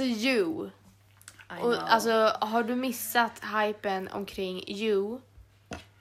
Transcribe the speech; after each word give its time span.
alltså 0.00 0.26
you. 0.28 0.70
Och, 1.60 1.92
alltså 1.92 2.36
har 2.40 2.62
du 2.62 2.76
missat 2.76 3.42
hypen 3.44 4.08
omkring 4.08 4.64
you? 4.68 5.20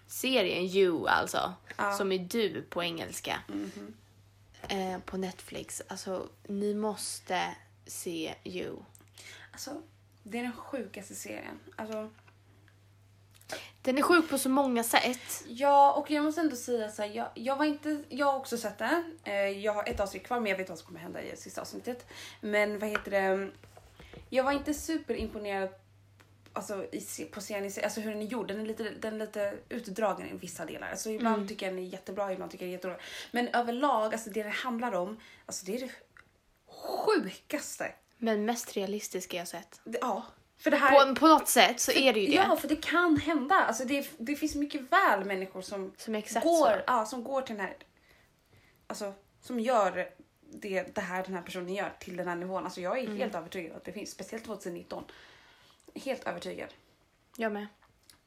Serien 0.08 0.64
you 0.64 1.08
alltså. 1.08 1.54
Ja. 1.78 1.92
Som 1.94 2.12
är 2.12 2.20
du 2.20 2.62
på 2.62 2.84
engelska. 2.84 3.40
Mhm. 3.48 3.94
Eh, 4.68 5.00
på 5.00 5.18
Netflix. 5.18 5.82
Alltså 5.88 6.28
ni 6.48 6.74
måste 6.74 7.56
se 7.86 8.36
you. 8.44 8.76
Alltså, 9.52 9.82
det 10.24 10.40
är 10.40 10.44
den 10.44 10.56
sjukaste 10.56 11.16
serien. 11.16 11.60
Alltså, 11.76 12.10
Den 13.82 13.98
är 13.98 14.02
sjuk 14.02 14.30
på 14.30 14.38
så 14.38 14.50
många 14.50 14.84
sätt. 14.84 15.44
ja, 15.48 15.92
och 15.94 16.12
jag 16.12 16.24
måste 16.24 16.42
ändå 16.42 16.56
säga 16.56 16.90
så 16.90 17.02
här, 17.02 17.10
jag, 17.10 17.28
jag 17.34 17.56
var 17.56 17.66
inte, 17.66 18.04
jag 18.10 18.26
har 18.26 18.38
också 18.40 18.58
sett 18.58 18.78
den. 18.78 19.18
Eh, 19.24 19.34
jag 19.34 19.74
har 19.74 19.90
ett 19.90 20.00
avsnitt 20.00 20.24
kvar 20.24 20.40
men 20.40 20.50
jag 20.50 20.58
vet 20.58 20.70
vad 20.70 20.78
som 20.78 20.88
kommer 20.88 21.00
hända 21.00 21.22
i 21.22 21.36
sista 21.38 21.62
avsnittet. 21.62 22.06
Men 22.42 22.80
vad 22.80 22.90
heter 22.90 23.12
det? 23.12 23.52
Jag 24.34 24.44
var 24.44 24.52
inte 24.52 24.74
superimponerad 24.74 25.70
alltså, 26.54 26.86
i, 26.92 27.26
på 27.32 27.42
sig, 27.42 27.84
alltså 27.84 28.02
hur 28.02 28.12
den 28.12 28.22
är 28.22 28.26
gjord. 28.26 28.48
Den 28.48 28.60
är 28.60 28.66
lite, 28.66 28.90
den 28.90 29.14
är 29.14 29.20
lite 29.20 29.54
utdragen 29.70 30.28
i 30.28 30.38
vissa 30.38 30.66
delar. 30.66 30.90
Alltså, 30.90 31.10
ibland 31.10 31.48
tycker 31.48 31.66
jag 31.66 31.76
den 31.76 31.84
är 31.84 31.88
jättebra, 31.88 32.34
ibland 32.34 32.52
tycker 32.52 32.66
jag 32.66 32.68
den 32.68 32.74
är 32.74 32.78
jättedålig. 32.78 33.02
Men 33.32 33.48
överlag, 33.48 34.14
alltså 34.14 34.30
det 34.30 34.44
det 34.44 34.50
handlar 34.50 34.92
om, 34.92 35.20
alltså 35.46 35.66
det 35.66 35.76
är 35.76 35.80
det 35.80 35.92
sjukaste. 36.68 37.92
Men 38.18 38.46
mest 38.46 38.78
realistiska 38.78 39.38
jag 39.38 39.48
sett. 39.48 39.82
Det, 39.84 39.98
ja. 40.02 40.26
För 40.58 40.72
det 40.72 40.78
här... 40.78 41.06
På, 41.06 41.16
på 41.16 41.28
något 41.28 41.48
sätt 41.48 41.80
så 41.80 41.92
är 41.92 42.14
det 42.14 42.20
ju 42.20 42.28
det. 42.28 42.34
Ja, 42.34 42.56
för 42.56 42.68
det 42.68 42.76
kan 42.76 43.18
hända. 43.18 43.56
Alltså 43.56 43.86
det, 43.86 44.10
det 44.18 44.36
finns 44.36 44.56
mycket 44.56 44.82
väl 44.82 45.26
människor 45.26 45.62
som, 45.62 45.94
Som 45.98 46.14
går, 46.14 46.22
så. 46.42 46.82
ja, 46.88 47.06
som 47.06 47.24
går 47.24 47.42
till 47.42 47.56
den 47.56 47.66
här... 47.66 47.76
Alltså, 48.88 49.14
som 49.42 49.60
gör 49.60 50.10
det, 50.52 50.96
det 50.96 51.02
här 51.02 51.24
den 51.24 51.34
här 51.34 51.42
personen 51.42 51.74
gör 51.74 51.94
till 52.00 52.18
den 52.18 52.28
här 52.28 52.36
nivån. 52.36 52.64
Alltså 52.64 52.82
jag 52.82 52.98
är 53.00 53.04
Mm. 53.04 53.18
helt 53.18 53.36
övertygad 53.36 53.76
att 53.78 53.84
det 53.86 53.92
finns, 53.92 54.12
speciellt 54.12 54.46
2019. 54.46 55.04
Helt 55.96 56.24
övertygad. 56.28 56.70
Jag 57.38 57.52
med. 57.52 57.68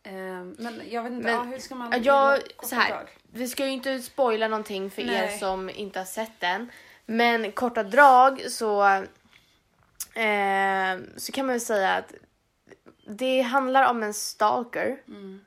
Ehm, 0.03 0.56
men 0.58 0.83
jag 0.91 1.03
vet 1.03 1.12
inte, 1.12 1.25
Men, 1.25 1.34
ja, 1.34 1.42
hur 1.42 1.58
ska 1.58 1.75
man... 1.75 1.92
Ja, 1.92 1.98
Jag, 1.98 2.69
så 2.69 2.75
här, 2.75 2.89
drag? 2.91 3.08
vi 3.33 3.48
ska 3.48 3.64
ju 3.64 3.70
inte 3.70 3.98
spoila 4.03 4.48
någonting 4.48 4.91
för 4.91 5.03
er 5.03 5.06
Nej. 5.06 5.39
som 5.39 5.70
inte 5.70 5.98
har 5.98 6.06
sett 6.06 6.41
den. 6.41 6.70
Men 7.06 7.53
korta 7.53 7.83
drag 7.83 8.50
så, 8.50 8.84
eh, 10.14 10.98
så 11.16 11.33
kan 11.33 11.47
man 11.47 11.53
väl 11.53 11.61
säga 11.61 11.94
att 11.94 12.14
det 13.06 13.41
handlar 13.41 13.91
om 13.91 14.03
en 14.03 14.14
stalker 14.14 15.03
Mm. 15.09 15.44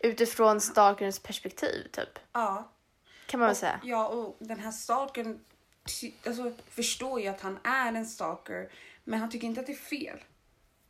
utifrån 0.00 0.60
stalkerns 0.60 1.18
perspektiv 1.18 1.88
typ. 1.92 2.18
Ja. 2.32 2.68
Kan 3.26 3.40
man 3.40 3.46
väl 3.48 3.56
säga. 3.56 3.80
Ja, 3.82 4.08
och 4.08 4.36
den 4.38 4.60
här 4.60 4.70
stalkern 4.70 5.40
alltså, 6.26 6.52
förstår 6.70 7.20
ju 7.20 7.26
att 7.26 7.40
han 7.40 7.58
är 7.64 7.92
en 7.92 8.06
stalker, 8.06 8.72
men 9.04 9.20
han 9.20 9.30
tycker 9.30 9.46
inte 9.46 9.60
att 9.60 9.66
det 9.66 9.72
är 9.72 9.76
fel. 9.76 10.18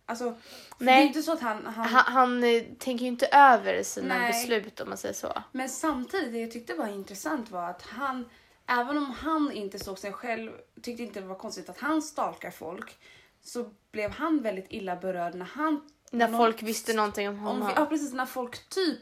Alltså, 0.07 0.35
det 0.79 0.91
är 0.91 1.03
inte 1.03 1.23
så 1.23 1.33
att 1.33 1.41
han... 1.41 1.67
han, 1.67 1.87
Han, 1.87 2.05
han 2.13 2.45
eh, 2.45 2.63
tänker 2.79 3.03
ju 3.05 3.09
inte 3.09 3.27
över 3.27 3.83
sina 3.83 4.19
Nej. 4.19 4.33
beslut 4.33 4.81
om 4.81 4.89
man 4.89 4.99
säger 4.99 5.15
så. 5.15 5.43
Men 5.53 5.69
samtidigt, 5.69 6.33
det 6.33 6.39
jag 6.41 6.51
tyckte 6.51 6.75
var 6.75 6.87
intressant 6.89 7.51
var 7.51 7.71
att 7.71 7.83
han, 7.83 8.29
även 8.67 8.97
om 8.99 9.11
han 9.11 9.53
inte 9.53 9.79
såg 9.79 9.99
sig 9.99 10.13
själv, 10.13 10.53
tyckte 10.83 11.03
inte 11.03 11.21
det 11.21 11.27
var 11.27 11.35
konstigt 11.35 11.69
att 11.69 11.79
han 11.81 12.03
stalkar 12.03 12.51
folk, 12.51 12.99
så 13.43 13.71
blev 13.93 14.11
han 14.11 14.43
väldigt 14.43 14.67
illa 14.69 14.97
berörd 14.97 15.35
när 15.35 15.47
han... 15.47 15.81
När 16.11 16.29
någon- 16.29 16.39
folk 16.39 16.63
visste 16.63 16.93
någonting 16.93 17.29
om 17.29 17.35
om, 17.35 17.41
honom. 17.41 17.73
Ja, 17.77 17.87
precis. 17.87 18.13
När 18.13 18.27
folk 18.27 18.69
typ 18.69 19.01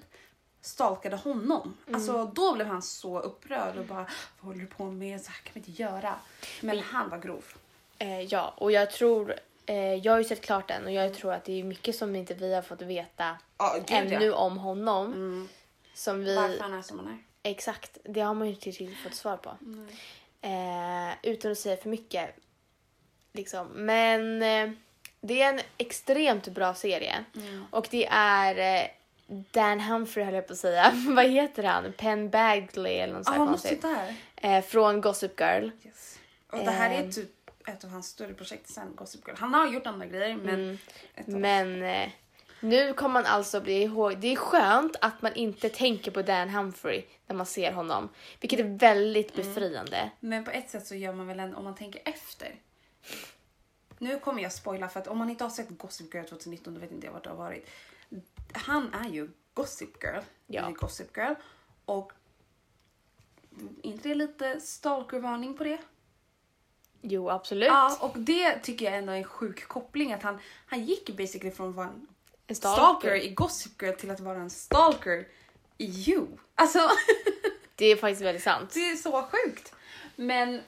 stalkade 0.60 1.16
honom. 1.16 1.76
Mm. 1.86 1.94
Alltså, 1.94 2.24
då 2.34 2.54
blev 2.54 2.66
han 2.66 2.82
så 2.82 3.20
upprörd 3.20 3.76
och 3.76 3.84
bara 3.84 4.06
vad 4.40 4.46
håller 4.46 4.60
du 4.60 4.66
på 4.66 4.84
med? 4.84 5.20
Så 5.20 5.30
här 5.30 5.38
kan 5.38 5.50
vi 5.54 5.60
inte 5.60 5.82
göra. 5.82 6.14
Men 6.60 6.78
han 6.78 7.10
var 7.10 7.18
grov. 7.18 7.44
Eh, 7.98 8.20
ja, 8.20 8.54
och 8.56 8.72
jag 8.72 8.90
tror... 8.90 9.34
Eh, 9.66 9.94
jag 9.94 10.12
har 10.12 10.18
ju 10.18 10.24
sett 10.24 10.40
klart 10.40 10.68
den 10.68 10.84
och 10.84 10.92
jag 10.92 11.14
tror 11.14 11.32
att 11.32 11.44
det 11.44 11.60
är 11.60 11.64
mycket 11.64 11.96
som 11.96 12.16
inte 12.16 12.34
vi 12.34 12.54
har 12.54 12.62
fått 12.62 12.82
veta 12.82 13.36
gud, 13.58 13.84
ännu 13.88 14.24
ja. 14.24 14.34
om 14.34 14.58
honom. 14.58 15.06
Mm. 15.06 15.48
Som 15.94 16.24
vi... 16.24 16.36
Varför 16.36 16.60
han 16.60 16.74
är 16.74 16.82
som 16.82 16.98
han 16.98 17.08
är. 17.08 17.18
Exakt, 17.50 17.98
det 18.04 18.20
har 18.20 18.34
man 18.34 18.48
ju 18.48 18.54
inte 18.54 18.70
riktigt 18.70 18.98
fått 18.98 19.14
svar 19.14 19.36
på. 19.36 19.50
Eh, 20.40 21.14
utan 21.22 21.52
att 21.52 21.58
säga 21.58 21.76
för 21.76 21.88
mycket. 21.88 22.36
Liksom. 23.32 23.66
Men 23.66 24.42
eh, 24.42 24.70
det 25.20 25.42
är 25.42 25.52
en 25.52 25.60
extremt 25.78 26.48
bra 26.48 26.74
serie. 26.74 27.24
Mm. 27.36 27.64
Och 27.70 27.88
det 27.90 28.06
är 28.10 28.82
eh, 28.82 28.88
Dan 29.28 29.80
Humphrey 29.80 30.24
höll 30.24 30.34
jag 30.34 30.46
på 30.46 30.52
att 30.52 30.58
säga. 30.58 30.92
Vad 31.08 31.24
heter 31.26 31.62
han? 31.62 31.92
Penn 31.92 32.30
Badgley 32.30 32.94
eller 32.98 33.14
något 33.14 33.24
sånt 33.26 33.38
ah, 33.38 33.46
konstigt. 33.46 33.82
måste 33.82 34.14
där. 34.42 34.56
Eh, 34.56 34.64
från 34.64 35.00
Gossip 35.00 35.40
Girl. 35.40 35.70
Yes. 35.84 36.18
Och 36.50 36.58
det 36.58 36.70
här 36.70 36.90
är 36.90 37.02
Ehm. 37.04 37.10
typ 37.12 37.50
ett 37.68 37.84
av 37.84 37.90
hans 37.90 38.06
större 38.08 38.34
projekt 38.34 38.68
sen 38.70 38.94
Gossip 38.96 39.26
Girl. 39.26 39.36
Han 39.38 39.54
har 39.54 39.66
gjort 39.68 39.86
andra 39.86 40.06
grejer 40.06 40.36
men... 40.36 40.78
Mm. 41.26 41.40
Men 41.40 41.82
eh, 41.82 42.08
nu 42.60 42.92
kommer 42.92 43.12
man 43.12 43.26
alltså 43.26 43.60
bli 43.60 43.82
ihåg. 43.82 44.18
Det 44.18 44.32
är 44.32 44.36
skönt 44.36 44.96
att 45.00 45.22
man 45.22 45.34
inte 45.34 45.68
tänker 45.68 46.10
på 46.10 46.22
Dan 46.22 46.48
Humphrey 46.48 47.04
när 47.26 47.36
man 47.36 47.46
ser 47.46 47.72
honom. 47.72 48.08
Vilket 48.40 48.60
är 48.60 48.78
väldigt 48.78 49.38
Mm. 49.38 49.46
befriande. 49.54 50.10
Men 50.20 50.44
på 50.44 50.50
ett 50.50 50.70
sätt 50.70 50.86
så 50.86 50.94
gör 50.94 51.12
man 51.12 51.26
väl 51.26 51.40
ändå 51.40 51.56
om 51.56 51.64
man 51.64 51.74
tänker 51.74 52.02
efter. 52.04 52.54
Nu 53.98 54.18
kommer 54.18 54.42
jag 54.42 54.52
spoila 54.52 54.88
för 54.88 55.00
att 55.00 55.06
om 55.08 55.18
man 55.18 55.30
inte 55.30 55.44
har 55.44 55.50
sett 55.50 55.68
Gossip 55.78 56.14
Girl 56.14 56.24
2019 56.24 56.74
då 56.74 56.80
vet 56.80 56.92
inte 56.92 57.06
jag 57.06 57.12
vart 57.12 57.24
det 57.24 57.30
har 57.30 57.36
varit. 57.36 57.66
Han 58.52 58.94
är 58.94 59.08
ju 59.08 59.30
Gossip 59.54 60.02
Girl 60.02 60.22
Ja. 60.46 60.70
Gossip 60.70 61.16
Girl 61.16 61.34
och 61.84 62.12
inte 63.82 64.08
det 64.08 64.14
lite 64.14 64.60
stalkervarning 64.60 65.56
på 65.56 65.64
det? 65.64 65.78
Jo, 67.00 67.30
absolut. 67.30 67.68
Ja, 67.68 67.98
och 68.00 68.18
det 68.18 68.58
tycker 68.58 68.84
jag 68.84 68.94
ändå 68.96 69.12
är 69.12 69.16
en 69.16 69.24
sjuk 69.24 69.68
koppling 69.68 70.12
att 70.12 70.22
han, 70.22 70.38
han 70.66 70.84
gick 70.84 71.16
basically 71.16 71.50
från 71.50 71.68
att 71.68 71.74
vara 71.74 71.86
en 71.88 72.06
En 72.46 72.54
stalker 72.54 73.14
i 73.14 73.28
Gossip 73.34 73.82
Girl 73.82 73.94
till 73.94 74.10
att 74.10 74.20
vara 74.20 74.38
en 74.38 74.50
stalker 74.50 75.28
i 75.78 75.84
You. 75.84 76.26
Alltså, 76.54 76.78
Det 77.74 77.86
är 77.86 77.96
faktiskt 77.96 78.22
väldigt 78.22 78.42
sant. 78.42 78.70
det 78.74 78.90
är 78.90 78.96
så 78.96 79.22
sjukt. 79.22 79.74
Men 80.16 80.60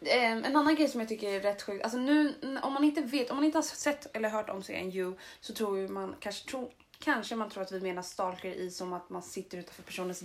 en 0.00 0.56
annan 0.56 0.74
grej 0.74 0.88
som 0.88 1.00
jag 1.00 1.08
tycker 1.08 1.28
är 1.28 1.40
rätt 1.40 1.62
sjukt, 1.62 1.84
alltså 1.84 1.98
nu 1.98 2.34
om 2.62 2.72
man 2.72 2.84
inte 2.84 3.00
vet, 3.00 3.30
om 3.30 3.36
man 3.36 3.44
inte 3.44 3.58
har 3.58 3.62
sett 3.62 4.16
eller 4.16 4.28
hört 4.28 4.50
om 4.50 4.62
serien 4.62 4.92
You 4.92 5.14
så 5.40 5.54
tror 5.54 5.88
man 5.88 6.14
kanske, 6.20 6.50
tror, 6.50 6.70
kanske 6.98 7.36
man 7.36 7.50
tror 7.50 7.62
att 7.62 7.72
vi 7.72 7.80
menar 7.80 8.02
stalker 8.02 8.48
i 8.48 8.70
som 8.70 8.92
att 8.92 9.10
man 9.10 9.22
sitter 9.22 9.58
utanför 9.58 9.82
personens 9.82 10.22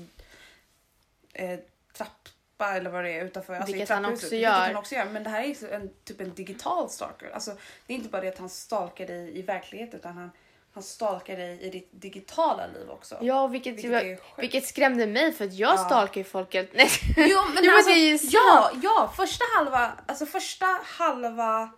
eh, 1.33 1.59
trappa 1.93 2.77
eller 2.77 2.89
vad 2.89 3.03
det 3.03 3.11
är 3.11 3.25
utanför. 3.25 3.53
Alltså 3.53 3.73
Vilket 3.73 3.89
i 3.89 3.93
han 3.93 4.05
också 4.05 4.25
vilket 4.25 4.39
gör. 4.39 4.51
han 4.51 4.75
också 4.75 4.95
gör. 4.95 5.05
Men 5.05 5.23
det 5.23 5.29
här 5.29 5.43
är 5.43 5.73
en, 5.73 5.89
typ 6.03 6.21
en 6.21 6.33
digital 6.33 6.89
stalker. 6.89 7.29
Alltså, 7.29 7.51
det 7.87 7.93
är 7.93 7.97
inte 7.97 8.09
bara 8.09 8.21
det 8.21 8.27
att 8.27 8.37
han 8.37 8.49
stalkar 8.49 9.07
dig 9.07 9.37
i 9.37 9.41
verkligheten 9.41 9.99
utan 9.99 10.17
han, 10.17 10.31
han 10.73 10.83
stalkar 10.83 11.37
dig 11.37 11.61
i 11.61 11.69
ditt 11.69 11.89
digitala 11.91 12.67
liv 12.67 12.89
också. 12.89 13.17
Ja, 13.21 13.47
vilket, 13.47 13.75
Vilket 13.75 14.01
sjukt. 14.03 14.23
vilket 14.37 14.65
skrämde 14.67 15.07
mig 15.07 15.31
för 15.31 15.45
att 15.45 15.53
jag 15.53 15.73
Ja. 15.73 15.77
stalkar 15.77 16.21
ju 16.21 16.23
folk 16.25 16.53
helt... 16.53 16.73
Nej. 16.73 16.89
Jo 17.17 17.39
men, 17.55 17.63
Jo, 17.63 17.71
alltså, 17.75 17.91
ja, 18.37 18.71
ja, 18.83 19.13
första 19.17 19.45
halva, 19.55 19.91
alltså 20.07 20.25
första 20.25 20.65
halva 20.83 21.69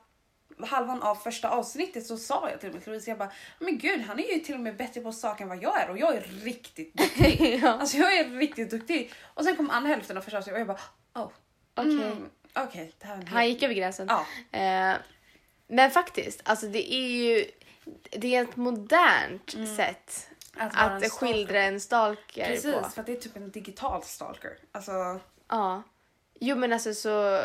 halvan 0.60 1.02
av 1.02 1.16
första 1.16 1.50
avsnittet 1.50 2.06
så 2.06 2.18
sa 2.18 2.50
jag 2.50 2.60
till 2.60 2.70
och 2.70 2.76
med 2.76 2.84
till 2.84 2.92
Louise, 2.92 3.10
jag 3.12 3.18
bara, 3.18 3.32
men 3.60 3.78
gud 3.78 4.02
han 4.02 4.20
är 4.20 4.34
ju 4.34 4.40
till 4.40 4.56
och 4.56 4.62
med 4.62 4.78
bättre 4.78 5.02
på 5.02 5.12
saker 5.12 5.44
än 5.44 5.50
vad 5.50 5.64
jag 5.64 5.82
är 5.82 5.90
och 5.90 5.98
jag 5.98 6.16
är 6.16 6.22
riktigt 6.22 6.94
duktig. 6.94 7.60
ja. 7.64 7.70
Alltså 7.70 7.98
jag 7.98 8.14
är 8.14 8.30
riktigt 8.30 8.70
duktig. 8.70 9.14
Och 9.34 9.44
sen 9.44 9.56
kom 9.56 9.70
andra 9.70 9.90
hälften 9.90 10.18
av 10.18 10.22
första 10.22 10.38
avsnittet 10.38 10.54
och 10.56 10.60
jag 10.60 10.68
bara, 10.68 11.24
oh, 11.24 11.32
Okej. 11.76 11.94
mm, 11.94 12.30
här 13.02 13.16
är 13.16 13.22
en 13.22 13.28
Han 13.28 13.48
gick 13.50 13.64
över 13.64 13.74
gränsen. 13.74 14.10
Ja. 14.10 14.26
Eh, 14.60 14.98
men 15.68 15.92
faktiskt, 15.92 16.42
alltså 16.44 16.68
det 16.68 16.94
är 16.94 17.08
ju... 17.08 17.46
Det 18.12 18.36
är 18.36 18.44
ett 18.44 18.56
modernt 18.56 19.52
sätt 19.78 20.30
Att 20.58 20.74
en 20.74 20.80
att 20.80 21.04
stalker. 21.04 21.10
skildra 21.10 21.62
en 21.64 21.80
stalker 21.80 22.46
Precis, 22.46 22.74
på. 22.76 22.90
för 22.90 23.00
att 23.02 23.06
det 23.06 23.12
är 23.12 23.22
typ 23.22 23.36
en 23.36 23.52
digital 23.52 24.04
stalker. 24.04 24.58
Alltså, 24.72 25.20
Ja. 25.48 25.84
Jo 26.40 26.56
men 26.56 26.74
alltså 26.74 26.94
så... 26.94 27.42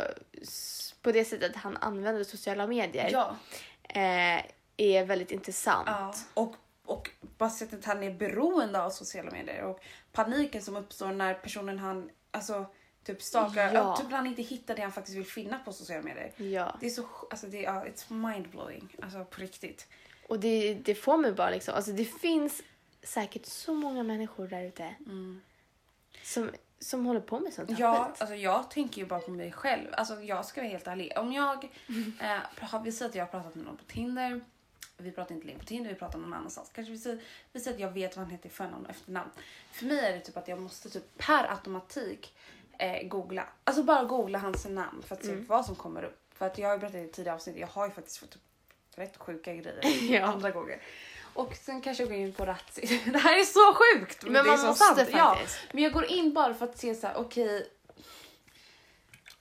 På 1.02 1.12
det 1.12 1.25
sättet 1.25 1.56
han 1.56 1.76
använder 1.76 2.25
sociala 2.25 2.67
medier 2.67 3.08
ja. 3.12 3.37
eh, 3.88 4.43
är 4.76 5.05
väldigt 5.05 5.31
intressant. 5.32 5.87
Ja, 5.87 6.14
och, 6.35 6.55
och 6.85 7.11
bara 7.20 7.50
sättet 7.50 7.85
han 7.85 8.02
är 8.02 8.11
beroende 8.14 8.82
av 8.82 8.90
sociala 8.90 9.31
medier 9.31 9.62
och 9.64 9.81
paniken 10.12 10.62
som 10.62 10.76
uppstår 10.76 11.12
när 11.12 11.35
personen 11.35 11.79
han 11.79 12.11
alltså, 12.31 12.67
typ 13.05 13.23
stalkar, 13.23 13.75
Ja. 13.75 13.96
typ 13.96 14.11
han 14.11 14.26
inte 14.26 14.43
hittar 14.43 14.76
det 14.76 14.82
han 14.82 14.93
faktiskt 14.93 15.17
vill 15.17 15.26
finna 15.26 15.58
på 15.58 15.73
sociala 15.73 16.02
medier. 16.02 16.32
Ja. 16.37 16.76
Det 16.81 16.87
är 16.87 16.90
så, 16.90 17.06
alltså 17.31 17.46
det 17.46 17.64
är, 17.64 17.73
it's 17.85 18.12
mindblowing, 18.12 18.96
alltså 19.02 19.25
på 19.25 19.40
riktigt. 19.40 19.87
Och 20.28 20.40
det, 20.40 20.75
det 20.75 20.94
får 20.94 21.16
mig 21.16 21.32
bara 21.32 21.50
liksom... 21.50 21.75
Alltså 21.75 21.92
det 21.92 22.04
finns 22.04 22.62
säkert 23.02 23.46
så 23.46 23.75
många 23.75 24.02
människor 24.02 24.48
där 24.48 24.62
ute 24.62 24.94
som, 26.22 26.50
som 26.78 27.06
håller 27.06 27.20
på 27.20 27.40
med 27.40 27.52
sånt 27.52 27.70
här 27.70 27.80
Ja, 27.80 28.04
skit. 28.04 28.20
alltså 28.20 28.36
jag 28.36 28.70
tänker 28.70 29.00
ju 29.00 29.06
bara 29.06 29.20
på 29.20 29.30
mig 29.30 29.52
själv. 29.52 29.88
Alltså 29.92 30.22
jag 30.22 30.44
ska 30.44 30.60
vara 30.60 30.70
helt 30.70 30.86
ärlig. 30.86 31.12
Om 31.16 31.32
jag, 31.32 31.64
eh, 32.20 32.38
har 32.60 32.80
vi 32.80 32.92
säger 32.92 33.08
att 33.08 33.14
jag 33.14 33.25
har 33.25 33.30
pratat 33.30 33.54
med 33.54 33.64
någon 33.64 33.76
på 33.76 33.84
Tinder 33.84 34.40
vi 35.02 35.12
pratar 35.12 35.34
inte 35.34 35.46
längre 35.46 35.58
på 35.58 35.64
Tinder, 35.64 35.90
vi 35.90 35.96
pratar 35.96 36.19
någon 36.19 36.34
annanstans. 36.34 36.70
Kanske 36.75 36.92
vi 36.92 36.98
säger, 36.98 37.22
vi 37.52 37.60
säger 37.60 37.76
att 37.76 37.80
jag 37.80 37.90
vet 37.90 38.16
vad 38.16 38.25
han 38.25 38.32
heter 38.32 38.48
i 38.48 38.52
förnamn 38.52 38.84
och 38.84 38.90
efternamn. 38.90 39.30
För 39.72 39.86
mig 39.86 39.98
är 39.98 40.12
det 40.12 40.20
typ 40.20 40.36
att 40.36 40.48
jag 40.48 40.60
måste 40.60 40.90
typ 40.90 41.19
per 41.19 41.50
automatik 41.50 42.34
eh, 42.78 43.08
googla. 43.08 43.46
Alltså 43.64 43.82
bara 43.82 44.04
googla 44.04 44.38
hans 44.38 44.69
namn 44.69 45.02
för 45.02 45.14
att 45.14 45.25
se 45.25 45.34
vad 45.34 45.66
som 45.66 45.75
kommer 45.75 46.02
upp. 46.02 46.20
För 46.34 46.46
att 46.46 46.58
jag 46.58 46.69
har 46.69 46.75
ju 46.75 46.80
berättat 46.80 47.00
i 47.00 47.12
tidigare 47.12 47.34
avsnitt, 47.36 47.56
jag 47.56 47.66
har 47.66 47.86
ju 47.86 47.92
faktiskt 47.92 48.19
fått 48.19 48.36
upp 48.36 48.42
rätt 48.99 49.17
sjuka 49.17 49.55
grejer 49.55 49.81
Ja. 50.15 50.23
andra 50.27 50.50
gånger. 50.50 50.83
Och 51.35 51.55
sen 51.56 51.81
kanske 51.81 52.03
jag 52.03 52.11
går 52.11 52.19
in 52.19 52.33
på 52.33 52.47
Ratsi. 52.47 53.00
Det 53.12 53.19
här 53.19 53.41
är 53.41 53.45
så 53.45 53.75
sjukt! 53.75 54.23
Men 54.25 54.33
det 54.33 54.39
är 54.41 54.45
man 54.45 54.59
så 54.59 54.67
måste 54.67 54.85
sant. 54.85 55.09
Ja, 55.12 55.35
faktiskt. 55.35 55.59
men 55.73 55.83
jag 55.83 55.93
går 55.93 56.05
in 56.05 56.35
bara 56.35 56.55
för 56.55 56.65
att 56.65 56.79
se 56.79 56.95
så 56.95 57.06
här, 57.06 57.17
okej. 57.17 57.71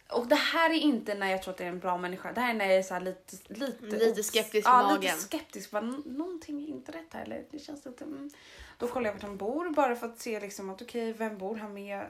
Och 0.09 0.27
det 0.27 0.35
här 0.35 0.69
är 0.69 0.73
inte 0.73 1.15
när 1.15 1.31
jag 1.31 1.43
tror 1.43 1.51
att 1.51 1.57
det 1.57 1.63
är 1.63 1.67
en 1.69 1.79
bra 1.79 1.97
människa. 1.97 2.31
Det 2.31 2.41
här 2.41 2.49
är 2.49 2.53
när 2.53 2.65
jag 2.65 2.75
är 2.75 2.83
så 2.83 2.93
här 2.93 3.01
lite, 3.01 3.35
lite, 3.47 3.85
Lite 3.85 4.23
skeptisk 4.23 4.55
i 4.67 4.69
ja, 4.69 4.83
magen. 4.83 5.01
lite 5.01 5.13
skeptisk. 5.17 5.71
Bara, 5.71 5.81
"N- 5.83 6.03
någonting 6.05 6.63
är 6.63 6.67
inte 6.67 6.91
rätt 6.91 7.13
här. 7.13 7.23
Eller 7.23 7.43
det 7.51 7.59
känns 7.59 7.85
lite... 7.85 8.03
Mm. 8.03 8.29
Då 8.77 8.87
kollar 8.87 9.07
jag 9.07 9.13
vart 9.13 9.21
han 9.21 9.37
bor 9.37 9.69
bara 9.69 9.95
för 9.95 10.07
att 10.07 10.19
se 10.19 10.39
liksom 10.39 10.69
att 10.69 10.81
okej, 10.81 11.13
vem 11.13 11.37
bor 11.37 11.55
han 11.55 11.73
med? 11.73 12.05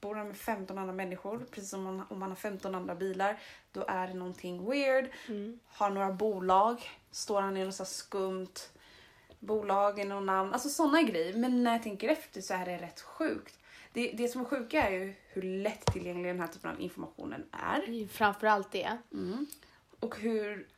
Bor 0.00 0.14
han 0.14 0.26
med 0.26 0.36
15 0.36 0.78
andra 0.78 0.92
människor? 0.92 1.46
Precis 1.50 1.70
som 1.70 1.86
om, 1.86 2.04
om 2.08 2.22
han 2.22 2.30
har 2.30 2.36
15 2.36 2.74
andra 2.74 2.94
bilar. 2.94 3.38
Då 3.72 3.84
är 3.88 4.08
det 4.08 4.14
någonting 4.14 4.70
weird. 4.70 5.10
Mm. 5.28 5.58
Har 5.66 5.90
några 5.90 6.12
bolag. 6.12 6.90
Står 7.10 7.40
han 7.40 7.56
i 7.56 7.64
något 7.64 7.74
så 7.74 7.84
skumt 7.84 8.54
bolag, 9.38 9.98
i 9.98 10.04
något 10.04 10.24
namn. 10.26 10.52
Alltså 10.52 10.68
sådana 10.68 11.02
grejer. 11.02 11.34
Men 11.34 11.64
när 11.64 11.72
jag 11.72 11.82
tänker 11.82 12.08
efter 12.08 12.40
så 12.40 12.54
är 12.54 12.66
det 12.66 12.78
rätt 12.78 13.00
sjukt. 13.00 13.58
Det, 13.92 14.12
det 14.12 14.28
som 14.28 14.40
är 14.40 14.44
sjuka 14.44 14.88
är 14.88 14.90
ju 14.92 15.14
hur 15.28 15.42
lättillgänglig 15.42 16.30
den 16.30 16.40
här 16.40 16.48
typen 16.48 16.70
av 16.70 16.80
informationen 16.80 17.44
är. 17.52 17.86
Det 17.86 18.08
Framförallt 18.08 18.72
det. 18.72 18.98
Och 20.00 20.18
hur, 20.18 20.68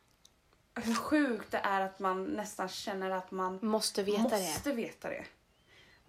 hur 0.75 0.93
sjukt 0.95 1.51
det 1.51 1.57
är 1.57 1.81
att 1.81 1.99
man 1.99 2.23
nästan 2.23 2.69
känner 2.69 3.09
att 3.09 3.31
man 3.31 3.59
Måste 3.61 4.03
veta 4.03 4.23
det. 4.37 4.43
måste 4.43 4.71
veta 4.73 5.09
det. 5.09 5.25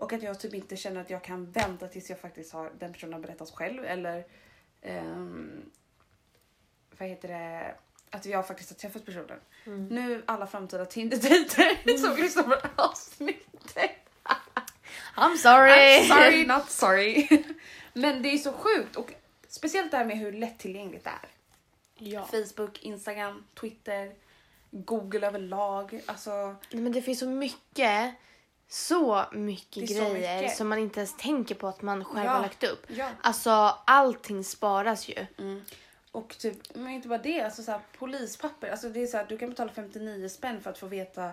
Och 0.03 0.13
att 0.13 0.23
jag 0.23 0.41
typ 0.41 0.55
inte 0.55 0.77
känner 0.77 1.01
att 1.01 1.11
jag 1.11 1.25
kan 1.25 1.51
vänta 1.51 1.89
tills 1.89 2.11
jag 2.11 2.19
faktiskt 2.19 2.53
har 2.53 2.73
den 2.79 2.93
personen 2.93 3.13
har 3.13 3.21
berättat 3.21 3.51
själv 3.51 3.85
eller 3.85 4.27
ehm, 4.83 5.71
vad 6.99 7.09
heter 7.09 7.29
det 7.29 7.75
att 8.11 8.27
jag 8.27 8.47
faktiskt 8.47 8.71
har 8.71 8.77
träffat 8.77 9.05
personen. 9.05 9.41
Mm. 9.65 9.87
Nu 9.87 10.23
alla 10.27 10.47
framtida 10.47 10.85
Tinder-dejter 10.85 11.99
som 11.99 12.17
lyssnar 12.17 12.43
på 12.43 12.83
avsnittet. 12.83 13.91
I'm 15.17 15.37
sorry! 15.37 15.71
I'm 15.71 16.09
sorry, 16.09 16.47
not 16.47 16.71
sorry. 16.71 17.29
Men 17.93 18.23
det 18.23 18.29
är 18.29 18.39
så 18.39 18.53
sjukt 18.53 18.97
och 18.97 19.13
speciellt 19.49 19.91
det 19.91 19.97
här 19.97 20.05
med 20.05 20.19
hur 20.19 20.33
lättillgängligt 20.33 21.05
det 21.05 21.11
är. 21.11 21.29
Ja. 21.95 22.25
Facebook, 22.31 22.83
Instagram, 22.83 23.45
Twitter, 23.61 24.15
Google 24.71 25.27
överlag. 25.27 26.01
Alltså, 26.07 26.57
Nej, 26.71 26.83
Men 26.83 26.93
det 26.93 27.03
finns 27.03 27.19
så 27.19 27.29
mycket, 27.29 28.15
så 28.73 29.25
mycket 29.33 29.89
så 29.89 29.95
grejer 29.95 30.43
mycket. 30.43 30.57
som 30.57 30.69
man 30.69 30.79
inte 30.79 31.01
ens 31.01 31.17
tänker 31.17 31.55
på 31.55 31.69
att 31.69 31.83
man 31.83 32.05
själv 32.05 32.25
Ja. 32.27 32.31
har 32.33 32.43
lagt 32.43 32.65
upp. 32.65 32.87
ja. 32.89 33.09
Alltså 33.23 33.51
allting 33.87 34.45
sparas 34.45 35.09
ju. 35.09 35.27
Och 36.13 36.39
typ, 36.39 36.57
men 36.75 36.89
inte 36.93 37.09
bara 37.09 37.19
det, 37.19 37.41
alltså 37.43 37.63
så 37.63 37.71
här, 37.71 37.81
polispapper. 37.99 38.71
Alltså 38.71 38.89
det 38.89 39.03
är 39.03 39.07
så 39.07 39.17
här, 39.17 39.27
du 39.29 39.39
kan 39.39 39.51
betala 39.51 39.73
59 39.75 40.29
spänn 40.29 40.61
för 40.61 40.71
att 40.71 40.79
få 40.79 40.87
veta 40.87 41.31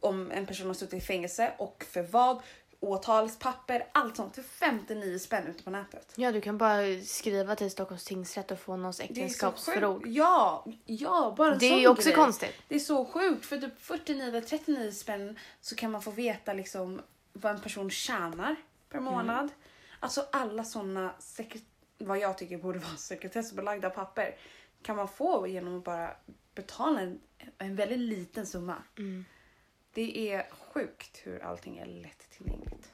om 0.00 0.30
en 0.30 0.46
person 0.46 0.66
har 0.66 0.74
suttit 0.74 1.02
i 1.02 1.06
fängelse 1.06 1.52
och 1.58 1.84
för 1.90 2.02
vad. 2.02 2.42
Åtalspapper, 2.82 3.86
allt 3.92 4.16
sånt 4.16 4.34
för 4.34 4.42
59 4.42 5.18
spänn 5.18 5.46
ute 5.46 5.62
på 5.62 5.70
nätet. 5.70 6.12
Ja, 6.16 6.32
du 6.32 6.40
kan 6.40 6.58
bara 6.58 7.00
skriva 7.04 7.56
till 7.56 7.70
Stockholms 7.70 8.04
tingsrätt 8.04 8.50
och 8.50 8.58
få 8.58 8.76
någons 8.76 9.00
äktenskapsförord. 9.00 10.06
Ja, 10.06 10.64
ja, 10.86 11.34
bara 11.38 11.52
en 11.52 11.58
Det 11.58 11.66
är 11.72 11.78
ju 11.78 11.88
också 11.88 12.08
grej. 12.08 12.16
konstigt. 12.16 12.54
Det 12.68 12.74
är 12.74 12.78
så 12.78 13.04
sjukt. 13.04 13.46
För 13.46 13.58
typ 13.58 13.80
49 13.80 14.22
eller 14.28 14.40
39 14.40 14.90
spänn 14.92 15.38
så 15.60 15.74
kan 15.76 15.90
man 15.90 16.02
få 16.02 16.10
veta 16.10 16.52
liksom 16.52 17.00
vad 17.32 17.52
en 17.54 17.60
person 17.60 17.90
tjänar 17.90 18.56
per 18.88 18.98
Mm. 18.98 19.12
månad. 19.14 19.48
Alltså 20.00 20.26
alla 20.32 20.64
sekret- 21.18 21.62
vad 21.98 22.18
jag 22.18 22.38
tycker 22.38 22.58
borde 22.58 22.78
vara 22.88 22.96
sekretessbelagda 22.96 23.90
papper 23.90 24.34
kan 24.82 24.96
man 24.96 25.08
få 25.08 25.46
genom 25.46 25.78
att 25.78 25.84
bara 25.84 26.10
betala 26.54 27.00
en, 27.00 27.20
en 27.58 27.76
väldigt 27.76 27.98
liten 27.98 28.46
summa. 28.46 28.76
Mm. 28.98 29.24
Det 29.94 30.32
är 30.32 30.46
sjukt 30.50 31.20
hur 31.24 31.44
allting 31.44 31.78
är 31.78 31.86
lättillgängligt. 31.86 32.92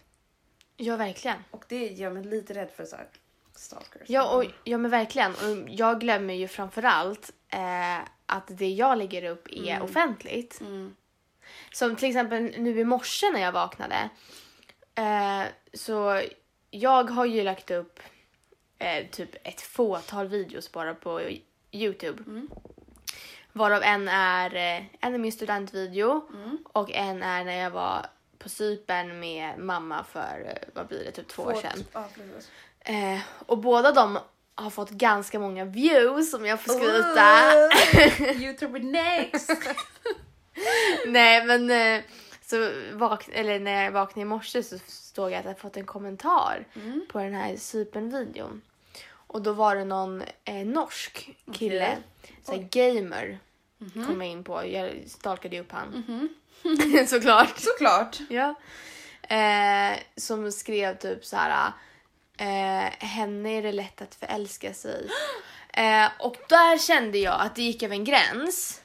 Ja, 0.76 0.96
verkligen. 0.96 1.44
Och 1.50 1.64
det 1.68 1.86
gör 1.86 2.10
mig 2.10 2.24
lite 2.24 2.54
rädd 2.54 2.70
för 2.70 2.84
så 2.84 2.96
här 2.96 3.08
stalkers. 3.54 4.02
Ja, 4.06 4.36
och, 4.36 4.44
ja 4.64 4.78
men 4.78 4.90
verkligen. 4.90 5.32
Och 5.32 5.68
jag 5.68 6.00
glömmer 6.00 6.34
ju 6.34 6.48
framförallt 6.48 7.32
eh, 7.48 7.98
att 8.26 8.44
det 8.46 8.68
jag 8.68 8.98
lägger 8.98 9.30
upp 9.30 9.48
är 9.50 9.82
offentligt. 9.82 10.60
Mm. 10.60 10.96
Som 11.72 11.96
till 11.96 12.08
exempel 12.08 12.42
nu 12.42 12.80
i 12.80 12.84
morse 12.84 13.30
när 13.30 13.40
jag 13.40 13.52
vaknade. 13.52 14.10
Eh, 14.94 15.42
så 15.72 16.22
jag 16.70 17.10
har 17.10 17.24
ju 17.24 17.42
lagt 17.42 17.70
upp 17.70 18.00
eh, 18.78 19.06
typ 19.10 19.30
ett 19.44 19.60
fåtal 19.60 20.28
videos 20.28 20.72
bara 20.72 20.94
på 20.94 21.30
Youtube. 21.72 22.22
Mm. 22.26 22.48
Varav 23.58 23.82
en 23.82 24.08
är, 24.08 24.54
eh, 24.54 24.84
en 25.00 25.14
är 25.14 25.18
min 25.18 25.32
studentvideo 25.32 26.28
Mm. 26.34 26.58
och 26.72 26.90
en 26.90 27.22
är 27.22 27.44
när 27.44 27.56
jag 27.62 27.70
var 27.70 28.06
på 28.38 28.48
Cypern 28.48 29.20
med 29.20 29.58
mamma 29.58 30.04
för, 30.12 30.44
eh, 30.46 30.68
vad 30.74 30.86
blir 30.86 31.04
det, 31.04 31.10
typ 31.10 31.28
två 31.28 31.42
år 31.42 31.52
Fåt- 31.52 31.62
sedan. 31.62 31.84
Ja. 31.92 32.08
Eh, 32.80 33.20
och 33.46 33.58
båda 33.58 33.92
de 33.92 34.18
har 34.54 34.70
fått 34.70 34.90
ganska 34.90 35.38
många 35.38 35.64
views 35.64 36.34
om 36.34 36.46
jag 36.46 36.60
får 36.60 36.72
skryta. 36.72 38.32
Oh, 38.36 38.42
Youtube 38.42 38.78
next! 38.78 39.50
Nej 41.06 41.44
men 41.44 41.70
eh, 41.70 42.02
så 42.46 42.70
vakn 42.92 43.32
eller 43.34 43.60
när 43.60 43.84
jag 43.84 43.90
vaknade 43.92 44.20
i 44.20 44.24
morse 44.24 44.62
så 44.62 44.78
såg 44.86 45.30
jag 45.32 45.38
att 45.38 45.44
jag 45.44 45.58
fått 45.58 45.76
en 45.76 45.86
kommentar 45.86 46.64
Mm. 46.76 47.06
på 47.12 47.18
den 47.18 47.34
här 47.34 47.56
Cypern-videon. 47.56 48.60
Och 49.10 49.42
då 49.42 49.52
var 49.52 49.76
det 49.76 49.84
någon 49.84 50.22
eh, 50.44 50.54
norsk 50.66 51.36
kille, 51.52 51.96
så 52.44 52.52
här 53.80 53.88
gamer, 53.94 54.06
kom 54.06 54.20
jag 54.20 54.30
in 54.30 54.44
på. 54.44 54.66
Jag 54.66 55.04
stalkade 55.06 55.56
ju 55.56 55.62
upp 55.62 55.72
han. 55.72 56.04
Såklart. 57.06 57.58
Såklart. 57.58 58.18
Ja. 58.28 58.54
Eh, 59.36 59.98
som 60.16 60.52
skrev 60.52 60.96
typ 60.98 61.24
så 61.24 61.36
här. 61.36 61.72
Eh, 62.38 62.92
henne 62.98 63.50
är 63.50 63.62
det 63.62 63.72
lätt 63.72 64.02
att 64.02 64.14
förälska 64.14 64.74
sig. 64.74 65.08
Eh, 65.72 66.08
och 66.18 66.36
där 66.48 66.78
kände 66.78 67.18
jag 67.18 67.40
att 67.40 67.54
det 67.54 67.62
gick 67.62 67.82
över 67.82 67.94
en 67.94 68.04
gräns. 68.04 68.80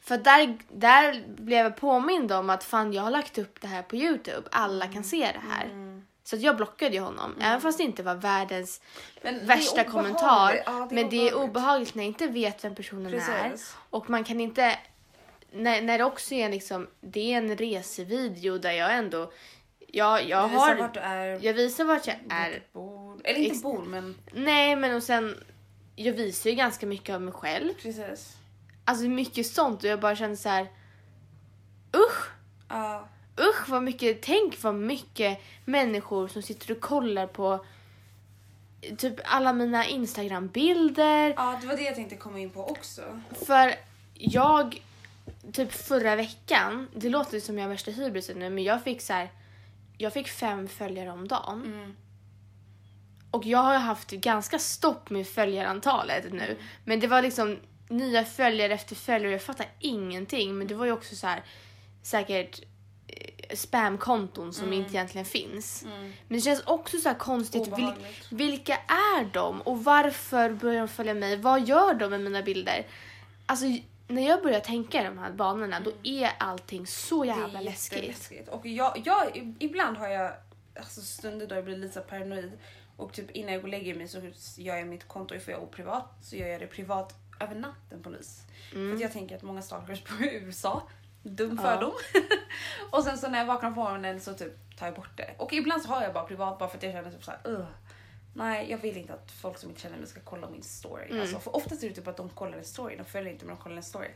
För 0.00 0.18
där, 0.18 0.58
där 0.68 1.24
blev 1.26 1.58
jag 1.58 1.76
påmind 1.76 2.32
om 2.32 2.50
att 2.50 2.64
fan 2.64 2.92
jag 2.92 3.02
har 3.02 3.10
lagt 3.10 3.38
upp 3.38 3.60
det 3.60 3.66
här 3.66 3.82
på 3.82 3.96
Youtube. 3.96 4.48
Alla 4.50 4.86
kan 4.88 5.04
se 5.04 5.18
det 5.32 5.42
här. 5.50 5.93
Så 6.24 6.36
jag 6.36 6.56
blockade 6.56 6.94
ju 6.94 7.00
honom. 7.00 7.34
Även 7.40 7.60
fast 7.60 7.78
det 7.78 7.84
inte 7.84 8.02
var 8.02 8.14
världens 8.14 8.80
Men 9.22 9.34
det 9.34 9.40
är 9.40 9.46
värsta 9.46 9.84
kommentar. 9.84 10.62
Ja, 10.66 10.88
men 10.90 11.10
det 11.10 11.28
är 11.28 11.34
obehagligt 11.34 11.94
när 11.94 12.02
jag 12.02 12.08
inte 12.08 12.26
vet 12.26 12.64
vem 12.64 12.74
personen 12.74 13.14
är. 13.14 13.50
Precis. 13.50 13.76
Och 13.90 14.10
man 14.10 14.24
kan 14.24 14.40
inte... 14.40 14.78
När, 15.52 15.82
när 15.82 15.98
det 15.98 16.04
också 16.04 16.34
är 16.34 16.48
liksom, 16.48 16.86
det 17.00 17.32
är 17.32 17.38
en 17.38 17.56
resevideo 17.56 18.58
där 18.58 18.72
jag 18.72 18.94
ändå... 18.94 19.32
Jag, 19.88 20.28
jag 20.28 20.44
Du 20.48 20.52
visar 20.52 20.66
har... 20.66 20.74
vart 20.76 20.94
du 20.94 21.00
är, 21.00 21.38
Jag 21.42 21.54
visar 21.54 21.84
vart 21.84 22.06
jag 22.06 22.16
är. 22.30 22.50
är. 22.50 22.62
bor. 22.72 23.20
Eller 23.24 23.40
inte 23.40 23.58
bor, 23.62 23.82
men 23.84 24.14
Nej 24.32 24.76
men 24.76 24.94
och 24.94 25.02
sen... 25.02 25.44
Jag 25.96 26.12
visar 26.12 26.50
ju 26.50 26.56
ganska 26.56 26.86
mycket 26.86 27.14
av 27.14 27.20
mig 27.22 27.34
själv. 27.34 27.72
precis. 27.82 28.36
Alltså 28.84 29.04
mycket 29.04 29.46
sånt 29.46 29.82
och 29.84 29.88
jag 29.90 30.00
bara 30.00 30.16
känner 30.16 30.36
så 30.36 30.48
här. 30.48 30.62
Usch! 31.96 32.30
Ja, 32.68 33.08
Usch 33.54 33.68
vad 33.68 33.82
mycket, 33.82 34.22
tänk 34.22 34.62
vad 34.62 34.74
mycket 34.74 35.40
människor 35.64 36.28
som 36.28 36.42
sitter 36.42 36.72
och 36.72 36.80
kollar 36.80 37.26
på 37.26 37.64
typ 38.98 39.20
alla 39.24 39.52
mina 39.52 39.86
Instagram-bilder. 39.86 41.34
ja, 41.36 41.58
det 41.60 41.66
var 41.66 41.76
det 41.76 41.82
jag 41.82 41.94
tänkte 41.94 42.16
komma 42.16 42.38
in 42.38 42.50
på 42.50 42.66
också. 42.66 43.20
För 43.46 43.74
jag, 44.14 44.82
typ 45.52 45.72
förra 45.72 46.16
veckan, 46.16 46.88
det 46.94 47.08
låter 47.08 47.40
som 47.40 47.58
jag 47.58 47.64
har 47.64 47.70
värsta 47.70 47.90
hybrisen 47.90 48.38
nu, 48.38 48.50
men 48.50 48.64
jag 48.64 48.82
fick 48.84 49.00
så 49.00 49.12
här, 49.12 49.30
jag 49.98 50.12
fick 50.12 50.28
fem 50.28 50.68
följare 50.68 51.10
om 51.10 51.28
dagen. 51.28 51.62
Mm. 51.64 51.96
Och 53.30 53.46
jag 53.46 53.58
har 53.58 53.78
haft 53.78 54.10
ganska 54.10 54.58
stopp 54.58 55.10
med 55.10 55.26
följarantalet 55.26 56.32
nu. 56.32 56.56
Men 56.84 57.00
det 57.00 57.06
var 57.06 57.22
liksom 57.22 57.58
nya 57.88 58.24
följare 58.24 58.74
efter 58.74 58.94
följare, 58.94 59.32
jag 59.32 59.42
fattar 59.42 59.66
ingenting. 59.78 60.58
Men 60.58 60.66
det 60.66 60.74
var 60.74 60.86
ju 60.86 60.92
också 60.92 61.16
så 61.16 61.26
här 61.26 61.42
säkert 62.02 62.60
spamkonton 63.54 64.52
som 64.52 64.72
inte 64.72 64.94
egentligen 64.94 65.24
finns. 65.24 65.82
Mm. 65.84 66.12
Men 66.28 66.38
det 66.38 66.40
känns 66.40 66.62
också 66.66 66.98
så 66.98 67.14
konstigt. 67.14 67.78
Vil, 67.78 67.92
vilka 68.30 68.74
är 68.76 69.32
de 69.32 69.60
och 69.60 69.84
varför 69.84 70.50
börjar 70.50 70.80
de 70.80 70.88
följa 70.88 71.14
mig? 71.14 71.36
Vad 71.36 71.68
gör 71.68 71.94
de 71.94 72.10
med 72.10 72.20
mina 72.20 72.42
bilder? 72.42 72.86
Alltså 73.46 73.66
när 74.08 74.28
jag 74.28 74.42
börjar 74.42 74.60
tänka 74.60 75.00
i 75.00 75.04
de 75.04 75.18
här 75.18 75.32
banorna 75.32 75.80
då 75.80 75.92
är 76.02 76.30
allting 76.38 76.86
så 76.86 77.24
jävla 77.24 77.60
läskigt. 77.60 78.48
Och 78.48 78.66
jag, 78.66 79.02
jag, 79.04 79.54
ibland 79.58 79.96
har 79.96 80.08
jag 80.08 80.32
alltså, 80.76 81.00
stunder 81.00 81.46
då 81.46 81.54
jag 81.54 81.64
blir 81.64 81.76
lite 81.76 82.00
paranoid. 82.00 82.52
Och 82.96 83.12
typ 83.12 83.30
innan 83.30 83.52
jag 83.52 83.62
går 83.62 83.68
och 83.68 83.70
lägger 83.70 83.94
mig 83.94 84.08
så 84.08 84.20
gör 84.62 84.76
jag 84.76 84.86
mitt 84.86 85.08
konto, 85.08 85.40
för 85.40 85.52
jag 85.52 85.60
är 85.60 85.64
oprivat, 85.64 86.14
så 86.22 86.36
gör 86.36 86.48
jag 86.48 86.60
det 86.60 86.66
privat 86.66 87.14
över 87.40 87.54
natten 87.54 88.02
på 88.02 88.10
NIS. 88.10 88.42
För 88.72 88.94
att 88.94 89.00
jag 89.00 89.12
tänker 89.12 89.36
att 89.36 89.42
många 89.42 89.62
stalkers 89.62 90.00
på 90.00 90.24
USA 90.24 90.82
Dum 91.24 91.60
Ja. 91.62 91.62
fördom. 91.62 91.92
och 92.90 93.04
sen 93.04 93.18
så 93.18 93.28
när 93.28 93.38
jag 93.38 93.46
vaknar 93.46 93.70
på 93.70 93.80
morgonen 93.80 94.20
så 94.20 94.34
typ 94.34 94.76
tar 94.78 94.86
jag 94.86 94.94
bort 94.94 95.16
det. 95.16 95.34
Och 95.38 95.52
ibland 95.52 95.82
så 95.82 95.88
har 95.88 96.02
jag 96.02 96.14
bara 96.14 96.24
privat 96.24 96.58
bara 96.58 96.68
för 96.68 96.76
att 96.76 96.82
jag 96.82 96.92
känner 96.92 97.10
typ 97.10 97.24
såhär, 97.24 97.40
Ugh. 97.44 97.66
Nej, 98.36 98.70
jag 98.70 98.78
vill 98.78 98.96
inte 98.96 99.14
att 99.14 99.30
folk 99.30 99.58
som 99.58 99.68
inte 99.70 99.80
känner 99.82 99.96
mig 99.98 100.06
ska 100.06 100.20
kolla 100.20 100.50
min 100.50 100.62
story. 100.62 101.06
Mm. 101.10 101.20
Alltså, 101.20 101.38
för 101.38 101.56
oftast 101.56 101.82
är 101.82 101.88
det 101.88 101.94
typ 101.94 102.08
att 102.08 102.16
de 102.16 102.28
kollar 102.28 102.58
en 102.58 102.64
story, 102.64 102.96
de 102.96 103.04
följer 103.04 103.32
inte 103.32 103.46
men 103.46 103.56
de 103.56 103.62
kollar 103.62 103.76
en 103.76 103.82
story. 103.82 104.08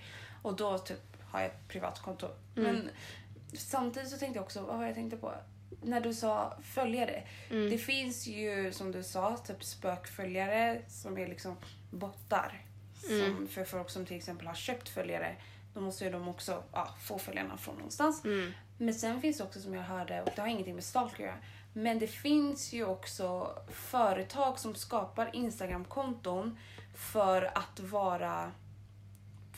Och 0.43 0.57
då 0.57 0.79
typ 0.79 1.17
har 1.31 1.41
jag 1.41 1.49
ett 1.49 1.69
privat 1.69 2.03
konto. 2.03 2.27
Mm. 2.57 2.75
Men 2.75 2.91
samtidigt 3.59 4.11
så 4.11 4.19
tänkte 4.19 4.39
jag 4.39 4.45
också, 4.45 4.61
vad 4.63 4.79
var 4.79 4.87
jag 4.87 4.95
tänkte 4.95 5.17
på? 5.17 5.35
När 5.83 6.01
du 6.01 6.15
sa 6.15 6.59
följare. 6.63 7.23
Mm. 7.51 7.71
Det 7.71 7.79
finns 7.79 8.27
ju 8.27 8.73
som 8.73 8.93
du 8.93 9.03
sa, 9.03 9.37
typ 9.37 9.65
spökföljare 9.65 10.83
som 10.89 11.19
är 11.19 11.27
liksom 11.29 11.57
bottar. 11.91 12.65
Mm. 13.09 13.37
Som 13.37 13.49
för 13.49 13.65
folk 13.65 13.91
som 13.91 14.07
till 14.07 14.17
exempel 14.17 14.47
har 14.47 14.55
köpt 14.55 14.89
följare, 14.89 15.37
då 15.79 15.85
måste 15.85 16.05
ju 16.05 16.11
de 16.11 16.29
också 16.29 16.63
ja, 16.73 16.89
få 17.03 17.19
följarna 17.19 17.57
från 17.57 17.75
någonstans. 17.75 18.25
Mm. 18.25 18.53
Men 18.79 18.95
sen 18.95 19.21
finns 19.21 19.39
det 19.39 19.45
också 19.45 19.61
som 19.61 19.75
jag 19.75 19.83
hörde, 19.83 20.23
och 20.23 20.31
det 20.35 20.41
har 20.41 20.49
ingenting 20.49 20.75
med 20.75 20.85
stalker 20.85 21.15
att 21.15 21.21
göra, 21.21 21.39
men 21.73 21.99
det 21.99 22.07
finns 22.07 22.73
ju 22.73 22.85
också 22.85 23.59
företag 23.69 24.59
som 24.59 24.75
skapar 24.75 25.31
Instagram-konton 25.33 26.59
för 26.95 27.59
att 27.59 27.81
vara 27.81 28.53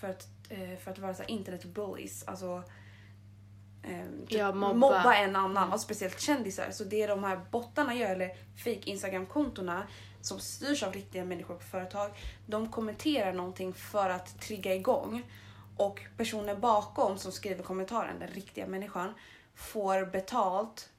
för 0.01 0.09
att, 0.09 0.29
eh, 0.49 0.79
för 0.79 0.91
att 0.91 0.99
vara 0.99 1.15
så 1.15 1.23
här 1.23 1.31
internet 1.31 1.65
bullies. 1.65 2.25
Alltså 2.27 2.63
typ 3.83 4.39
Ja, 4.39 4.53
mobba. 4.53 4.75
mobba. 4.75 5.15
en 5.15 5.37
annan, 5.37 5.73
och 5.73 5.81
speciellt 5.81 6.21
kändisar. 6.21 6.71
Så 6.71 6.85
det 6.85 7.07
de 7.07 7.25
här 7.25 7.41
bottarna 7.51 7.95
gör, 7.95 8.11
eller 8.11 8.29
fake 8.57 8.91
Instagram-kontona 8.91 9.83
som 10.21 10.41
styrs 10.41 10.83
av 10.83 10.93
riktiga 10.93 11.25
människor 11.25 11.55
på 11.55 11.65
företag, 11.65 12.11
de 12.47 12.69
kommenterar 12.69 13.33
någonting 13.33 13.75
för 13.75 14.11
att 14.11 14.41
trigga 14.41 14.75
igång. 14.75 15.23
Och 15.81 16.01
personen 16.17 16.61
bakom 16.61 17.19
som 17.19 17.33
skriver 17.33 17.63
kommentaren, 17.63 18.19
den 18.19 18.29
riktiga 18.29 18.67
människan, 18.67 19.15
får 19.55 20.07
betalt, 20.07 20.91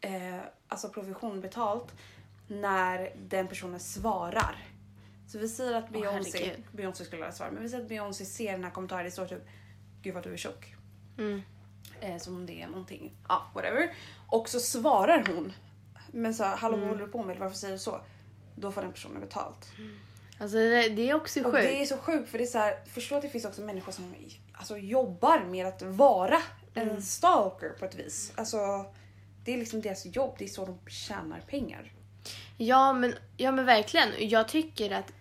eh, 0.00 0.38
alltså 0.68 0.88
provision 0.88 1.40
betalt, 1.40 1.94
när 2.46 3.12
den 3.16 3.48
personen 3.48 3.80
svarar. 3.80 4.66
Så 5.28 5.38
vi 5.38 5.48
säger 5.48 5.74
att 5.74 5.90
Beyoncé, 5.90 6.38
herregud. 6.38 6.64
Beyoncé 6.72 7.04
skulle 7.04 7.32
svara, 7.32 7.50
men 7.50 7.62
vi 7.62 7.68
säger 7.68 7.82
att 7.82 7.88
Beyoncé 7.88 8.24
ser 8.24 8.52
den 8.52 8.64
här 8.64 8.70
kommentaren, 8.70 9.04
det 9.04 9.10
står 9.10 9.26
typ 9.26 9.42
Gud 10.02 10.14
vad 10.14 10.22
du 10.22 10.32
är 10.32 10.36
tjock. 10.36 10.74
Mm. 11.18 11.42
Eh, 12.00 12.18
som 12.18 12.36
om 12.36 12.46
det 12.46 12.62
är 12.62 12.66
någonting, 12.66 13.12
ja 13.28 13.46
whatever. 13.54 13.94
Och 14.28 14.48
så 14.48 14.60
svarar 14.60 15.24
hon. 15.26 15.52
Men 16.12 16.34
så 16.34 16.44
hallå 16.44 16.76
Mm. 16.76 16.88
vad 16.88 16.96
håller 16.96 17.06
du 17.06 17.12
på 17.12 17.22
med? 17.22 17.38
Varför 17.38 17.56
säger 17.56 17.74
du 17.74 17.78
så? 17.78 18.00
Då 18.56 18.72
får 18.72 18.82
den 18.82 18.92
personen 18.92 19.20
betalt. 19.20 19.72
Alltså 20.44 20.56
det, 20.58 20.88
det 20.88 21.10
är 21.10 21.14
också 21.14 21.40
Och 21.40 21.46
sjukt. 21.52 21.62
det 21.64 21.82
är 21.82 21.86
så 21.86 21.96
sjukt 21.98 22.30
för 22.30 22.38
det 22.38 22.44
är 22.44 22.48
så 22.48 22.58
här, 22.58 22.76
förstå 22.86 23.14
att 23.16 23.22
det 23.22 23.28
finns 23.28 23.44
också 23.44 23.60
människor 23.62 23.92
som 23.92 24.14
alltså, 24.52 24.76
jobbar 24.78 25.40
med 25.40 25.66
att 25.66 25.82
vara 25.82 26.42
Mm. 26.76 26.88
en 26.88 27.02
stalker 27.02 27.68
på 27.68 27.84
ett 27.84 27.94
vis. 27.94 28.32
Alltså, 28.34 28.56
det 29.44 29.54
är 29.54 29.58
liksom 29.58 29.80
deras 29.80 30.06
jobb, 30.06 30.34
det 30.38 30.44
är 30.44 30.48
så 30.48 30.64
de 30.66 30.90
tjänar 30.90 31.40
pengar. 31.40 31.92
Ja 32.56 32.92
men, 32.92 33.14
ja 33.36 33.52
men 33.52 33.64
verkligen. 33.64 34.08
Jag 34.18 34.48
tycker 34.48 34.90
att 34.90 35.12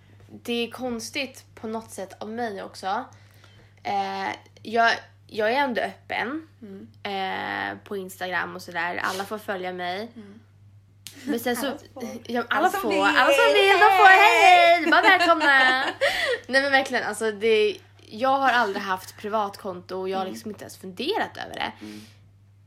det 0.43 0.53
är 0.53 0.71
konstigt 0.71 1.45
på 1.55 1.67
något 1.67 1.91
sätt 1.91 2.21
av 2.21 2.29
mig 2.29 2.63
också. 2.63 3.05
Eh, 3.83 4.29
jag, 4.61 4.91
jag 5.27 5.51
är 5.51 5.55
ändå 5.57 5.81
öppen 5.81 6.47
Mm. 6.61 6.87
eh, 7.03 7.77
på 7.83 7.97
Instagram 7.97 8.55
och 8.55 8.61
sådär. 8.61 8.99
Alla 9.03 9.25
får 9.25 9.37
följa 9.37 9.73
mig. 9.73 10.07
Men 11.25 11.39
sen 11.39 11.55
så... 11.55 11.67
Alla. 11.67 11.79
Ja, 12.25 12.43
alla, 12.49 12.59
Alla 12.59 12.69
får. 12.69 12.89
vill. 12.89 12.99
Alla 13.01 13.31
som 13.33 13.53
vill, 13.53 13.79
de 13.79 13.97
får. 13.97 14.07
Hej, 14.07 14.43
hej! 14.43 14.91
Bara 14.91 15.01
välkomna! 15.01 15.83
Nej 16.47 16.61
men 16.61 16.71
verkligen, 16.71 17.03
alltså 17.03 17.31
det... 17.31 17.77
Jag 18.05 18.37
har 18.37 18.49
aldrig 18.49 18.83
haft 18.83 19.17
privatkonto 19.17 19.97
och 19.99 20.09
jag 20.09 20.17
har 20.17 20.25
liksom 20.25 20.51
inte 20.51 20.63
ens 20.63 20.77
funderat 20.77 21.37
över 21.37 21.55
det. 21.55 21.71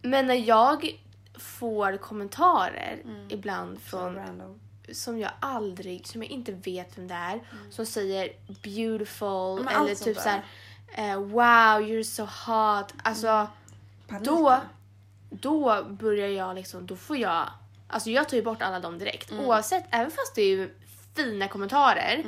Men 0.03 0.27
när 0.27 0.49
jag 0.49 0.91
får 1.39 1.97
kommentarer 1.97 3.03
ibland 3.29 3.79
Så 3.79 3.89
från 3.91 4.59
som 4.93 5.19
jag 5.19 5.31
aldrig, 5.41 6.07
som 6.07 6.23
jag 6.23 6.33
inte 6.33 6.53
vet 6.53 6.99
vem 6.99 7.09
det 7.09 7.15
är, 7.15 7.41
som 7.71 7.87
säger 7.87 8.29
beautiful 8.63 9.65
Men 9.65 9.83
eller 9.83 9.95
typ 9.95 10.17
såhär 10.19 10.45
eh, 10.95 11.21
wow 11.21 11.81
you're 11.81 12.03
so 12.03 12.23
hot. 12.23 12.95
Alltså 13.03 13.47
Paniken. 14.09 14.35
då, 14.35 14.61
då 15.31 15.85
börjar 15.85 16.29
jag 16.29 16.55
liksom, 16.55 16.87
då 16.87 16.97
får 16.97 17.17
jag, 17.17 17.49
alltså 17.89 18.11
jag 18.11 18.29
tar 18.29 18.37
ju 18.37 18.43
bort 18.43 18.63
alla 18.63 18.81
dem 18.81 18.99
direkt. 18.99 19.33
Oavsett, 19.33 19.85
även 19.91 20.11
fast 20.11 20.35
det 20.35 20.43
är 20.43 20.71
fina 21.15 21.49
kommentarer 21.49 22.25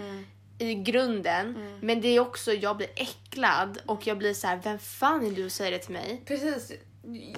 i 0.59 0.75
grunden. 0.75 1.79
Men 1.81 2.01
det 2.01 2.09
är 2.09 2.21
också, 2.21 2.53
jag 2.53 2.77
blir 2.77 2.89
äcklad 2.97 3.79
och 3.87 4.07
jag 4.07 4.19
blir 4.19 4.35
så 4.35 4.47
här: 4.47 4.61
vem 4.65 4.79
fan 4.79 5.27
är 5.27 5.31
du 5.31 5.45
och 5.45 5.53
säger 5.53 5.71
det 5.71 5.79
till 5.79 5.93
mig? 5.93 6.23
Precis. 6.27 6.73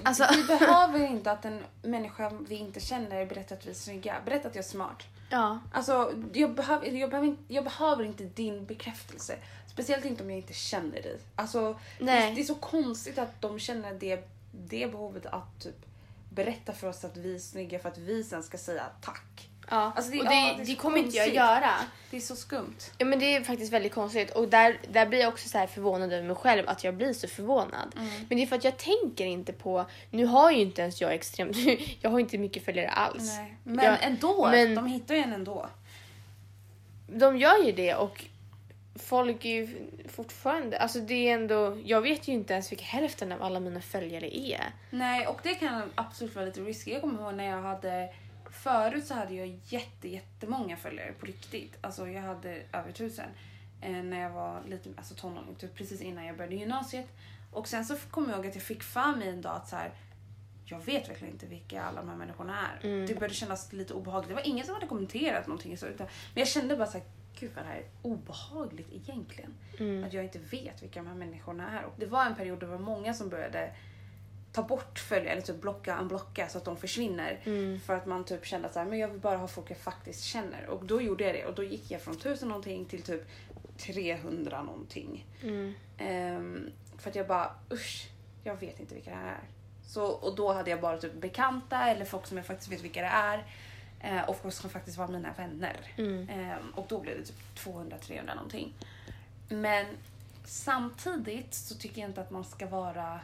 Alltså- 0.03 0.27
Vi 0.37 0.45
behöver 0.45 1.07
inte 1.07 1.31
att 1.33 1.45
en 1.45 1.65
människa 1.83 2.33
vi 2.49 2.55
inte 2.55 2.81
känner 2.81 3.27
berättar 3.27 3.57
att 3.57 3.67
vi 3.67 3.71
är 3.71 3.75
snygga. 3.75 4.17
Berätta 4.25 4.49
att 4.49 4.55
jag 4.55 4.65
är 4.65 4.69
smart. 4.69 5.03
Ja. 5.31 5.59
Alltså, 5.73 6.13
jag 6.33 6.55
behöver, 6.55 6.87
jag, 6.87 7.11
behöver 7.11 7.29
inte, 7.29 7.55
jag 7.55 7.65
behöver 7.65 8.05
inte 8.05 8.25
din 8.25 8.65
bekräftelse. 8.67 9.37
Speciellt 9.67 10.05
inte 10.05 10.23
om 10.23 10.31
jag 10.31 10.39
inte 10.39 10.53
känner 10.53 11.03
dig. 11.03 11.19
Alltså, 11.37 11.79
det, 11.99 12.05
det 12.07 12.41
är 12.41 12.45
så 12.45 12.55
konstigt 12.55 13.19
att 13.19 13.43
de 13.43 13.59
känner 13.59 13.95
det, 13.95 14.29
det 14.53 14.93
behovet 14.93 15.27
att 15.27 15.61
typ 15.61 15.77
berätta 16.31 16.73
för 16.73 16.89
oss 16.89 17.05
att 17.05 17.17
vi 17.17 17.35
är 17.35 17.39
snygga 17.39 17.79
för 17.79 17.89
att 17.89 17.99
vi 17.99 18.25
sen 18.25 18.43
ska 18.43 18.59
säga 18.59 18.83
tack. 19.01 19.49
ja. 19.71 19.93
Alltså, 19.97 20.13
det- 20.13 20.19
och 20.19 20.25
det, 20.25 20.35
ja, 20.35 20.55
det 20.59 20.65
det 20.65 20.75
kommer 20.75 20.99
inte 20.99 21.17
jag 21.17 21.35
göra. 21.35 21.71
Det 22.11 22.17
är 22.17 22.21
så 22.21 22.37
skumt. 22.37 22.77
Ja 22.99 23.07
men 23.07 23.19
det 23.19 23.37
är 23.37 23.41
faktiskt 23.45 23.73
väldigt 23.73 23.95
konstigt 23.95 24.31
och 24.31 24.49
där, 24.49 24.79
där 24.93 25.07
blir 25.07 25.19
jag 25.21 25.29
också 25.33 25.49
så 25.49 25.59
här 25.59 25.67
förvånad 25.67 26.13
över 26.13 26.27
mig 26.27 26.37
själv 26.37 26.69
att 26.69 26.85
jag 26.85 26.95
blir 26.95 27.13
så 27.13 27.29
förvånad. 27.29 27.95
Men 28.29 28.39
det 28.39 28.43
är 28.43 28.47
för 28.47 28.57
att 28.57 28.65
jag 28.65 28.77
tänker 28.77 29.27
inte 29.27 29.53
på, 29.53 29.87
nu 30.11 30.25
har 30.27 30.51
ju 30.51 30.61
inte 30.61 30.83
ens 30.83 31.01
jag 31.01 31.15
extremt, 31.15 31.57
jag 32.01 32.11
har 32.11 32.21
inte 32.21 32.39
mycket 32.39 32.65
följare 32.65 32.89
alls. 32.89 33.37
Nej. 33.37 33.57
Men 33.65 33.85
Ja, 33.85 33.97
ändå, 33.97 34.49
men- 34.51 34.75
de 34.75 34.87
hittar 34.87 35.15
ju 35.15 35.21
en 35.21 35.33
ändå. 35.33 35.69
De 37.09 37.37
gör 37.39 37.65
ju 37.65 37.73
det 37.73 37.95
och 37.95 38.25
folk 39.03 39.45
är 39.45 39.49
ju 39.49 39.89
fortfarande, 40.09 40.79
alltså 40.79 41.01
det 41.01 41.29
är 41.29 41.35
ändå, 41.35 41.79
jag 41.85 42.01
vet 42.01 42.29
ju 42.29 42.33
inte 42.33 42.53
ens 42.53 42.73
vilka 42.73 42.85
hälften 42.85 43.33
av 43.33 43.43
alla 43.43 43.61
mina 43.61 43.81
följare 43.81 44.39
är. 44.39 44.73
Nej, 44.91 45.27
och 45.27 45.41
det 45.43 45.55
kan 45.55 45.83
absolut 45.95 46.35
vara 46.35 46.45
lite 46.45 46.61
risky. 46.61 46.93
Jag 46.93 47.01
kommer 47.01 47.23
ihåg 47.23 47.35
när 47.35 47.45
jag 47.45 47.63
hade... 47.63 48.09
Förut 48.51 49.07
så 49.07 49.15
hade 49.15 49.35
jag 49.35 49.61
jätte, 49.65 50.09
jättemånga 50.09 50.77
följare 50.77 51.13
på 51.13 51.27
riktigt. 51.27 51.77
Alltså 51.81 52.09
jag 52.09 52.23
hade 52.23 52.63
över 52.73 52.93
tusen. 52.93 53.29
Eh, 53.81 53.91
när 53.91 54.21
jag 54.21 54.31
var 54.31 54.61
lite 54.69 54.91
alltså 54.97 55.15
tonåring, 55.15 55.55
typ 55.55 55.75
precis 55.75 56.01
innan 56.01 56.27
jag 56.27 56.37
började 56.37 56.57
gymnasiet. 56.57 57.07
Och 57.53 57.69
sen 57.69 57.85
så 57.85 57.97
kommer 57.97 58.29
jag 58.29 58.37
ihåg 58.37 58.47
att 58.47 58.55
jag 58.55 58.65
fick 58.65 58.83
för 58.83 59.17
mig 59.17 59.29
en 59.29 59.43
dag 59.43 59.57
att 59.57 59.69
så 59.69 59.77
här, 59.77 59.91
jag 60.65 60.85
vet 60.85 61.09
verkligen 61.09 61.35
inte 61.35 61.47
vilka 61.47 61.83
alla 61.83 62.01
de 62.01 62.09
här 62.09 62.17
människorna 62.17 62.59
är. 62.59 62.87
Mm. 62.87 63.07
Det 63.07 63.15
började 63.15 63.35
kännas 63.35 63.73
lite 63.73 63.95
obehagligt. 63.95 64.29
Det 64.29 64.35
var 64.35 64.47
ingen 64.47 64.67
som 64.67 64.75
hade 64.75 64.87
kommenterat 64.87 65.47
någonting. 65.47 65.79
Så, 65.79 65.87
utan, 65.87 66.07
men 66.35 66.41
jag 66.41 66.49
kände 66.49 66.77
bara 66.77 66.87
så 66.87 66.99
här, 66.99 67.07
gud 67.35 67.51
vad 67.55 67.65
det 67.65 67.69
här 67.69 67.77
är 67.77 67.87
obehagligt 68.03 68.93
egentligen. 68.93 69.55
Mm. 69.79 70.05
Att 70.05 70.13
jag 70.13 70.25
inte 70.25 70.39
vet 70.39 70.83
vilka 70.83 71.01
de 71.01 71.09
här 71.09 71.15
människorna 71.15 71.81
är. 71.81 71.85
Och 71.85 71.95
det 71.97 72.07
var 72.07 72.27
en 72.27 72.35
period 72.35 72.61
där 72.61 72.67
det 72.67 72.73
var 72.73 72.79
många 72.79 73.15
som 73.15 73.29
började 73.29 73.73
ta 74.53 74.63
bort 74.63 74.99
följare 74.99 75.33
eller 75.33 75.43
typ 75.43 75.61
blocka, 75.61 75.99
unblocka 75.99 76.49
så 76.49 76.59
att 76.59 76.65
de 76.65 76.77
försvinner. 76.77 77.41
Mm. 77.45 77.81
För 77.81 77.95
att 77.95 78.07
man 78.07 78.25
typ 78.25 78.47
kände 78.47 78.67
att 78.69 78.75
så 78.75 78.79
här, 78.79 78.87
men 78.87 78.99
jag 78.99 79.09
vill 79.09 79.21
bara 79.21 79.37
ha 79.37 79.49
folk 79.49 79.71
jag 79.71 79.79
faktiskt 79.79 80.25
känner. 80.25 80.67
Och 80.67 80.85
då 80.85 81.03
gjorde 81.03 81.25
jag 81.25 81.35
det 81.35 81.45
och 81.45 81.55
då 81.55 81.63
gick 81.63 81.91
jag 81.91 82.01
från 82.01 82.15
1000 82.15 82.49
någonting 82.49 82.85
till 82.85 83.03
typ 83.03 83.23
300 83.79 84.63
någonting. 84.63 85.27
Mm. 85.43 85.75
Ehm, 85.99 86.71
för 86.99 87.11
att 87.11 87.17
jag 87.17 87.27
bara 87.27 87.55
usch, 87.73 88.09
jag 88.45 88.57
vet 88.61 88.81
inte 88.81 88.95
vilka 88.95 89.11
det 89.11 89.17
här 89.17 89.33
är. 89.33 89.49
Så, 89.87 90.07
och 90.07 90.37
då 90.37 90.53
hade 90.53 90.71
jag 90.71 90.81
bara 90.81 90.99
typ 90.99 91.15
bekanta 91.15 91.91
eller 91.91 92.05
folk 92.05 92.27
som 92.27 92.37
jag 92.37 92.47
faktiskt 92.47 92.73
vet 92.73 92.83
vilka 92.85 93.01
det 93.01 93.07
är. 93.07 93.45
Eh, 94.01 94.23
och 94.29 94.37
folk 94.43 94.55
som 94.55 94.71
faktiskt 94.71 94.99
var 94.99 95.09
mina 95.09 95.33
vänner. 95.33 95.77
Mm. 95.97 96.29
Ehm, 96.29 96.71
och 96.75 96.87
då 96.89 97.01
blev 97.01 97.19
det 97.19 97.25
typ 97.25 97.65
200-300 97.65 98.35
någonting. 98.35 98.75
Men 99.49 99.87
samtidigt 100.45 101.55
så 101.55 101.75
tycker 101.75 102.01
jag 102.01 102.11
inte 102.11 102.21
att 102.21 102.31
man 102.31 102.45
ska 102.45 102.67
vara 102.67 103.21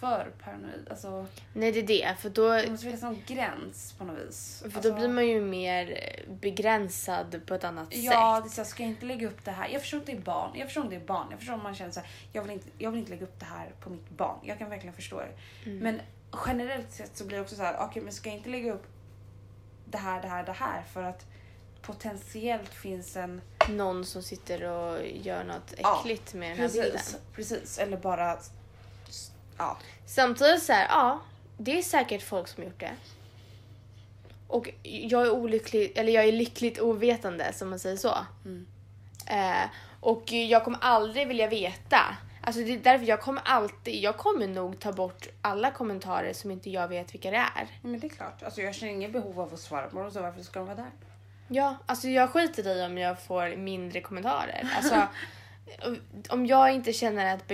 för 0.00 0.30
paranoid. 0.44 0.88
Alltså, 0.90 1.26
Nej 1.52 1.72
det 1.72 1.78
är 1.78 1.86
det, 1.86 2.16
för 2.20 2.30
då, 2.30 2.48
det 2.48 2.70
måste 2.70 2.86
finnas 2.86 3.02
någon 3.02 3.22
gräns 3.26 3.94
på 3.98 4.04
något 4.04 4.18
vis. 4.18 4.58
för 4.58 4.66
alltså, 4.66 4.90
då 4.90 4.96
blir 4.96 5.08
man 5.08 5.26
ju 5.28 5.40
mer 5.40 6.00
begränsad 6.40 7.40
på 7.46 7.54
ett 7.54 7.64
annat 7.64 7.88
Ja, 7.90 8.40
det 8.40 8.46
är 8.46 8.48
sätt. 8.48 8.52
så 8.54 8.60
här, 8.60 8.68
ska 8.68 8.82
jag 8.82 8.90
inte 8.90 9.06
lägga 9.06 9.28
upp 9.28 9.44
det 9.44 9.50
här? 9.50 9.68
Jag 9.68 9.80
förstår 9.80 9.98
att 9.98 10.06
det 10.06 10.12
är 10.12 10.20
barn. 10.20 10.50
Jag 10.54 10.66
förstår 10.66 10.82
om 10.82 10.90
det 10.90 10.96
är 10.96 11.00
barn. 11.00 11.26
Jag 11.30 11.38
förstår 11.38 11.54
om 11.54 11.62
man 11.62 11.74
känner 11.74 11.92
så 11.92 12.00
här, 12.00 12.08
jag 12.32 12.42
vill 12.42 12.50
inte, 12.50 12.68
jag 12.78 12.90
vill 12.90 13.00
inte 13.00 13.10
lägga 13.10 13.24
upp 13.24 13.40
det 13.40 13.46
här 13.46 13.72
på 13.80 13.90
mitt 13.90 14.10
barn. 14.10 14.38
Jag 14.42 14.58
kan 14.58 14.70
verkligen 14.70 14.94
förstå 14.94 15.20
det. 15.20 15.70
Mm. 15.70 15.78
Men 15.78 16.00
generellt 16.46 16.92
sett 16.92 17.16
så 17.16 17.24
blir 17.24 17.36
det 17.36 17.42
också 17.42 17.56
så 17.56 17.62
här, 17.62 17.76
okej 17.80 18.02
men 18.02 18.12
ska 18.12 18.28
jag 18.28 18.38
inte 18.38 18.48
lägga 18.48 18.72
upp 18.72 18.86
det 19.94 19.98
här, 19.98 20.22
det 20.22 20.28
här, 20.28 20.44
det 20.44 20.52
här 20.52 20.82
för 20.92 21.02
att 21.02 21.26
potentiellt 21.82 22.74
finns 22.74 23.16
en... 23.16 23.40
Någon 23.68 24.04
som 24.04 24.22
sitter 24.22 24.64
och 24.64 25.06
gör 25.06 25.44
något 25.44 25.74
Ja, 25.82 26.00
äckligt 26.00 26.34
med 26.34 26.50
den 26.50 26.58
här 26.58 26.68
bilden. 26.68 26.92
Precis, 26.92 27.16
precis. 27.34 27.78
Eller 27.78 27.96
bara... 27.96 28.38
Ja. 29.58 29.78
Samtidigt 30.06 30.62
så 30.62 30.72
här, 30.72 30.86
ja, 30.88 31.20
det 31.58 31.78
är 31.78 31.82
säkert 31.82 32.22
folk 32.22 32.48
som 32.48 32.64
gjort 32.64 32.80
det. 32.80 32.92
Och 34.48 34.70
jag 34.82 35.26
är 35.26 35.30
olycklig, 35.30 35.92
eller 35.94 36.12
jag 36.12 36.24
är 36.24 36.32
lyckligt 36.32 36.80
ovetande 36.80 37.52
som 37.52 37.70
man 37.70 37.78
säger 37.78 37.96
så. 37.96 38.14
Mm. 38.44 38.66
Eh, 39.26 39.70
och 40.00 40.32
jag 40.32 40.64
kommer 40.64 40.78
aldrig 40.82 41.28
vilja 41.28 41.48
veta. 41.48 42.16
Alltså 42.46 42.62
det 42.62 42.72
är 42.72 42.78
därför 42.78 43.06
jag 43.06 43.20
kommer 43.20 43.42
alltid, 43.44 44.02
jag 44.02 44.16
kommer 44.16 44.46
nog 44.46 44.78
ta 44.78 44.92
bort 44.92 45.28
alla 45.42 45.70
kommentarer 45.70 46.32
som 46.32 46.50
inte 46.50 46.70
jag 46.70 46.88
vet 46.88 47.14
vilka 47.14 47.30
det 47.30 47.36
är. 47.36 47.68
Men 47.82 48.00
det 48.00 48.06
är 48.06 48.08
klart. 48.08 48.42
Alltså 48.42 48.62
jag 48.62 48.74
känner 48.74 48.92
inget 48.92 49.12
behov 49.12 49.40
av 49.40 49.54
att 49.54 49.60
svara 49.60 49.88
på 49.88 49.98
dem 50.02 50.10
så 50.10 50.22
varför 50.22 50.42
ska 50.42 50.58
de 50.58 50.66
vara 50.66 50.76
där? 50.76 50.90
Ja, 51.48 51.76
alltså 51.86 52.08
jag 52.08 52.30
skiter 52.30 52.76
i 52.76 52.86
om 52.86 52.98
jag 52.98 53.22
får 53.22 53.56
mindre 53.56 54.00
kommentarer. 54.00 54.68
Alltså 54.76 55.06
om 56.28 56.46
jag 56.46 56.74
inte 56.74 56.92
känner 56.92 57.34
att 57.34 57.46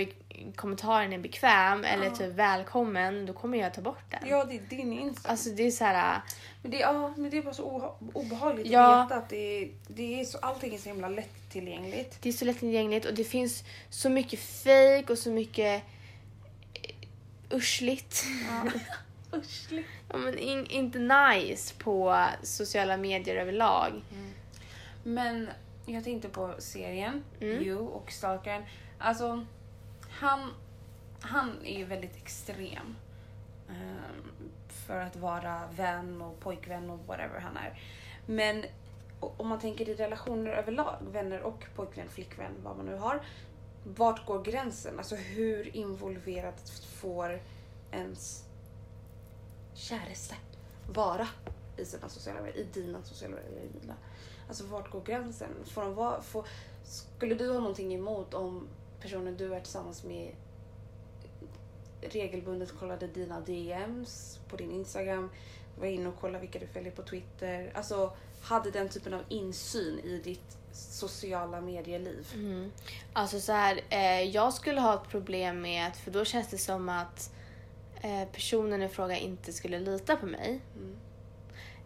kommentaren 0.55 1.13
är 1.13 1.17
bekväm 1.17 1.83
eller 1.83 2.05
Ja. 2.05 2.15
typ 2.15 2.33
välkommen, 2.33 3.25
då 3.25 3.33
kommer 3.33 3.57
jag 3.57 3.73
ta 3.73 3.81
bort 3.81 4.03
den. 4.09 4.19
Ja, 4.29 4.43
det 4.45 4.55
är 4.55 4.61
din 4.69 4.93
Insta. 4.93 5.29
Alltså 5.29 5.49
det 5.49 5.63
är 5.67 5.71
så 5.71 5.83
här, 5.85 6.21
Men 6.61 6.71
det, 6.71 6.77
ja, 6.79 7.13
men 7.17 7.29
det 7.31 7.37
är 7.37 7.41
bara 7.41 7.53
så 7.53 7.95
obehagligt 8.13 8.67
Ja. 8.67 8.95
att 9.01 9.05
veta 9.09 9.15
att 9.21 9.29
det 9.29 9.63
är, 9.63 9.71
det 9.87 10.21
är 10.21 10.25
så, 10.25 10.37
allting 10.37 10.73
är 10.73 10.77
så 10.77 10.89
himla 10.89 11.09
lättillgängligt. 11.09 12.17
det 12.21 12.29
är 12.29 12.33
så 12.33 12.45
lättillgängligt 12.45 13.05
och 13.05 13.13
det 13.13 13.23
finns 13.23 13.63
så 13.89 14.09
mycket 14.09 14.39
fake 14.39 15.05
och 15.09 15.17
så 15.17 15.29
mycket 15.31 15.83
eh, 16.73 17.57
uschligt. 17.57 18.23
Ja. 18.49 18.71
Usch. 19.37 19.69
Ja, 20.09 20.17
men 20.17 20.37
in, 20.37 20.65
inte 20.65 20.99
nice 20.99 21.73
på 21.77 22.25
sociala 22.43 22.97
medier 22.97 23.35
överlag. 23.35 24.01
Men 25.03 25.49
jag 25.85 26.03
tänkte 26.03 26.29
på 26.29 26.53
serien, 26.59 27.23
Mm. 27.41 27.63
You 27.63 27.79
och 27.87 28.11
Stalkern. 28.11 28.63
Alltså, 28.97 29.45
han, 30.21 30.53
han 31.19 31.65
är 31.65 31.77
ju 31.77 31.85
väldigt 31.85 32.15
extrem. 32.15 32.95
Ehm, 33.69 34.51
för 34.67 34.99
att 34.99 35.15
vara 35.15 35.61
vän 35.75 36.21
och 36.21 36.39
pojkvän 36.39 36.89
och 36.89 36.99
whatever 37.07 37.39
han 37.39 37.57
är. 37.57 37.81
Men 38.25 38.65
om 39.19 39.47
man 39.47 39.59
tänker 39.59 39.89
i 39.89 39.93
relationer 39.93 40.51
överlag, 40.51 40.95
vänner 41.11 41.41
och 41.41 41.65
pojkvän, 41.75 42.09
flickvän, 42.09 42.51
vad 42.63 42.77
man 42.77 42.85
nu 42.85 42.95
har. 42.95 43.21
Vart 43.83 44.25
går 44.25 44.43
gränsen? 44.43 44.97
Alltså 44.97 45.15
hur 45.15 45.75
involverat 45.75 46.69
får 46.69 47.41
ens 47.91 48.45
käraste 49.73 50.35
vara 50.93 51.27
i 51.77 51.85
sina 51.85 52.09
sociala 52.09 52.41
medier, 52.41 52.65
i 52.65 52.67
dina 52.73 53.03
sociala 53.03 53.35
medier, 53.35 53.61
i 53.61 53.79
mina. 53.81 53.95
Alltså 54.47 54.65
vart 54.65 54.91
går 54.91 55.01
gränsen? 55.01 55.49
Får 55.65 55.81
de 55.81 55.95
vara, 55.95 56.21
får, 56.21 56.47
skulle 56.83 57.35
du 57.35 57.47
ha 57.47 57.59
någonting 57.59 57.93
emot 57.93 58.33
om 58.33 58.67
personen 59.01 59.37
du 59.37 59.53
är 59.53 59.59
tillsammans 59.59 60.03
med 60.03 60.35
regelbundet 62.01 62.79
kollade 62.79 63.07
dina 63.07 63.39
DMs 63.39 64.39
på 64.49 64.55
din 64.55 64.71
Instagram, 64.71 65.29
var 65.79 65.87
inne 65.87 66.09
och 66.09 66.19
kollade 66.19 66.39
vilka 66.39 66.59
du 66.59 66.67
följer 66.67 66.91
på 66.91 67.03
Twitter, 67.03 67.71
alltså 67.75 68.13
hade 68.41 68.71
den 68.71 68.89
typen 68.89 69.13
av 69.13 69.21
insyn 69.29 69.99
i 69.99 70.21
ditt 70.23 70.57
sociala 70.71 71.61
medieliv? 71.61 72.27
Mm. 72.33 72.71
Alltså 73.13 73.39
så 73.39 73.51
här, 73.51 73.81
eh, 73.89 74.21
jag 74.21 74.53
skulle 74.53 74.81
ha 74.81 74.93
ett 74.93 75.09
problem 75.09 75.61
med 75.61 75.87
att, 75.87 75.97
för 75.97 76.11
då 76.11 76.25
känns 76.25 76.49
det 76.49 76.57
som 76.57 76.89
att 76.89 77.33
eh, 78.01 78.27
personen 78.31 78.83
i 78.83 78.89
fråga 78.89 79.17
inte 79.17 79.53
skulle 79.53 79.79
lita 79.79 80.15
på 80.15 80.25
mig. 80.25 80.61
Mm. 80.75 80.97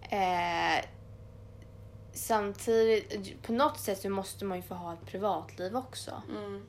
Eh, 0.09 0.85
samtidigt, 2.13 3.41
på 3.43 3.53
något 3.53 3.79
sätt 3.79 4.01
så 4.01 4.09
måste 4.09 4.45
man 4.45 4.57
ju 4.57 4.63
få 4.63 4.75
ha 4.75 4.93
ett 4.93 5.05
privatliv 5.05 5.75
också. 5.75 6.21
Mm. 6.29 6.65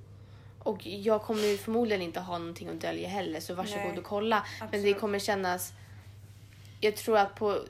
Och 0.67 0.87
jag 0.87 1.23
kommer 1.23 1.43
ju 1.43 1.59
förmodligen 1.59 2.03
inte 2.03 2.21
ha 2.21 2.39
någonting 2.39 2.69
att 2.69 2.81
dölja 2.81 3.09
heller 3.09 3.41
så 3.41 3.55
varsågod 3.55 3.89
Nej, 3.89 3.99
och 3.99 4.05
kolla. 4.05 4.47
Men 4.61 4.71
det 4.71 4.77
absolut. 4.77 5.01
kommer 5.01 5.19
kännas... 5.19 5.73
Jag 6.81 6.97
tror 6.97 7.19
att 7.19 7.35
på... 7.35 7.61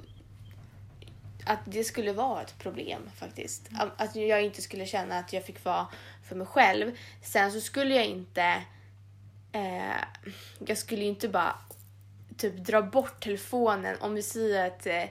Att 1.47 1.59
det 1.65 1.85
skulle 1.85 2.13
vara 2.13 2.43
ett 2.43 2.59
problem 2.59 3.11
faktiskt. 3.17 3.71
Mm. 3.71 3.91
Att- 3.97 4.17
jag 4.17 4.43
inte 4.43 4.63
skulle 4.63 4.87
känna 4.87 5.19
att 5.19 5.33
jag 5.33 5.45
fick 5.45 5.65
vara 5.65 5.87
för 6.29 6.37
mig 6.37 6.47
själv. 6.47 6.97
Sen 7.23 7.53
så 7.53 7.61
skulle 7.61 7.95
jag 7.95 8.07
inte... 8.07 8.63
Eh, 9.53 9.97
jag 10.67 10.79
skulle 10.79 11.03
ju 11.03 11.09
inte 11.09 11.29
bara 11.29 11.59
typ 12.37 12.57
dra 12.57 12.83
bort 12.83 13.23
telefonen 13.23 13.97
om 14.01 14.15
vi 14.15 14.23
säger 14.23 14.67
att 14.67 14.87
eh, 14.87 15.03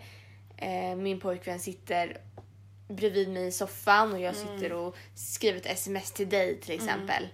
eh, 0.58 0.96
min 0.96 1.20
pojkvän 1.20 1.60
sitter 1.60 2.18
bredvid 2.88 3.30
mig 3.30 3.48
i 3.48 3.52
soffan 3.52 4.14
och 4.14 4.20
jag 4.20 4.36
sitter 4.36 4.74
och 4.74 4.96
skriver 5.16 5.60
ett 5.60 5.66
sms 5.66 6.12
till 6.12 6.30
dig 6.30 6.60
till 6.62 6.76
exempel. 6.76 7.28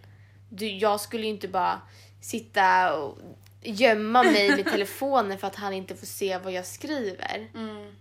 Du, 0.54 0.68
jag 0.68 1.02
skulle 1.02 1.24
ju 1.24 1.30
inte 1.30 1.48
bara 1.48 1.82
sitta 2.22 2.98
och 2.98 3.18
gömma 3.62 4.24
mig 4.24 4.56
med 4.56 4.66
telefonen 4.72 5.38
för 5.38 5.48
att 5.48 5.56
han 5.56 5.74
inte 5.74 5.96
får 5.96 6.06
se 6.06 6.38
vad 6.38 6.54
jag 6.54 6.66
skriver. 6.66 7.50
Mm. 7.54 7.96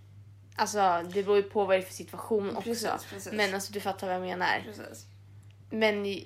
Alltså 0.56 1.02
det 1.14 1.22
beror 1.22 1.36
ju 1.36 1.42
på 1.42 1.64
vad 1.64 1.76
det 1.76 1.82
är 1.82 1.86
för 1.86 1.94
situation 1.94 2.56
också. 2.56 2.62
Precis, 2.62 3.06
precis. 3.10 3.32
Men 3.32 3.54
alltså 3.54 3.72
du 3.72 3.80
fattar 3.80 4.06
vad 4.06 4.16
jag 4.16 4.22
menar. 4.22 4.62
Precis. 4.64 5.06
Men 5.70 6.16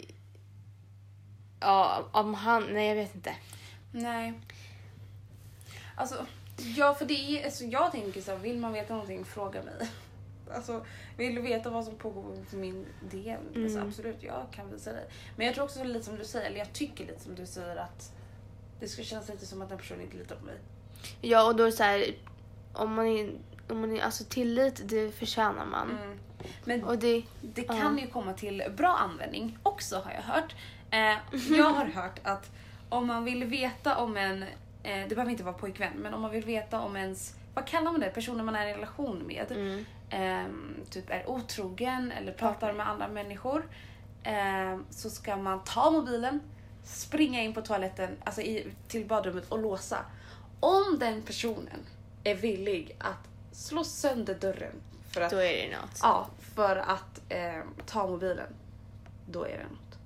ja, 1.60 2.08
om 2.12 2.34
han, 2.34 2.66
nej 2.72 2.88
jag 2.88 2.94
vet 2.94 3.14
inte. 3.14 3.34
Nej. 3.92 4.32
Alltså, 5.94 6.26
ja 6.76 6.94
för 6.94 7.04
det 7.04 7.14
är, 7.14 7.44
alltså 7.44 7.64
jag 7.64 7.92
tänker 7.92 8.20
så 8.20 8.36
vill 8.36 8.58
man 8.58 8.72
veta 8.72 8.92
någonting, 8.92 9.24
fråga 9.24 9.62
mig. 9.62 9.88
Alltså, 10.54 10.84
vill 11.16 11.34
du 11.34 11.40
veta 11.40 11.70
vad 11.70 11.84
som 11.84 11.94
pågår 11.96 12.22
på 12.50 12.56
min 12.56 12.86
DM? 13.10 13.40
Alltså, 13.56 13.78
Mm. 13.78 13.88
absolut, 13.88 14.22
jag 14.22 14.46
kan 14.52 14.70
visa 14.72 14.92
dig. 14.92 15.04
Men 15.36 15.46
jag 15.46 15.54
tror 15.54 15.64
också 15.64 15.84
lite 15.84 16.04
som 16.04 16.16
du 16.16 16.24
säger, 16.24 16.46
eller 16.46 16.58
jag 16.58 16.72
tycker 16.72 17.06
lite 17.06 17.20
som 17.20 17.34
du 17.34 17.46
säger 17.46 17.76
att 17.76 18.12
det 18.80 18.88
skulle 18.88 19.04
kännas 19.04 19.28
lite 19.28 19.46
som 19.46 19.62
att 19.62 19.68
den 19.68 19.78
personen 19.78 20.00
inte 20.02 20.16
litar 20.16 20.36
på 20.36 20.44
mig. 20.44 20.54
Ja 21.20 21.46
och 21.46 21.56
då 21.56 21.62
är 21.62 21.66
det 21.66 21.72
så 21.72 21.82
här, 21.82 22.04
om 22.72 22.94
man 22.94 23.06
är, 23.06 23.30
om 23.68 23.80
man 23.80 23.96
är, 23.96 24.02
alltså 24.02 24.24
tillit 24.24 24.80
det 24.88 25.10
förtjänar 25.10 25.66
man. 25.66 25.90
Mm. 25.90 26.18
Men 26.64 26.84
Och 26.84 26.98
det, 26.98 27.22
det 27.42 27.62
Ja. 27.62 27.74
kan 27.74 27.98
ju 27.98 28.06
komma 28.06 28.32
till 28.32 28.62
bra 28.76 28.96
användning 28.96 29.58
också 29.62 29.96
har 29.96 30.12
jag 30.12 30.22
hört. 30.22 30.54
Eh, 30.90 31.38
jag 31.58 31.64
har 31.70 31.84
hört 31.84 32.20
att 32.22 32.50
om 32.88 33.06
man 33.06 33.24
vill 33.24 33.44
veta 33.44 33.96
om 33.96 34.16
en, 34.16 34.42
eh, 34.42 34.48
det 35.08 35.14
behöver 35.14 35.30
inte 35.30 35.44
vara 35.44 35.54
pojkvän, 35.54 35.92
men 35.96 36.14
om 36.14 36.20
man 36.22 36.30
vill 36.30 36.44
veta 36.44 36.80
om 36.80 36.96
ens, 36.96 37.34
vad 37.54 37.66
kallar 37.66 37.92
man 37.92 38.00
det, 38.00 38.08
personer 38.10 38.44
man 38.44 38.56
är 38.56 38.66
i 38.66 38.72
relation 38.74 39.26
med, 39.26 39.52
mm, 39.52 39.84
ehm, 40.10 40.76
typ 40.90 41.10
är 41.10 41.30
otrogen 41.30 42.12
eller 42.12 42.32
pratar 42.32 42.72
med 42.72 42.88
andra 42.88 43.08
människor, 43.08 43.68
ehm, 44.22 44.84
så 44.90 45.10
ska 45.10 45.36
man 45.36 45.64
ta 45.64 45.90
mobilen, 45.90 46.40
springa 46.84 47.42
in 47.42 47.54
på 47.54 47.62
toaletten, 47.62 48.16
alltså 48.24 48.40
i, 48.40 48.66
till 48.88 49.06
badrummet 49.06 49.48
och 49.48 49.58
låsa. 49.58 49.98
Om 50.60 50.98
den 51.00 51.22
personen 51.22 51.86
är 52.24 52.34
villig 52.34 52.96
att 52.98 53.28
slå 53.52 53.84
sönder 53.84 54.34
dörren 54.34 54.80
för 55.10 55.20
att 55.20 55.30
då 55.30 55.36
är 55.36 55.68
det 55.68 55.76
något. 55.76 55.98
Ja, 56.02 56.26
för 56.54 56.76
att 56.76 57.20
eh, 57.28 57.62
ta 57.86 58.06
mobilen. 58.06 58.54
Då 59.26 59.44
är 59.44 59.58
det 59.58 59.64
något. 59.64 59.98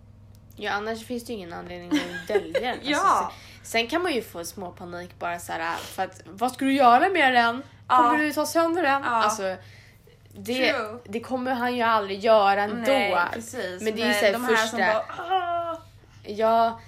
Ja 0.57 0.73
annars 0.73 1.07
finns 1.07 1.25
det 1.25 1.33
ju 1.33 1.39
ingen 1.39 1.53
anledning 1.53 1.91
att 1.93 2.29
dölja 2.29 2.61
den. 2.61 2.79
Ja. 2.83 2.99
Alltså, 2.99 3.33
sen, 3.63 3.83
sen 3.83 3.89
kan 3.89 4.03
man 4.03 4.13
ju 4.13 4.23
få 4.23 4.45
små 4.45 4.71
panik 4.71 5.19
bara 5.19 5.39
så 5.39 5.53
här 5.53 5.77
för 5.77 6.03
att 6.03 6.23
vad 6.25 6.53
ska 6.53 6.65
du 6.65 6.73
göra 6.73 7.09
med 7.09 7.35
den? 7.35 7.63
Ja. 7.89 7.97
Kommer 7.97 8.19
du 8.19 8.33
ta 8.33 8.47
sönder 8.47 8.83
den? 8.83 9.03
Ja. 9.03 9.09
Alltså, 9.09 9.57
det, 10.35 10.73
True. 10.73 10.99
det 11.05 11.21
kommer 11.21 11.55
han 11.55 11.77
ju 11.77 11.83
aldrig 11.83 12.19
göra 12.21 12.63
ändå. 12.63 12.77
Nej, 12.93 13.17
precis. 13.33 13.83
Men 13.83 13.97
det 13.97 14.03
är 14.03 14.09
ju 14.09 14.15
så 14.15 14.25
här 14.25 14.33
de 14.33 14.45
här 14.45 14.57
första- 14.57 14.69
som 14.69 14.79
bara... 14.79 15.05
"Ah." 15.09 15.83
Ja, 16.27 16.81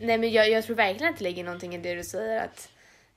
nej 0.00 0.18
men 0.18 0.32
jag, 0.32 0.50
jag 0.50 0.64
tror 0.64 0.76
verkligen 0.76 1.12
att 1.12 1.18
det 1.18 1.24
ligger 1.24 1.44
någonting 1.44 1.74
i 1.74 1.78
det 1.78 1.94
du 1.94 2.04
säger. 2.04 2.44
Att, 2.44 2.68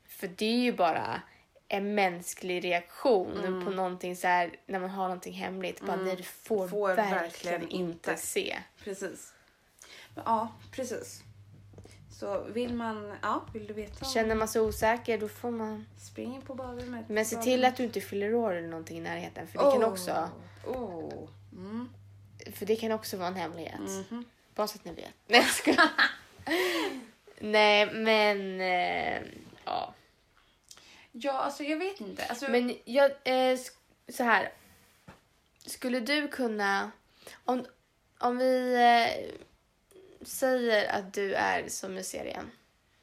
för 0.08 0.28
det 0.28 0.46
är 0.46 0.58
ju 0.60 0.72
bara 0.74 1.22
en 1.68 1.96
mänsklig 1.96 2.64
reaktion 2.64 3.38
Mm. 3.46 3.66
på 3.66 3.72
någonting 3.72 4.16
så 4.16 4.28
här 4.28 4.52
när 4.66 4.80
man 4.80 4.90
har 4.90 5.04
någonting 5.04 5.34
hemligt. 5.34 5.82
Bara 5.82 5.96
nej, 5.96 6.16
du 6.16 6.24
får, 6.24 6.68
Får 6.68 6.88
verkligen, 6.96 7.20
verkligen 7.22 7.62
inte 7.62 7.76
inte. 8.12 8.16
se. 8.18 8.58
Precis. 8.84 9.34
Men, 10.16 10.24
ja, 10.28 10.52
precis. 10.72 11.22
Så 12.20 12.44
vill 12.44 12.74
man... 12.74 13.14
Ja, 13.22 13.46
vill 13.54 13.68
du 13.68 13.74
veta? 13.74 14.06
om- 14.06 14.12
Känner 14.12 14.36
man 14.36 14.48
sig 14.48 14.62
osäker 14.62 15.18
då 15.18 15.28
får 15.28 15.52
man... 15.52 15.86
Spring 15.98 16.36
in 16.36 16.42
på 16.42 16.56
badrummet. 16.56 17.10
Men 17.10 17.26
se 17.26 17.36
till 17.42 17.66
att 17.66 17.78
du 17.78 17.84
inte 17.84 18.02
fyller 18.02 18.34
år 18.34 18.54
eller 18.54 18.68
någonting 18.68 18.98
i 18.98 19.02
närheten. 19.02 19.48
För 19.48 19.58
det 19.66 19.72
kan 19.72 19.84
också, 19.84 20.30
Oh. 20.66 21.28
Mm. 21.52 21.90
för 22.54 22.66
det 22.66 22.76
kan 22.76 22.92
också 22.92 23.18
vara 23.18 23.28
en 23.28 23.36
hemlighet. 23.36 23.80
Mhm. 23.80 24.26
Bara 24.56 24.68
så 24.68 24.78
att 24.78 24.86
ni 24.86 24.94
vet. 24.94 25.14
Nej 25.28 25.40
jag 25.42 25.50
skojar. 25.50 25.90
Nej 27.40 27.86
men... 27.94 28.62
Eh, 28.62 29.22
ja. 29.66 29.94
Ja, 31.12 31.32
alltså 31.34 31.64
jag 31.64 31.78
vet 31.78 32.02
inte. 32.02 32.26
Alltså, 32.26 32.52
Men 32.52 32.76
jag, 32.86 33.12
sk- 33.26 33.72
så 34.10 34.24
här. 34.24 34.50
Skulle 35.66 36.00
du 36.00 36.28
kunna, 36.28 36.92
om, 37.46 37.66
om 38.20 38.38
vi 38.38 38.74
eh, 38.74 39.36
säger 40.28 40.92
att 41.00 41.14
du 41.14 41.34
är 41.34 41.70
som 41.70 41.98
i 41.98 42.04
serien. 42.04 42.52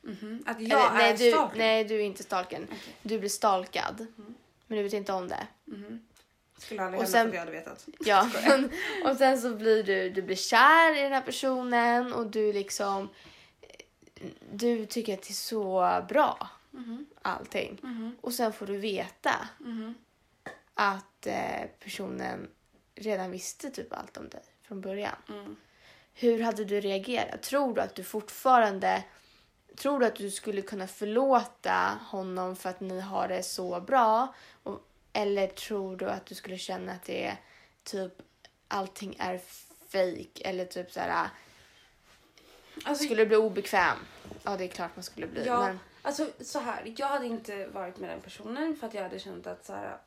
mhm, 0.02 0.42
Att 0.46 0.60
jag 0.60 0.80
Eller, 0.86 0.94
nej, 0.98 1.12
är 1.12 1.16
du, 1.18 1.30
stalker. 1.30 1.58
nej, 1.58 1.84
du 1.84 1.94
är 1.94 2.00
inte 2.04 2.22
stalken. 2.22 2.62
Okej. 2.64 2.78
Du 3.02 3.18
blir 3.18 3.28
stalkad. 3.28 4.06
Men 4.66 4.76
du 4.78 4.82
vet 4.82 4.92
inte 4.92 5.12
om 5.12 5.28
det. 5.28 5.46
Mhm. 5.64 6.06
Skulle 6.58 6.82
aldrig 6.82 7.00
Och 7.00 7.04
hända 7.08 7.18
sen- 7.18 7.28
att 7.28 7.34
jag 7.34 7.40
hade 7.40 7.52
vetat. 7.52 7.86
Ja. 8.00 8.28
och 9.10 9.16
sen 9.16 9.40
så 9.40 9.54
blir 9.54 9.82
du, 9.82 10.10
du 10.10 10.22
blir 10.22 10.36
kär 10.36 10.96
i 10.98 11.02
den 11.02 11.12
här 11.12 11.20
personen 11.20 12.12
och 12.12 12.26
du 12.26 12.52
liksom, 12.52 13.08
du 14.52 14.86
tycker 14.86 15.14
att 15.14 15.22
det 15.22 15.30
är 15.30 15.34
så 15.34 16.00
bra 16.08 16.48
Mhm. 16.70 17.06
allting. 17.22 17.78
Mhm. 17.82 18.16
Och 18.20 18.32
sen 18.34 18.52
får 18.52 18.66
du 18.66 18.76
veta 18.76 19.48
Mhm. 19.58 19.94
att 20.74 21.26
eh, 21.26 21.66
personen 21.80 22.50
redan 22.94 23.30
visste 23.30 23.70
typ 23.70 23.92
allt 23.92 24.16
om 24.16 24.28
dig 24.28 24.42
från 24.62 24.80
början. 24.80 25.56
Hur 26.14 26.42
hade 26.42 26.64
du 26.64 26.80
reagerat? 26.80 27.42
Tror 27.42 27.74
du 27.74 27.80
att 27.80 27.94
du 27.94 28.04
fortfarande 28.04 29.04
Tror 29.76 30.00
du 30.00 30.06
att 30.06 30.16
du 30.16 30.30
skulle 30.30 30.62
kunna 30.62 30.86
förlåta 30.86 31.98
honom 32.10 32.56
för 32.56 32.70
att 32.70 32.80
ni 32.80 33.00
har 33.00 33.28
det 33.28 33.42
så 33.42 33.80
bra? 33.80 34.34
Och, 34.62 34.88
eller 35.12 35.46
tror 35.46 35.96
du 35.96 36.10
att 36.10 36.26
du 36.26 36.34
skulle 36.34 36.58
känna 36.58 36.92
att 36.92 37.04
det 37.04 37.26
är 37.26 37.36
typ 37.84 38.12
allting 38.68 39.16
är 39.18 39.40
fake 39.88 40.48
eller 40.48 40.64
typ 40.64 40.92
så 40.92 41.00
här 41.00 41.28
Alltså, 42.84 43.04
skulle 43.04 43.26
bli 43.26 43.36
obekväm? 43.36 43.96
Ja, 44.42 44.56
det 44.56 44.64
är 44.64 44.68
klart 44.68 44.90
man 44.96 45.02
skulle 45.02 45.26
bli. 45.26 45.46
Ja, 45.46 45.66
Men, 45.66 45.78
alltså 46.02 46.26
så 46.40 46.58
här. 46.58 46.94
Jag 46.96 47.06
hade 47.06 47.26
inte 47.26 47.66
varit 47.66 47.98
med 47.98 48.10
den 48.10 48.20
personen 48.20 48.76
för 48.76 48.86
att 48.86 48.94
jag 48.94 49.02
hade 49.02 49.18
känt 49.18 49.46
att 49.46 49.66
så 49.66 49.72
här, 49.72 49.98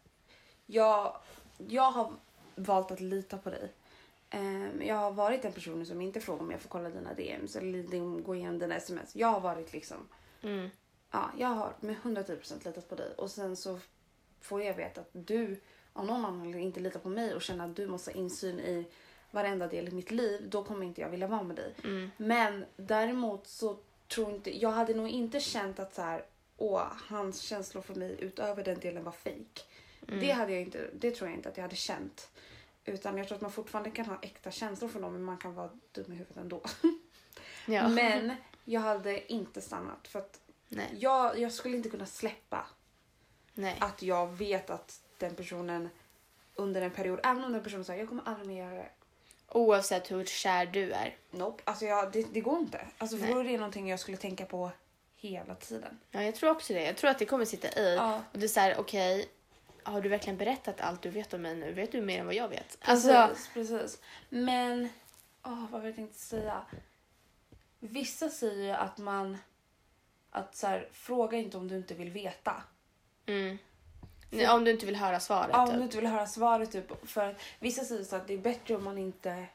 jag, 0.66 1.18
jag 1.58 1.92
har 1.92 2.14
valt 2.56 2.92
att 2.92 3.00
lita 3.00 3.38
på 3.38 3.50
dig. 3.50 3.72
Ehm, 4.36 4.82
jag 4.82 4.96
har 4.96 5.12
varit 5.12 5.42
den 5.42 5.54
personen 5.54 5.86
som 5.86 6.02
inte 6.02 6.20
frågar 6.22 6.42
om 6.44 6.52
jag 6.52 6.62
får 6.62 6.70
kolla 6.70 6.90
dina 6.90 7.14
DMs 7.14 7.56
eller 7.56 7.84
din- 7.84 8.24
gå 8.24 8.36
igenom 8.36 8.60
dina 8.60 8.76
sms. 8.76 9.16
Jag 9.16 9.28
har 9.28 9.40
varit 9.40 9.74
liksom, 9.74 9.98
mm, 10.42 10.70
ja, 11.12 11.32
jag 11.38 11.48
har 11.48 11.74
med 11.80 11.96
110% 12.04 12.66
litat 12.66 12.90
på 12.90 12.96
dig 12.96 13.14
och 13.18 13.32
sen 13.32 13.56
så 13.56 13.80
får 14.42 14.64
jag 14.64 14.74
veta 14.74 15.02
att 15.02 15.10
du 15.12 15.60
av 15.94 16.06
någon 16.06 16.26
anledning 16.26 16.64
inte 16.66 16.80
litar 16.80 17.00
på 17.00 17.10
mig 17.10 17.34
och 17.36 17.42
känner 17.42 17.66
att 17.66 17.76
du 17.76 17.88
måste 17.88 18.12
ha 18.12 18.18
insyn 18.20 18.60
i 18.60 18.86
varenda 19.32 19.68
del 19.68 19.88
i 19.88 19.92
mitt 19.92 20.12
liv, 20.12 20.50
då 20.50 20.64
kommer 20.64 20.86
inte 20.86 21.02
jag 21.02 21.10
vilja 21.10 21.28
vara 21.28 21.44
med 21.44 21.56
dig. 21.56 21.74
mm, 21.84 22.10
Men 22.18 22.66
däremot 22.78 23.48
så 23.48 23.78
tror 24.08 24.32
inte, 24.32 24.58
jag 24.62 24.70
hade 24.72 24.94
nog 24.94 25.08
inte 25.10 25.40
känt 25.40 25.80
att 25.80 25.96
så 25.96 26.02
här, 26.02 26.26
åh, 26.58 26.88
hans 27.08 27.42
känslor 27.42 27.82
för 27.82 27.96
mig 27.96 28.16
utöver 28.20 28.64
den 28.64 28.80
delen 28.80 29.04
var 29.04 29.12
fake. 29.12 29.62
mm. 30.08 30.20
Det 30.20 30.32
hade 30.32 30.52
jag 30.54 30.62
inte, 30.62 30.90
det 30.94 31.12
tror 31.12 31.30
jag 31.30 31.38
inte 31.38 31.50
att 31.50 31.58
jag 31.58 31.62
hade 31.64 31.76
känt. 31.76 32.30
Utan 32.86 33.18
jag 33.18 33.28
tror 33.28 33.36
att 33.36 33.42
man 33.42 33.52
fortfarande 33.52 33.92
kan 33.92 34.06
ha 34.06 34.18
äkta 34.22 34.52
känslor 34.52 34.90
för 34.90 35.00
någon 35.00 35.14
men 35.14 35.24
man 35.24 35.38
kan 35.38 35.56
vara 35.56 35.70
dum 35.92 36.14
i 36.14 36.16
huvudet 36.16 36.38
ändå. 36.38 36.62
ja. 37.66 37.88
Men 37.88 38.36
jag 38.64 38.82
hade 38.82 39.34
inte 39.34 39.62
stannat 39.62 40.08
för 40.08 40.20
att 40.20 40.40
Nej, 40.68 40.90
jag, 41.00 41.40
jag 41.40 41.52
skulle 41.52 41.78
inte 41.78 41.90
kunna 41.90 42.06
släppa 42.06 42.68
nej. 43.54 43.78
att 43.82 44.02
jag 44.02 44.28
vet 44.28 44.70
att 44.70 45.02
den 45.18 45.36
personen 45.36 45.90
under 46.56 46.82
en 46.82 46.92
period, 46.92 47.20
även 47.24 47.44
om 47.44 47.54
den 47.54 47.64
personen 47.64 47.86
säger 47.86 48.00
jag 48.00 48.10
kommer 48.10 48.24
aldrig 48.26 48.48
mer 48.48 48.66
göra 48.66 48.76
det. 48.76 48.90
Oavsett 49.50 50.12
hur 50.12 50.26
kär 50.26 50.66
du 50.66 50.92
är. 50.92 51.16
Nope, 51.32 51.64
alltså 51.66 51.86
jag, 51.86 52.12
det, 52.12 52.34
det 52.34 52.42
går 52.42 52.60
inte. 52.60 52.88
Alltså 52.98 53.18
för 53.18 53.24
Nej. 53.24 53.34
då 53.34 53.40
är 53.40 53.44
det 53.44 53.58
någonting 53.58 53.90
jag 53.90 54.00
skulle 54.00 54.18
tänka 54.18 54.46
på 54.46 54.72
hela 55.16 55.56
tiden. 55.56 56.00
Ja, 56.12 56.24
jag 56.24 56.36
tror 56.36 56.50
också 56.50 56.74
det. 56.74 56.84
Jag 56.84 56.98
tror 56.98 57.10
att 57.10 57.20
det 57.20 57.26
kommer 57.26 57.46
sitta 57.46 57.68
i. 57.68 57.96
Ja. 57.96 58.22
Och 58.34 58.40
det 58.40 58.46
är 58.46 58.48
så 58.48 58.60
här, 58.60 58.78
okej, 58.78 59.30
har 59.86 60.02
du 60.02 60.10
verkligen 60.10 60.38
berättat 60.38 60.82
allt 60.82 61.02
du 61.02 61.10
vet 61.10 61.34
om 61.34 61.42
mig 61.42 61.56
nu? 61.56 61.72
Vet 61.74 61.92
du 61.92 62.02
mer 62.02 62.20
än 62.20 62.26
vad 62.26 62.36
jag 62.36 62.48
vet? 62.50 62.80
Precis, 62.80 63.10
Alltså, 63.12 63.50
precis. 63.54 64.02
Men, 64.30 64.90
åh, 65.44 65.60
vad 65.62 65.70
var 65.72 65.80
det 65.82 65.86
jag 65.88 65.96
tänkte 65.96 66.20
säga? 66.20 66.62
Vissa 67.80 68.30
säger 68.30 68.64
ju 68.64 68.72
att 68.72 68.98
man, 68.98 69.38
att 70.32 70.56
så 70.56 70.68
här, 70.68 70.90
fråga 70.94 71.38
inte 71.38 71.58
om 71.58 71.68
du 71.68 71.76
inte 71.76 71.94
vill 71.94 72.10
veta. 72.12 72.64
mm. 73.26 73.58
Nej, 74.30 74.50
om 74.50 74.64
du 74.64 74.72
inte 74.72 74.86
vill 74.86 74.96
höra 74.96 75.20
svaret. 75.20 75.50
Ja, 75.54 75.62
om 75.62 75.68
typ. 75.68 75.78
du 75.78 75.84
inte 75.84 75.98
vill 75.98 76.08
höra 76.08 76.28
svaret 76.28 76.72
typ. 76.72 77.08
För 77.10 77.38
vissa 77.60 77.84
säger 77.84 78.04
så 78.04 78.16
att 78.16 78.28
det 78.28 78.34
är 78.34 78.38
bättre 78.38 78.76
om 78.76 78.84
man 78.84 78.98
inte, 78.98 79.46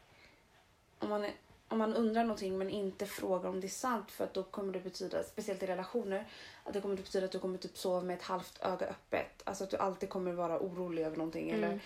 om 0.99 1.09
man, 1.09 1.27
om 1.71 1.79
man 1.79 1.95
undrar 1.95 2.23
någonting 2.23 2.59
men 2.59 2.71
inte 2.71 3.07
frågar 3.07 3.51
om 3.51 3.61
det 3.61 3.67
är 3.67 3.69
sant 3.69 4.11
för 4.11 4.25
att 4.25 4.35
då 4.35 4.43
kommer 4.43 4.73
det 4.73 4.81
betyda, 4.81 5.23
speciellt 5.23 5.63
i 5.63 5.67
relationer, 5.67 6.29
att 6.65 6.73
det 6.73 6.81
kommer 6.81 6.97
det 6.97 7.03
betyda 7.03 7.25
att 7.27 7.33
du 7.33 7.39
kommer 7.39 7.59
typ 7.59 7.77
sova 7.79 8.01
med 8.01 8.17
ett 8.17 8.23
halvt 8.23 8.63
öga 8.63 8.87
öppet. 8.87 9.43
Alltså 9.45 9.65
att 9.65 9.71
du 9.71 9.77
alltid 9.77 10.09
kommer 10.09 10.33
vara 10.33 10.61
orolig 10.61 11.03
över 11.03 11.17
någonting. 11.17 11.51
Mm. 11.51 11.65
Eller, 11.65 11.81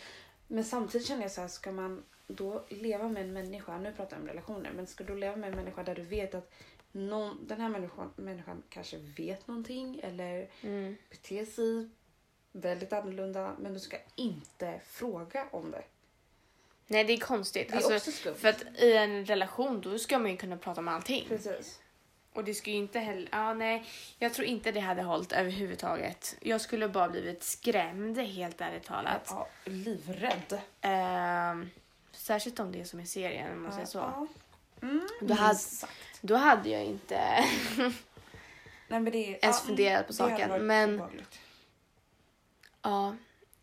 men 0.46 0.64
samtidigt 0.64 1.06
känner 1.06 1.22
jag 1.22 1.30
så 1.30 1.40
här, 1.40 1.48
ska 1.48 1.72
man 1.72 2.02
då 2.26 2.64
leva 2.68 3.08
med 3.08 3.22
en 3.22 3.32
människa, 3.32 3.78
nu 3.78 3.92
pratar 3.92 4.16
jag 4.16 4.22
om 4.22 4.28
relationer, 4.28 4.72
men 4.76 4.86
ska 4.86 5.04
du 5.04 5.16
leva 5.16 5.36
med 5.36 5.50
en 5.50 5.56
människa 5.56 5.82
där 5.82 5.94
du 5.94 6.02
vet 6.02 6.34
att 6.34 6.50
någon, 6.92 7.46
den 7.46 7.60
här 7.60 7.68
människan, 7.68 8.10
människan 8.16 8.62
kanske 8.68 8.96
vet 8.98 9.46
någonting 9.46 10.00
eller 10.02 10.48
Mm. 10.62 10.96
beter 11.10 11.44
sig 11.44 11.88
väldigt 12.52 12.92
annorlunda 12.92 13.56
men 13.58 13.74
du 13.74 13.80
ska 13.80 13.96
inte 14.14 14.80
fråga 14.84 15.46
om 15.50 15.70
det. 15.70 15.84
Nej, 16.86 17.04
det 17.04 17.12
är 17.12 17.18
konstigt. 17.20 17.68
Det 17.68 17.74
är 17.74 17.76
alltså, 17.76 17.96
också 17.96 18.12
skumt. 18.12 18.34
för 18.34 18.48
att 18.48 18.62
i 18.78 18.92
en 18.96 19.26
relation 19.26 19.80
då 19.80 19.98
ska 19.98 20.18
man 20.18 20.30
ju 20.30 20.36
kunna 20.36 20.56
prata 20.56 20.80
om 20.80 20.88
allting. 20.88 21.24
Precis. 21.28 21.80
Och 22.32 22.44
det 22.44 22.54
ska 22.54 22.70
ju 22.70 22.76
inte 22.76 22.98
heller... 22.98 23.28
Ja, 23.32 23.54
nej. 23.54 23.84
Jag 24.18 24.34
tror 24.34 24.46
inte 24.46 24.72
det 24.72 24.80
hade 24.80 25.02
hållit 25.02 25.32
överhuvudtaget. 25.32 26.36
Jag 26.40 26.60
skulle 26.60 26.88
bara 26.88 27.08
blivit 27.08 27.42
skrämd, 27.42 28.18
helt 28.18 28.60
ärligt 28.60 28.84
talat. 28.84 29.26
Ja, 29.26 29.48
livrädd. 29.64 30.60
Ehm, 30.80 31.70
särskilt 32.12 32.60
om 32.60 32.72
det 32.72 32.80
är 32.80 32.84
som 32.84 33.00
i 33.00 33.06
serien, 33.06 33.52
om 33.52 33.62
man 33.62 33.72
säger 33.72 33.86
så. 33.86 33.98
Ja. 33.98 34.26
Mm, 34.82 35.08
Då 35.20 35.34
hade-. 35.34 35.58
Då 36.20 36.36
hade 36.36 36.68
jag 36.68 36.84
inte... 36.84 37.18
Nej, 38.88 39.00
men 39.00 39.04
det 39.04 39.18
ens 39.18 39.60
funderat 39.60 40.06
på 40.06 40.12
saken, 40.12 40.66
men- 40.66 40.94
obehagligt. 40.94 41.38
Ja, 42.82 43.16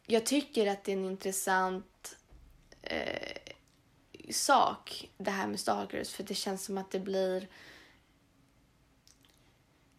jag 0.05 0.25
tycker 0.25 0.67
att 0.67 0.83
det 0.83 0.91
är 0.91 0.97
en 0.97 1.05
intressant 1.05 1.85
eh, 2.91 4.33
sak 4.33 5.09
det 5.17 5.31
här 5.31 5.47
med 5.47 5.59
stalkers 5.59 6.13
för 6.13 6.23
det 6.23 6.33
känns 6.33 6.65
som 6.65 6.77
att 6.77 6.91
det 6.91 6.99
blir 6.99 7.47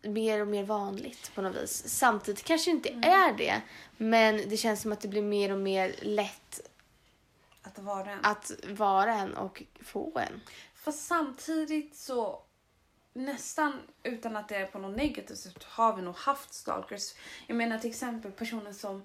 mer 0.02 0.40
och 0.40 0.48
mer 0.48 0.64
vanligt 0.64 1.34
på 1.34 1.42
något 1.42 1.56
vis. 1.56 1.88
Samtidigt 1.88 2.44
kanske 2.44 2.70
det 2.70 2.74
inte 2.74 3.08
är 3.08 3.36
det, 3.36 3.62
men 3.96 4.48
det 4.48 4.56
känns 4.56 4.82
som 4.82 4.92
att 4.92 5.00
det 5.00 5.08
blir 5.08 5.22
mer 5.22 5.52
och 5.52 5.58
mer 5.58 5.94
lätt 6.02 6.60
Att 7.62 7.78
vara 7.78 8.10
en. 8.10 8.24
att 8.24 8.52
vara 8.68 9.14
en 9.14 9.34
och 9.34 9.62
få 9.80 10.18
en. 10.18 10.40
Fast 10.74 11.06
samtidigt 11.06 11.96
så 11.96 12.42
nästan 13.14 13.80
utan 14.02 14.36
att 14.36 14.48
det 14.48 14.56
är 14.56 14.66
på 14.66 14.78
något 14.78 14.96
negativt 14.96 15.38
sätt 15.38 15.64
har 15.64 15.96
vi 15.96 16.02
nog 16.02 16.16
haft 16.16 16.54
stalkers. 16.54 17.14
Jag 17.46 17.56
menar 17.56 17.78
till 17.78 17.90
exempel 17.90 18.32
personer 18.32 18.72
som 18.72 19.04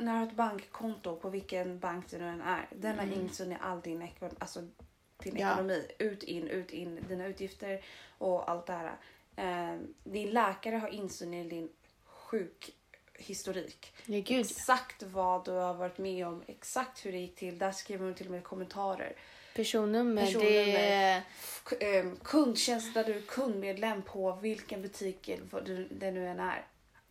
när 0.00 0.12
du 0.12 0.18
har 0.18 0.26
ett 0.26 0.32
bankkonto 0.36 1.16
på 1.16 1.28
vilken 1.30 1.78
bank 1.78 2.10
det 2.10 2.18
nu 2.18 2.28
än 2.28 2.40
är. 2.42 2.68
Den 2.76 2.98
har 2.98 3.06
insyn 3.12 3.52
i 3.52 3.56
all 3.60 3.80
din, 3.80 4.02
eko, 4.02 4.28
alltså, 4.38 4.60
din 5.18 5.36
Ja. 5.36 5.52
ekonomi. 5.52 5.86
Ut, 5.98 6.22
in, 6.22 6.48
ut, 6.48 6.70
in, 6.70 7.04
dina 7.08 7.26
utgifter 7.26 7.84
och 8.18 8.50
allt 8.50 8.66
det 8.66 8.72
här. 8.72 8.96
Eh, 9.36 9.78
din 10.04 10.30
läkare 10.30 10.76
har 10.76 10.88
insyn 10.88 11.34
i 11.34 11.44
din 11.48 11.68
sjukhistorik. 12.04 13.92
Ja. 14.06 14.16
Exakt 14.40 15.02
vad 15.02 15.44
du 15.44 15.50
har 15.50 15.74
varit 15.74 15.98
med 15.98 16.26
om, 16.26 16.42
exakt 16.46 17.06
hur 17.06 17.12
det 17.12 17.18
gick 17.18 17.36
till. 17.36 17.58
Där 17.58 17.72
skriver 17.72 18.04
hon 18.04 18.14
till 18.14 18.26
och 18.26 18.32
med 18.32 18.44
kommentarer. 18.44 19.12
Personnummer, 19.54 20.24
Personnummer. 20.26 20.52
det... 20.52 21.22
K- 21.64 21.76
eh, 21.80 22.06
kundtjänst 22.22 22.94
där 22.94 23.04
du 23.04 23.14
är 23.16 23.20
kundmedlem 23.20 24.02
på 24.02 24.32
vilken 24.42 24.82
butik 24.82 25.30
det 25.90 26.10
nu 26.10 26.28
än 26.28 26.40
är. 26.40 26.64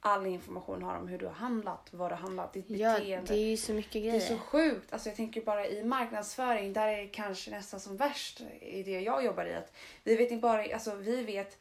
All 0.07 0.25
information 0.25 0.83
har 0.83 0.97
om 0.97 1.07
hur 1.07 1.17
du 1.17 1.25
har 1.25 1.33
handlat, 1.33 1.87
vad 1.91 2.11
du 2.11 2.15
har 2.15 2.21
handlat, 2.21 2.53
ditt 2.53 2.69
Ja, 2.69 2.93
beteende. 2.93 3.33
det 3.33 3.39
är 3.39 3.49
ju 3.49 3.57
så 3.57 3.73
mycket 3.73 3.93
Det 3.93 3.99
är 3.99 4.11
grejer. 4.11 4.19
så 4.19 4.37
sjukt. 4.37 4.93
Alltså 4.93 5.09
jag 5.09 5.15
tänker 5.15 5.41
bara 5.41 5.67
i 5.67 5.83
marknadsföring, 5.83 6.73
där 6.73 6.87
är 6.87 6.97
det 6.97 7.07
kanske 7.07 7.51
nästan 7.51 7.79
som 7.79 7.97
värst 7.97 8.41
i 8.61 8.83
det 8.83 9.01
jag 9.01 9.25
jobbar 9.25 9.45
i. 9.45 9.53
Att 9.55 9.73
vi 10.03 10.15
vet 10.15 10.31
inte 10.31 10.41
bara, 10.41 10.73
alltså 10.73 10.95
vi 10.95 11.23
vet 11.23 11.57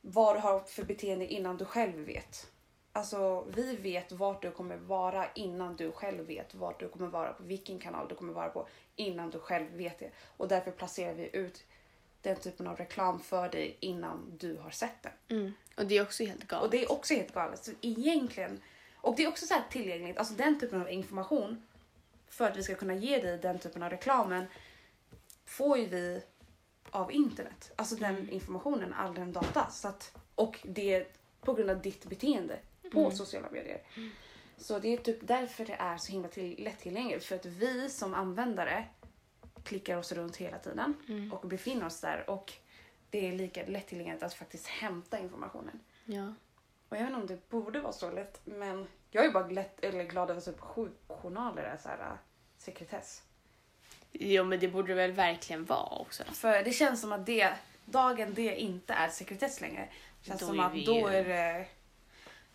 vad 0.00 0.36
du 0.36 0.40
har 0.40 0.60
för 0.60 0.84
beteende 0.84 1.26
innan 1.26 1.56
du 1.56 1.64
själv 1.64 1.96
vet. 2.06 2.50
Alltså 2.92 3.44
vi 3.54 3.76
vet 3.76 4.12
vart 4.12 4.42
du 4.42 4.50
kommer 4.50 4.76
vara 4.76 5.26
innan 5.34 5.76
du 5.76 5.92
själv 5.92 6.26
vet 6.26 6.54
vart 6.54 6.80
du 6.80 6.88
kommer 6.88 7.06
vara, 7.08 7.32
på 7.32 7.42
vilken 7.42 7.78
kanal 7.78 8.08
du 8.08 8.14
kommer 8.14 8.32
vara 8.32 8.48
på 8.48 8.68
innan 8.96 9.30
du 9.30 9.38
själv 9.38 9.66
vet 9.72 9.98
det. 9.98 10.10
Och 10.36 10.48
därför 10.48 10.70
placerar 10.70 11.14
vi 11.14 11.30
ut 11.32 11.64
den 12.22 12.36
typen 12.36 12.66
av 12.66 12.76
reklam 12.76 13.20
för 13.20 13.48
dig 13.48 13.76
innan 13.80 14.36
du 14.38 14.56
har 14.56 14.70
sett 14.70 15.02
den. 15.02 15.12
Mm. 15.38 15.52
Och 15.80 15.86
det 15.86 15.96
är 15.96 16.02
också 16.02 16.24
helt 16.24 16.48
galet. 16.48 16.64
Och 16.64 16.70
det 16.70 16.84
är 16.84 16.92
också 16.92 17.14
helt 17.14 17.34
galet. 17.34 17.64
Så 17.64 17.72
egentligen, 17.80 18.60
och 18.94 19.16
det 19.16 19.24
är 19.24 19.28
också 19.28 19.46
så 19.46 19.54
här 19.54 19.62
tillgängligt, 19.70 20.18
alltså 20.18 20.34
den 20.34 20.60
typen 20.60 20.80
av 20.80 20.90
information 20.90 21.62
för 22.28 22.44
att 22.44 22.56
vi 22.56 22.62
ska 22.62 22.74
kunna 22.74 22.94
ge 22.94 23.18
dig 23.20 23.38
den 23.38 23.58
typen 23.58 23.82
av 23.82 23.90
reklamen 23.90 24.46
får 25.44 25.78
ju 25.78 25.86
vi 25.86 26.22
av 26.90 27.12
internet. 27.12 27.72
Alltså 27.76 27.96
den 27.96 28.30
informationen, 28.30 28.92
all 28.92 29.14
den 29.14 29.32
data. 29.32 29.70
Så 29.70 29.88
att, 29.88 30.16
och 30.34 30.58
det 30.62 30.94
är 30.94 31.06
på 31.40 31.54
grund 31.54 31.70
av 31.70 31.82
ditt 31.82 32.04
beteende 32.04 32.58
på 32.92 33.10
sociala 33.10 33.50
medier. 33.50 33.82
Så 34.56 34.78
det 34.78 34.88
är 34.88 34.96
typ 34.96 35.18
därför 35.20 35.64
det 35.64 35.76
är 35.78 35.96
så 35.96 36.12
himla 36.12 36.28
till, 36.28 36.64
lättillgängligt. 36.64 37.24
För 37.24 37.36
att 37.36 37.46
vi 37.46 37.90
som 37.90 38.14
användare 38.14 38.84
klickar 39.64 39.96
oss 39.96 40.12
runt 40.12 40.36
hela 40.36 40.58
tiden 40.58 40.94
och 41.32 41.48
befinner 41.48 41.86
oss 41.86 42.00
där. 42.00 42.30
Och 42.30 42.52
det 43.10 43.28
är 43.28 43.32
lika 43.32 43.66
lättillgängligt 43.66 44.22
att 44.22 44.34
faktiskt 44.34 44.66
hämta 44.66 45.18
informationen. 45.18 45.80
Ja. 46.04 46.34
Och 46.88 46.96
jag 46.96 47.00
vet 47.00 47.08
inte 47.08 47.20
om 47.20 47.26
det 47.26 47.48
borde 47.48 47.80
vara 47.80 47.92
så 47.92 48.10
lätt, 48.10 48.40
men 48.44 48.86
jag 49.10 49.24
är 49.24 49.30
bara 49.30 49.48
lätt, 49.48 49.84
eller 49.84 50.04
glad 50.04 50.30
över 50.30 50.38
att 50.38 50.44
typ 50.44 50.60
sjukjournaler 50.60 51.62
är 51.62 51.76
så 51.76 51.88
här, 51.88 51.98
äh, 51.98 52.16
sekretess. 52.58 53.22
Jo, 54.12 54.44
men 54.44 54.60
det 54.60 54.68
borde 54.68 54.88
det 54.88 54.94
väl 54.94 55.12
verkligen 55.12 55.64
vara 55.64 56.00
också. 56.00 56.24
För 56.24 56.62
det 56.62 56.72
känns 56.72 57.00
som 57.00 57.12
att 57.12 57.26
det, 57.26 57.54
dagen 57.84 58.34
det 58.34 58.60
inte 58.60 58.92
är 58.92 59.08
sekretess 59.08 59.60
längre, 59.60 59.88
känns 60.22 60.40
Då 60.40 60.46
som 60.46 60.60
att 60.60 60.84
då 60.86 61.06
är 61.06 61.24
det... 61.24 61.66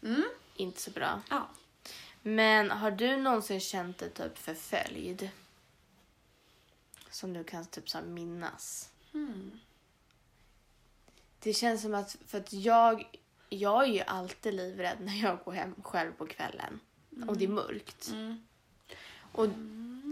Mm, 0.03 0.23
Inte 0.55 0.81
så 0.81 0.91
bra. 0.91 1.21
ja. 1.29 1.49
Men 2.21 2.71
har 2.71 2.91
du 2.91 3.17
någonsin 3.17 3.59
känt 3.59 3.97
dig 3.97 4.09
typ 4.09 4.37
förföljd? 4.37 5.29
som 7.15 7.33
du 7.33 7.43
kan 7.43 7.65
typ 7.65 7.89
så 7.89 8.01
minnas? 8.01 8.89
Hmm. 9.11 9.59
Det 11.45 11.53
känns 11.53 11.81
som 11.81 11.93
att, 11.93 12.17
för 12.27 12.38
att 12.38 12.53
jag, 12.53 13.19
jag 13.49 13.84
är 13.84 13.93
ju 13.93 14.01
alltid 14.01 14.53
livrädd 14.53 14.97
när 14.99 15.23
jag 15.23 15.39
går 15.45 15.51
hem 15.51 15.75
själv 15.84 16.12
på 16.12 16.25
kvällen 16.25 16.79
och 17.27 17.38
det 17.38 17.45
är 17.45 17.49
mörkt. 17.49 18.10
Mm. 18.12 18.45
Och 19.31 19.49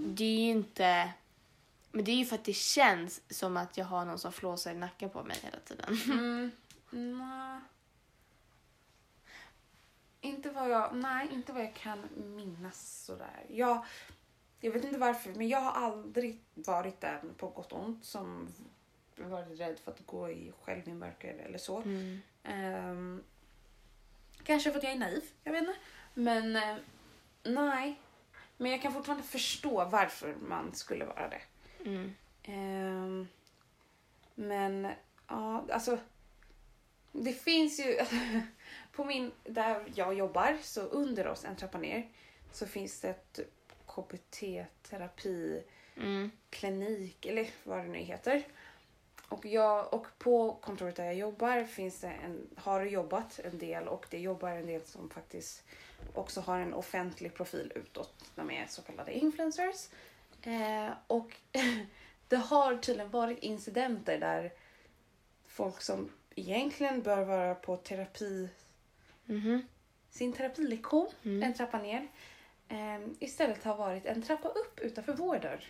det 0.06 0.24
är 0.24 0.40
ju 0.40 0.52
inte, 0.52 1.14
men 1.92 2.06
det 2.06 2.12
är 2.12 2.16
ju 2.16 2.26
för 2.26 2.36
att 2.36 2.46
det 2.46 2.54
känns 2.54 3.22
som 3.30 3.58
att 3.58 3.78
jag 3.78 3.86
har 3.86 4.06
någon 4.06 4.20
som 4.20 4.34
flåsar 4.34 4.72
i 4.72 4.78
nacken 4.78 5.10
på 5.10 5.24
mig 5.24 5.38
hela 5.42 5.60
tiden. 5.60 5.98
Mm. 6.12 6.52
Nja. 6.90 7.62
Inte 10.22 10.50
vad 10.50 10.70
jag, 10.70 10.96
nej, 10.96 11.30
inte 11.32 11.54
vad 11.54 11.64
jag 11.64 11.76
kan 11.76 12.00
minnas 12.16 13.06
sådär. 13.06 13.46
Jag, 13.50 13.86
jag 14.60 14.72
vet 14.72 14.84
inte 14.84 15.00
varför, 15.00 15.34
men 15.34 15.48
jag 15.48 15.62
har 15.62 15.72
aldrig 15.72 16.40
varit 16.54 17.02
den 17.02 17.34
på 17.38 17.50
gott 17.50 17.72
och 17.72 17.86
ont 17.86 18.06
som 18.06 18.48
varit 19.16 19.60
rädd 19.60 19.80
för 19.80 19.92
att 19.92 20.06
gå 20.06 20.30
i 20.30 20.52
själv 20.62 20.88
i 20.88 20.94
mörker 20.94 21.34
eller 21.34 21.58
så. 21.58 21.82
Mm. 21.82 22.20
Ehm, 22.44 23.24
kanske 24.44 24.72
för 24.72 24.78
att 24.78 24.84
jag 24.84 24.94
är 24.94 24.98
naiv, 24.98 25.24
jag 25.44 25.52
vet 25.52 25.62
inte. 25.62 25.76
Men 26.14 26.56
eh, 26.56 26.76
nej. 27.44 28.00
Men 28.58 28.72
jag 28.72 28.82
kan 28.82 28.94
fortfarande 28.94 29.24
förstå 29.24 29.86
varför 29.86 30.36
man 30.48 30.76
skulle 30.76 31.06
vara 31.06 31.30
det. 31.30 31.42
Mm. 31.90 32.14
Ehm, 32.44 33.28
men 34.36 34.88
ja, 35.28 35.66
alltså. 35.72 35.98
Det 37.12 37.34
finns 37.34 37.80
ju 37.80 38.00
på 38.92 39.06
min, 39.06 39.32
där 39.44 39.84
jag 39.96 40.14
jobbar, 40.14 40.58
så 40.62 40.82
under 40.82 41.28
oss 41.28 41.46
en 41.46 41.56
trappa 41.56 41.78
ner 41.78 42.10
så 42.52 42.68
finns 42.68 43.02
det 43.02 43.10
ett 43.10 43.40
KBT-terapi 43.86 45.64
Mm. 45.98 46.32
klinik 46.50 47.26
eller 47.26 47.48
vad 47.64 47.78
det 47.78 47.88
nu 47.88 48.00
heter. 48.00 48.44
Och, 49.34 49.46
jag, 49.46 49.94
och 49.94 50.08
på 50.18 50.54
kontoret 50.62 50.96
där 50.96 51.06
jag 51.06 51.16
jobbar 51.16 51.64
finns 51.64 52.00
det 52.00 52.08
en, 52.08 52.48
har 52.56 52.86
jobbat 52.86 53.40
en 53.44 53.58
del 53.58 53.88
och 53.88 54.06
det 54.10 54.20
jobbar 54.20 54.50
en 54.50 54.66
del 54.68 54.82
som 54.86 55.10
faktiskt 55.10 55.64
också 56.14 56.42
har 56.42 56.60
en 56.60 56.74
offentlig 56.74 57.34
profil 57.34 57.72
utåt. 57.76 58.32
De 58.36 58.52
är 58.52 58.66
så 58.68 58.82
kallade 58.82 59.14
influencers. 59.14 59.90
Eh, 60.44 60.90
och 61.08 61.36
det 62.28 62.36
har 62.36 62.78
tydligen 62.78 63.12
varit 63.12 63.40
incidenter 63.40 64.20
där 64.20 64.52
folk 65.48 65.82
som 65.82 66.10
egentligen 66.36 67.02
bör 67.02 67.24
vara 67.24 67.56
på 67.56 67.78
terapi, 67.78 68.50
Mhm. 69.26 69.68
sin 70.10 70.34
terapilektion, 70.34 71.10
Mm. 71.24 71.44
en 71.44 71.54
trappa 71.54 71.78
ner, 71.82 72.08
eh, 72.68 73.00
istället 73.20 73.64
har 73.64 73.76
varit 73.76 74.06
en 74.06 74.22
trappa 74.22 74.48
upp 74.50 74.80
utanför 74.80 75.14
vår 75.14 75.40
dörr. 75.40 75.64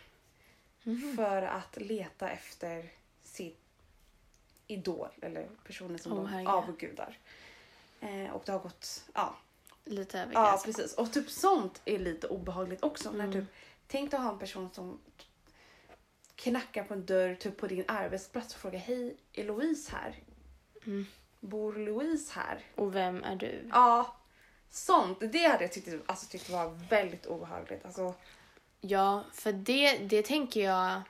Mhm. 0.83 1.15
För 1.15 1.41
att 1.41 1.77
leta 1.81 2.29
efter 2.29 2.89
sitt 3.33 3.59
idol 4.67 5.09
eller 5.21 5.49
personen 5.63 5.99
som 5.99 6.13
Åh, 6.13 6.31
de 6.31 6.47
avgudar. 6.47 7.17
Eh, 8.01 8.29
och 8.31 8.43
det 8.45 8.51
har 8.51 8.59
gått, 8.59 9.03
ja. 9.13 9.35
Lite 9.85 10.19
över 10.19 10.33
Ja 10.33 10.61
precis. 10.65 10.93
Och 10.93 11.13
typ 11.13 11.29
sånt 11.29 11.81
är 11.85 11.99
lite 11.99 12.27
obehagligt 12.27 12.83
också. 12.83 13.11
När 13.11 13.23
Mm. 13.25 13.31
typ, 13.33 13.45
tänk 13.87 14.11
dig 14.11 14.17
att 14.17 14.23
ha 14.23 14.31
en 14.31 14.39
person 14.39 14.69
som 14.73 14.99
knackar 16.35 16.83
på 16.83 16.93
en 16.93 17.05
dörr 17.05 17.35
typ 17.35 17.57
på 17.57 17.67
din 17.67 17.83
arbetsplats 17.87 18.53
och 18.55 18.61
frågar 18.61 18.79
hej, 18.79 19.15
är 19.33 19.43
Louise 19.43 19.91
här? 19.91 20.15
Mm. 20.85 21.05
Bor 21.39 21.73
Louise 21.73 22.33
här? 22.39 22.59
Och 22.75 22.95
vem 22.95 23.23
är 23.23 23.35
du? 23.35 23.69
Ja, 23.71 24.15
sånt. 24.69 25.19
Det 25.19 25.47
hade 25.47 25.63
jag 25.63 25.71
tyckt, 25.73 25.87
alltså, 26.05 26.25
tyckt 26.25 26.49
var 26.49 26.69
väldigt 26.89 27.25
obehagligt. 27.25 27.85
Alltså, 27.85 28.13
Ja, 28.85 29.23
för 29.33 29.51
det, 29.53 29.97
det 29.97 30.25
tänker 30.25 30.63
jag 30.63 31.01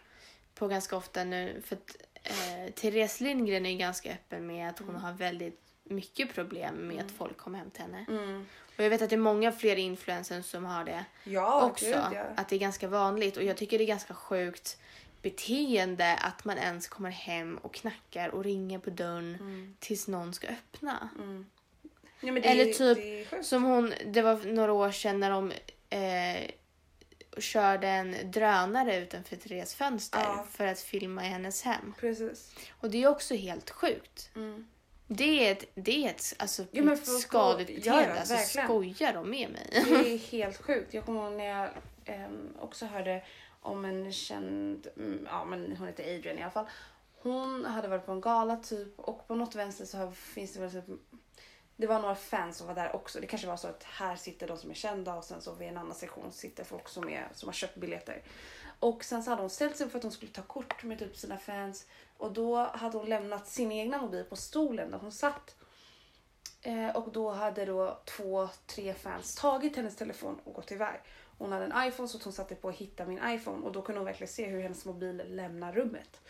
på 0.56 0.68
ganska 0.68 0.98
ofta 0.98 1.24
nu. 1.24 1.62
För 1.66 1.76
att 1.76 1.96
eh, 2.24 2.74
Therese 2.74 3.22
Lindgren 3.22 3.66
är 3.66 3.78
ganska 3.78 4.12
öppen 4.12 4.48
med 4.48 4.70
att 4.70 4.80
hon 4.80 4.90
Mm. 4.90 5.02
har 5.02 5.14
väldigt 5.14 5.60
mycket 5.84 6.34
problem 6.34 6.76
med 6.88 7.06
att 7.06 7.12
folk 7.12 7.38
kommer 7.38 7.58
hem 7.60 7.72
till 7.72 7.82
henne. 7.82 8.06
mm. 8.10 8.46
Och 8.78 8.84
jag 8.84 8.90
vet 8.90 9.02
att 9.02 9.10
det 9.10 9.16
är 9.16 9.18
många 9.18 9.52
fler 9.52 9.76
influencers 9.76 10.46
som 10.46 10.66
har 10.66 10.84
det 10.84 11.06
Ja, 11.24 11.62
också. 11.66 11.86
gud 11.86 11.96
ja. 11.96 12.26
Att 12.36 12.50
det 12.50 12.56
är 12.56 12.60
ganska 12.60 12.88
vanligt. 12.88 13.38
Och 13.38 13.44
jag 13.44 13.58
tycker 13.58 13.78
det 13.78 13.84
är 13.84 13.88
ganska 13.88 14.14
sjukt 14.14 14.78
beteende 15.22 16.16
att 16.16 16.46
man 16.46 16.58
ens 16.58 16.88
kommer 16.88 17.10
hem 17.10 17.58
och 17.58 17.74
knackar 17.74 18.30
och 18.30 18.44
ringer 18.44 18.80
på 18.80 18.90
dörren 18.90 19.36
Mm. 19.40 19.76
tills 19.80 20.08
någon 20.08 20.34
ska 20.34 20.48
öppna. 20.48 21.10
Mm. 21.18 21.46
Ja, 22.22 22.38
Eller 22.38 22.66
är- 22.66 22.74
typ. 23.26 23.46
Som 23.46 23.64
hon, 23.64 23.94
det 24.06 24.22
var 24.22 24.54
några 24.54 24.74
år 24.74 24.92
sedan 24.92 25.20
när 25.20 25.30
de 25.30 25.52
eh, 25.90 26.50
körde 27.41 27.88
en 27.88 28.32
drönare 28.32 28.98
utanför 28.98 29.36
Therese 29.36 29.76
fönster 29.76 30.19
Ja. 30.19 30.46
för 30.52 30.65
att 30.65 30.80
filma 30.80 31.26
i 31.26 31.28
hennes 31.28 31.62
hem. 31.62 31.93
Precis. 32.00 32.56
Och 32.80 32.89
det 32.89 33.04
är 33.04 33.08
också 33.08 33.36
helt 33.36 33.69
sjukt. 33.69 34.30
Mm. 34.36 34.67
Det 35.08 35.48
är 35.48 35.52
ett, 35.52 35.65
det 35.76 36.06
är 36.06 36.10
ett 36.10 36.34
alltså, 36.39 36.65
men 36.72 36.89
ett 36.93 37.08
skadligt 37.22 37.86
ja, 37.86 38.06
alltså, 38.06 38.34
verkligen. 38.34 38.67
skojar 38.67 39.13
de 39.13 39.30
med 39.30 39.50
mig? 39.52 39.67
Det 39.72 40.13
är 40.13 40.17
helt 40.32 40.58
sjukt. 40.58 40.93
Jag 40.93 41.06
kommer 41.06 41.22
ihåg 41.24 41.38
när 41.38 41.46
jag 41.46 41.69
ehm, 42.06 42.54
också 42.60 42.86
hörde 42.86 43.24
om 43.62 43.86
en 43.86 44.12
känd, 44.13 44.88
mm, 44.98 45.28
ja 45.32 45.46
men 45.46 45.76
hon 45.78 45.88
heter 45.88 46.15
Adrian 46.15 46.38
i 46.38 46.41
alla 46.41 46.52
fall. 46.52 46.65
Hon 47.22 47.65
hade 47.65 47.88
varit 47.88 48.06
på 48.06 48.12
en 48.12 48.22
gala 48.22 48.58
typ 48.58 49.00
och 49.00 49.28
på 49.28 49.36
något 49.36 49.56
vänster 49.56 49.86
så 49.86 50.12
finns 50.12 50.54
det 50.54 50.60
väl 50.60 50.72
typ 50.72 50.86
det 51.78 51.88
var 51.88 52.00
några 52.00 52.16
fans 52.16 52.58
som 52.58 52.68
var 52.68 52.76
där 52.76 52.96
också. 52.96 53.20
Det 53.20 53.28
kanske 53.28 53.48
var 53.48 53.58
så 53.58 53.68
att 53.68 53.84
här 53.84 54.16
sitter 54.16 54.48
de 54.48 54.58
som 54.58 54.70
är 54.70 54.76
kända 54.76 55.16
och 55.16 55.24
sen 55.24 55.42
så 55.42 55.54
vid 55.54 55.68
en 55.68 55.78
annan 55.78 55.96
sektion 55.96 56.32
sitter 56.32 56.64
folk 56.64 56.88
som, 56.88 57.10
är, 57.10 57.28
som 57.34 57.50
har 57.50 57.54
köpt 57.54 57.76
biljetter. 57.76 58.22
Och 58.80 59.04
sen 59.04 59.24
så 59.24 59.30
hade 59.30 59.42
hon 59.42 59.50
ställt 59.50 59.78
sig 59.78 59.90
för 59.90 59.98
att 59.98 60.04
hon 60.04 60.12
skulle 60.12 60.32
ta 60.32 60.42
kort 60.42 60.84
med 60.84 61.00
typ 61.00 61.18
sina 61.18 61.38
fans 61.38 61.86
och 62.18 62.32
då 62.32 62.58
hade 62.58 62.98
hon 62.98 63.10
lämnat 63.10 63.48
sin 63.48 63.72
egna 63.72 64.02
mobil 64.02 64.24
på 64.24 64.36
stolen 64.36 64.92
där 64.92 64.98
hon 64.98 65.12
satt. 65.12 65.56
Eh, 66.62 66.96
och 66.96 67.12
då 67.12 67.32
hade 67.32 67.66
då 67.66 68.02
två, 68.06 68.50
tre 68.66 68.94
fans 68.94 69.36
tagit 69.36 69.76
hennes 69.76 69.96
telefon 69.96 70.40
och 70.44 70.54
gått 70.54 70.72
iväg. 70.72 71.00
Hon 71.38 71.52
hade 71.52 71.66
en 71.66 71.88
iPhone 71.88 72.10
så 72.10 72.20
hon 72.24 72.34
satte 72.34 72.56
på 72.56 72.70
att 72.70 72.76
hitta 72.76 73.06
min 73.06 73.20
iPhone 73.26 73.66
och 73.66 73.72
då 73.72 73.82
kunde 73.82 74.00
hon 74.00 74.06
verkligen 74.06 74.34
se 74.34 74.46
hur 74.46 74.62
hennes 74.62 74.86
mobil 74.86 75.24
lämnar 75.28 75.74
rummet. 75.74 76.22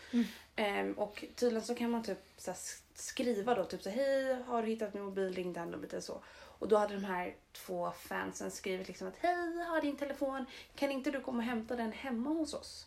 Ehm, 0.56 0.92
och 0.92 1.24
tydligen 1.36 1.66
så 1.66 1.74
kan 1.74 1.90
man 1.90 2.02
typ 2.02 2.18
så 2.36 2.50
här, 2.50 2.58
skriva 2.94 3.54
då 3.54 3.64
typ 3.64 3.82
så 3.82 3.90
hej 3.90 4.42
har 4.46 4.62
du 4.62 4.68
hittat 4.68 4.94
min 4.94 5.02
mobil 5.02 5.32
ring 5.34 5.52
det 5.52 5.60
här 5.60 5.66
numret 5.66 5.92
eller 5.92 6.02
så. 6.02 6.22
Och 6.58 6.68
då 6.68 6.76
hade 6.76 6.94
de 6.94 7.04
här 7.04 7.36
två 7.52 7.90
fansen 7.90 8.50
skrivit 8.50 8.88
liksom 8.88 9.08
att 9.08 9.16
hej 9.18 9.64
har 9.68 9.80
din 9.80 9.96
telefon 9.96 10.46
kan 10.74 10.90
inte 10.90 11.10
du 11.10 11.20
komma 11.20 11.38
och 11.38 11.44
hämta 11.44 11.76
den 11.76 11.92
hemma 11.92 12.30
hos 12.30 12.54
oss? 12.54 12.86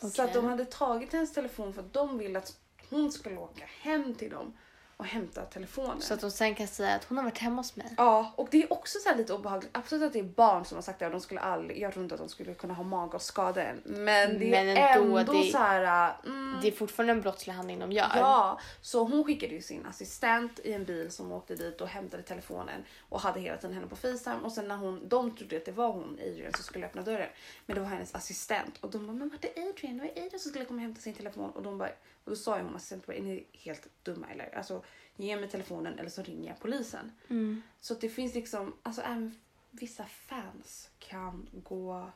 Så 0.00 0.06
Okej. 0.06 0.24
att 0.24 0.32
de 0.32 0.44
hade 0.44 0.64
tagit 0.64 1.12
hennes 1.12 1.32
telefon 1.32 1.72
för 1.72 1.80
att 1.80 1.92
de 1.92 2.18
ville 2.18 2.38
att 2.38 2.58
hon 2.90 3.12
skulle 3.12 3.36
åka 3.36 3.64
hem 3.64 4.14
till 4.14 4.30
dem 4.30 4.56
och 4.96 5.04
hämta 5.04 5.44
telefonen. 5.44 6.00
Så 6.00 6.14
att 6.14 6.20
de 6.20 6.30
sen 6.30 6.54
kan 6.54 6.66
säga 6.66 6.94
att 6.94 7.04
hon 7.04 7.16
har 7.18 7.24
varit 7.24 7.38
hemma 7.38 7.56
hos 7.56 7.76
mig. 7.76 7.94
Ja, 7.96 8.32
och 8.36 8.48
det 8.50 8.62
är 8.62 8.72
också 8.72 8.98
så 8.98 9.14
lite 9.14 9.34
obehagligt. 9.34 9.70
Absolut 9.76 10.06
att 10.06 10.12
det 10.12 10.18
är 10.18 10.22
barn 10.22 10.64
som 10.64 10.76
har 10.76 10.82
sagt 10.82 10.98
det 10.98 11.06
och 11.06 11.12
de 11.12 11.20
skulle 11.20 11.40
aldrig, 11.40 11.78
jag 11.80 11.92
tror 11.92 12.02
inte 12.02 12.14
att 12.14 12.20
de 12.20 12.28
skulle 12.28 12.54
kunna 12.54 12.74
ha 12.74 12.84
mag 12.84 13.14
och 13.14 13.22
skada 13.22 13.62
en. 13.64 13.82
Men 13.84 14.38
det 14.38 14.50
Men 14.50 14.68
är 14.68 14.98
ändå, 14.98 15.18
ändå, 15.18 15.32
det- 15.32 15.50
så 15.52 15.58
här... 15.58 16.14
Mm, 16.24 16.58
Det 16.62 16.68
är 16.68 16.72
fortfarande 16.72 17.12
en 17.12 17.20
brottslig 17.20 17.52
handling 17.54 17.78
de 17.78 17.92
gör. 17.92 18.10
Ja, 18.16 18.60
så 18.80 19.04
hon 19.04 19.24
skickade 19.24 19.54
ju 19.54 19.62
sin 19.62 19.86
assistent 19.86 20.58
i 20.64 20.72
en 20.72 20.84
bil 20.84 21.10
som 21.10 21.32
åkte 21.32 21.54
dit 21.54 21.80
och 21.80 21.88
hämtade 21.88 22.22
telefonen 22.22 22.84
och 23.08 23.20
hade 23.20 23.40
hela 23.40 23.56
tiden 23.56 23.74
henne 23.74 23.86
på 23.86 23.96
Facetime 23.96 24.36
och 24.44 24.52
sen 24.52 24.68
när 24.68 24.76
hon, 24.76 25.08
de 25.08 25.36
trodde 25.36 25.56
att 25.56 25.64
det 25.64 25.72
var 25.72 25.92
hon, 25.92 26.18
Adrian, 26.22 26.52
som 26.52 26.64
skulle 26.64 26.86
öppna 26.86 27.02
dörren. 27.02 27.28
Men 27.66 27.74
det 27.74 27.80
var 27.80 27.88
hennes 27.88 28.14
assistent 28.14 28.74
och 28.80 28.90
de 28.90 29.06
bara, 29.06 29.12
men 29.12 29.28
vart 29.28 29.44
är 29.44 29.68
Adrian? 29.68 29.96
Det 29.96 30.02
var 30.04 30.10
Adrian 30.10 30.30
som 30.40 30.50
skulle 30.50 30.64
komma 30.64 30.76
och 30.76 30.82
hämta 30.82 31.00
sin 31.00 31.14
telefon 31.14 31.50
och 31.50 31.62
de 31.62 31.78
bara, 31.78 31.90
och 32.24 32.30
då 32.30 32.36
sa 32.36 32.56
ju 32.58 32.64
hon 32.64 32.76
assistenten 32.76 33.06
bara, 33.06 33.16
är 33.16 33.22
ni 33.22 33.46
helt 33.52 33.88
dumma 34.02 34.26
eller? 34.30 34.56
Alltså 34.56 34.84
ge 35.16 35.36
mig 35.36 35.48
telefonen 35.50 35.98
eller 35.98 36.10
så 36.10 36.22
ringer 36.22 36.48
jag 36.48 36.60
polisen. 36.60 37.12
Mm. 37.30 37.62
Så 37.80 37.94
det 37.94 38.08
finns 38.08 38.34
liksom, 38.34 38.76
alltså 38.82 39.02
även 39.02 39.38
vissa 39.70 40.04
fans 40.04 40.90
kan 40.98 41.48
gå 41.52 42.10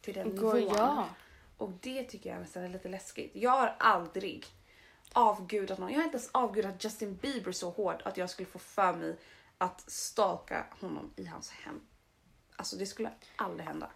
till 0.00 0.14
den 0.14 0.36
Gå, 0.36 0.52
nivån. 0.52 0.74
ja. 0.76 1.08
Och 1.56 1.70
det 1.80 2.04
tycker 2.04 2.30
jag 2.30 2.40
nästan 2.40 2.62
är 2.62 2.68
lite 2.68 2.88
läskigt. 2.88 3.30
Jag 3.34 3.50
har 3.50 3.74
aldrig 3.78 4.46
avgudat 5.12 5.78
någon. 5.78 5.90
Jag 5.90 5.98
har 5.98 6.04
inte 6.04 6.16
ens 6.16 6.30
avgudat 6.32 6.84
Justin 6.84 7.14
Bieber 7.16 7.52
så 7.52 7.70
hårt 7.70 8.02
att 8.02 8.16
jag 8.16 8.30
skulle 8.30 8.48
få 8.48 8.58
för 8.58 8.92
mig 8.92 9.16
att 9.58 9.90
stalka 9.90 10.66
honom 10.80 11.10
i 11.16 11.24
hans 11.26 11.50
hem. 11.50 11.80
Alltså 12.56 12.76
det 12.76 12.86
skulle 12.86 13.10
aldrig 13.36 13.66
hända. 13.68 13.90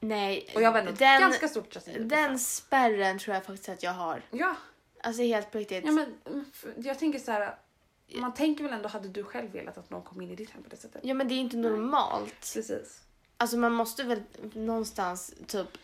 Nej, 0.00 0.48
Och 0.54 0.62
jag 0.62 0.72
var 0.72 0.78
ändå 0.80 0.92
den, 0.92 1.20
ganska 1.20 1.48
stort 1.48 1.74
Justin 1.74 1.94
Bieber. 1.94 2.16
den 2.16 2.38
spärren 2.38 3.18
tror 3.18 3.34
jag 3.34 3.44
faktiskt 3.44 3.68
att 3.68 3.82
jag 3.82 3.92
har. 3.92 4.22
Ja, 4.30 4.56
Alltså 5.02 5.22
helt 5.22 5.50
på 5.50 5.58
riktigt. 5.58 5.84
ja 5.84 5.92
men 5.92 6.14
jag 6.76 6.98
tänker 6.98 7.18
så 7.18 7.32
här. 7.32 7.54
Man 8.14 8.34
tänker 8.34 8.64
väl 8.64 8.72
ändå, 8.72 8.88
hade 8.88 9.08
du 9.08 9.24
själv 9.24 9.52
velat 9.52 9.78
att 9.78 9.90
någon 9.90 10.02
kom 10.02 10.20
in 10.20 10.30
i 10.30 10.36
ditt 10.36 10.50
hem 10.50 10.62
på 10.62 10.68
det 10.68 10.76
sättet? 10.76 11.00
Ja 11.04 11.14
men 11.14 11.28
det 11.28 11.34
är 11.34 11.38
inte 11.38 11.56
normalt. 11.56 12.54
Precis. 12.54 13.00
Alltså 13.36 13.56
man 13.56 13.72
måste 13.72 14.04
väl 14.04 14.22
någonstans 14.52 15.34
typ 15.46 15.78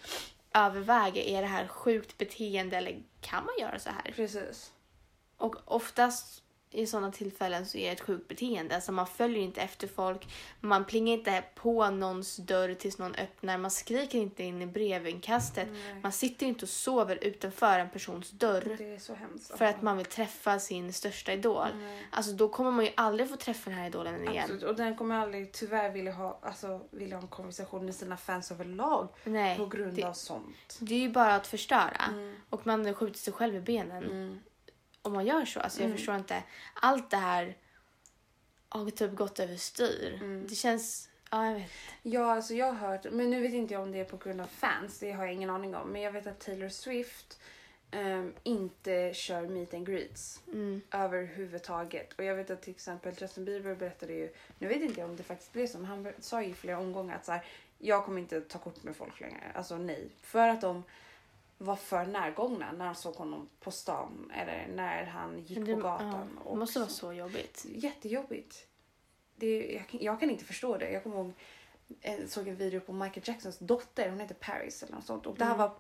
överväga, 0.55 1.23
är 1.23 1.43
det 1.43 1.49
här 1.49 1.67
sjukt 1.67 2.19
beteende 2.19 2.77
eller 2.77 3.03
kan 3.21 3.45
man 3.45 3.55
göra 3.59 3.79
så 3.79 3.91
här? 3.91 4.13
Precis. 4.17 4.73
Och 5.37 5.57
oftast, 5.65 6.43
i 6.77 6.87
sådana 6.87 7.13
tillfällen 7.13 7.67
så 7.67 7.79
är 7.79 7.87
det 7.87 7.93
ett 7.93 8.01
sjukt 8.01 8.29
beteende. 8.29 8.75
Alltså 8.75 8.93
man 8.93 9.07
följer 9.07 9.43
inte 9.43 9.61
efter 9.61 9.87
folk, 9.89 10.29
man 10.61 10.85
plingar 10.85 11.15
inte 11.15 11.45
på 11.55 11.91
någons 11.91 12.37
dörr 12.37 12.75
tills 12.75 12.99
någon 12.99 13.15
öppnar, 13.15 13.59
man 13.59 13.71
skriker 13.71 14.19
inte 14.19 14.43
in 14.43 14.63
i 14.63 14.67
brevinkastet, 14.67 15.69
Nej. 15.73 16.01
man 16.03 16.13
sitter 16.13 16.47
inte 16.47 16.65
och 16.65 16.69
sover 16.69 17.19
utanför 17.25 17.79
en 17.79 17.91
persons 17.91 18.31
dörr 18.31 18.75
Det 18.79 18.95
är 18.95 18.99
så 18.99 19.15
hemskt. 19.15 19.59
för 19.59 19.65
att 19.65 19.83
man 19.83 19.97
vill 19.97 20.07
träffa 20.07 20.59
sin 20.59 20.93
största 20.93 21.33
idol. 21.33 21.67
Nej. 21.77 22.07
Alltså 22.11 22.33
då 22.33 22.49
kommer 22.49 22.71
man 22.71 22.85
ju 22.85 22.91
aldrig 22.95 23.29
få 23.31 23.37
träffa 23.37 23.71
den 23.71 23.79
här 23.79 23.87
idolen 23.87 24.29
igen. 24.29 24.43
Absolut. 24.43 24.63
Och 24.63 24.77
den 24.77 24.97
kommer 24.97 25.15
aldrig 25.15 25.53
tyvärr 25.53 25.91
vilja 25.91 26.13
ha, 26.13 26.39
alltså, 26.43 26.81
vilja 26.91 27.17
ha 27.17 27.23
en 27.23 27.29
konversation 27.29 27.85
med 27.85 27.95
sina 27.95 28.17
fans 28.17 28.51
överlag 28.53 29.09
Nej, 29.25 29.57
på 29.57 29.67
grund 29.67 29.95
det- 29.95 30.05
av 30.05 30.13
sånt. 30.13 30.77
det 30.81 30.95
är 30.95 30.99
ju 30.99 31.09
bara 31.11 31.35
att 31.35 31.47
förstöra. 31.47 32.05
Mm. 32.09 32.37
Och 32.51 32.67
man 32.67 32.95
skjuter 32.95 33.19
sig 33.19 33.33
själv 33.33 33.55
i 33.57 33.61
benen 33.61 34.05
Mm. 34.05 34.39
Om 35.07 35.13
man 35.13 35.27
gör 35.27 35.45
så. 35.45 35.61
Alltså 35.61 35.81
jag 35.81 35.85
Mm. 35.87 35.97
förstår 35.97 36.17
inte. 36.17 36.43
Allt 36.75 37.11
det 37.11 37.17
här 37.17 37.57
har 38.69 38.91
typ 38.91 39.15
gått 39.15 39.41
överstyr. 39.41 40.15
Mm. 40.23 40.47
Det 40.49 40.55
känns... 40.55 41.09
Ja, 41.31 41.47
jag 41.47 41.55
vet. 41.55 41.71
Ja, 42.03 42.33
alltså 42.35 42.55
jag 42.55 42.73
har 42.73 42.89
hört, 42.89 43.07
men 43.13 43.31
nu 43.31 43.41
vet 43.41 43.53
inte 43.53 43.75
jag 43.75 43.83
om 43.83 43.93
det 43.93 43.99
är 43.99 44.05
på 44.05 44.17
grund 44.17 44.41
av 44.41 44.47
fans, 44.47 44.99
det 44.99 45.13
har 45.13 45.25
jag 45.25 45.35
ingen 45.35 45.51
aning 45.51 45.75
om. 45.75 45.89
Men 45.89 46.03
jag 46.03 46.13
vet 46.13 46.27
att 46.27 46.41
Taylor 46.41 46.69
Swift 46.69 47.39
ehm, 47.91 48.33
inte 48.43 49.13
kör 49.15 49.43
meet 49.49 49.75
and 49.75 49.87
greets 49.87 50.41
Mm. 50.53 50.81
överhuvudtaget. 50.91 52.13
Och 52.19 52.25
jag 52.25 52.35
vet 52.35 52.51
att 52.51 52.63
till 52.63 52.71
exempel 52.75 53.15
Justin 53.19 53.45
Bieber 53.45 53.75
berättade 53.75 54.13
ju, 54.13 54.33
nu 54.59 54.69
vet 54.69 54.83
inte 54.83 55.01
jag 55.01 55.11
om 55.11 55.17
det 55.17 55.23
faktiskt 55.23 55.53
blev 55.53 55.67
så, 55.67 55.79
men 55.79 55.87
han 55.87 56.13
sa 56.19 56.43
ju 56.43 56.49
i 56.49 56.55
flera 56.55 56.79
omgångar 56.79 57.17
att 57.17 57.25
så 57.25 57.33
här, 57.33 57.45
jag 57.79 58.05
kommer 58.05 58.21
inte 58.21 58.41
ta 58.41 58.59
kort 58.59 58.83
med 58.83 58.97
folk 58.97 59.21
längre. 59.21 59.53
Alltså 59.55 59.77
nej. 59.79 60.09
För 60.23 60.49
att 60.49 60.61
de 60.61 60.83
var 61.59 61.77
för 61.77 62.05
närgångna 62.07 62.73
när 62.73 62.85
de 62.85 62.95
såg 62.95 63.15
honom 63.15 63.49
på 63.61 63.71
stan 63.71 64.33
eller 64.35 64.67
när 64.75 65.05
han 65.05 65.39
gick 65.41 65.59
det, 65.67 65.75
på 65.75 65.81
gatan. 65.81 66.09
ja, 66.11 66.43
det 66.45 66.51
och 66.51 66.59
måste 66.59 66.79
vara 66.79 66.89
så- 66.89 67.13
jobbigt. 67.13 67.67
Jättejobbigt. 67.69 68.67
Det, 69.37 69.73
jag, 69.91 70.03
jag 70.03 70.21
kan 70.21 70.31
inte 70.31 70.45
förstå 70.45 70.77
det. 70.79 70.91
Jag 70.91 71.03
kommer 71.03 71.17
ihåg, 71.17 71.33
jag 72.01 72.29
såg 72.29 72.49
en 72.49 72.57
video 72.57 72.81
på 72.81 72.93
Michael 72.93 73.29
Jacksons 73.29 73.59
dotter, 73.59 74.11
hon 74.11 74.21
heter 74.21 74.35
Paris 74.35 74.83
eller 74.83 74.95
något 74.95 75.05
sånt. 75.07 75.27
Och 75.27 75.37
det 75.39 75.45
här 75.45 75.55
Mm. 75.55 75.69
var 75.69 75.79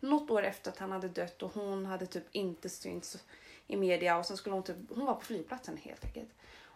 något 0.00 0.30
år 0.30 0.42
efter 0.42 0.70
att 0.70 0.78
han 0.78 0.92
hade 0.92 1.08
dött 1.08 1.42
och 1.42 1.54
hon 1.54 1.86
hade 1.86 2.06
typ 2.06 2.24
inte 2.32 2.68
synts 2.68 3.24
i 3.66 3.76
media 3.76 4.16
och 4.18 4.26
sen 4.26 4.36
skulle 4.36 4.54
hon 4.54 4.62
typ, 4.62 4.76
hon 4.94 5.06
var 5.06 5.14
på 5.14 5.20
flygplatsen 5.20 5.76
helt 5.76 6.04
enkelt. 6.04 6.30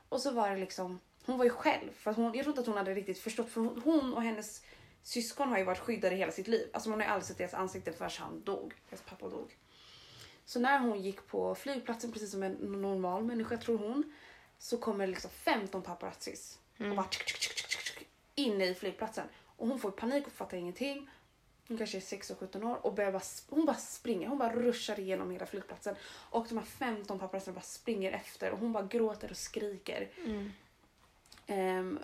Och 0.09 0.21
så 0.21 0.31
var 0.31 0.51
det 0.51 0.57
liksom, 0.57 1.01
hon 1.27 1.39
var 1.39 1.45
ju 1.45 1.51
själv. 1.51 1.93
För 1.93 2.13
hon, 2.13 2.25
jag 2.25 2.35
tror 2.35 2.49
inte 2.49 2.61
att 2.61 2.67
hon 2.67 2.77
hade 2.77 2.95
riktigt 2.95 3.19
förstått 3.19 3.49
för 3.49 3.61
hon 3.85 4.15
och 4.15 4.23
hennes 4.23 4.63
syskon 5.07 5.49
har 5.49 5.59
ju 5.59 5.65
varit 5.65 5.79
skyddade 5.79 6.17
hela 6.17 6.33
sitt 6.33 6.49
liv. 6.49 6.71
Alltså 6.73 6.91
man 6.91 7.01
har 7.01 7.07
ju 7.07 7.13
aldrig 7.13 7.27
sett 7.27 7.39
deras 7.39 7.55
ansikten 7.55 7.95
förrän 7.95 8.11
han 8.19 8.43
dog. 8.45 8.75
Deras 8.91 9.03
pappa 9.03 9.29
dog. 9.29 9.57
Så 10.45 10.61
när 10.61 10.79
hon 10.79 11.03
gick 11.03 11.27
på 11.27 11.55
flygplatsen 11.55 12.13
precis 12.13 12.31
som 12.31 12.43
en 12.43 12.53
normal 12.53 13.25
människa 13.25 13.57
tror 13.57 13.79
hon 13.79 14.15
så 14.59 14.79
kommer 14.79 15.07
liksom 15.07 15.31
15 15.31 15.83
paparazzis 15.83 16.59
och 16.79 16.97
bara 16.97 17.07
tsk, 17.07 17.25
tsk, 17.25 17.39
tsk, 17.39 17.55
tsk, 17.55 17.69
tsk, 17.69 17.85
tsk, 17.85 18.07
in 18.35 18.61
i 18.61 18.75
flygplatsen. 18.75 19.27
Och 19.57 19.69
hon 19.69 19.79
får 19.79 19.91
panik 19.91 20.27
och 20.27 20.33
fattar 20.33 20.57
ingenting. 20.57 21.11
Hon 21.69 21.79
kanske 21.79 21.99
är 21.99 22.01
16-17 22.01 22.65
år 22.65 22.87
och 22.87 22.95
börjar 22.95 23.13
bara, 23.13 23.23
hon 23.49 23.67
bara 23.67 23.77
springer. 23.77 24.29
Hon 24.29 24.39
bara 24.39 24.53
ruschar 24.53 25.01
igenom 25.01 25.31
hela 25.31 25.47
flygplatsen. 25.47 25.95
Och 26.31 26.47
de 26.49 26.59
här 26.59 26.65
15 26.65 27.19
paparazzerna 27.19 27.55
bara 27.55 27.65
springer 27.65 28.13
efter 28.13 28.51
och 28.51 28.59
hon 28.59 28.73
bara 28.73 28.87
gråter 28.87 29.31
och 29.31 29.37
skriker. 29.37 30.09
Mm. 30.25 30.53
Ehm, 31.47 31.99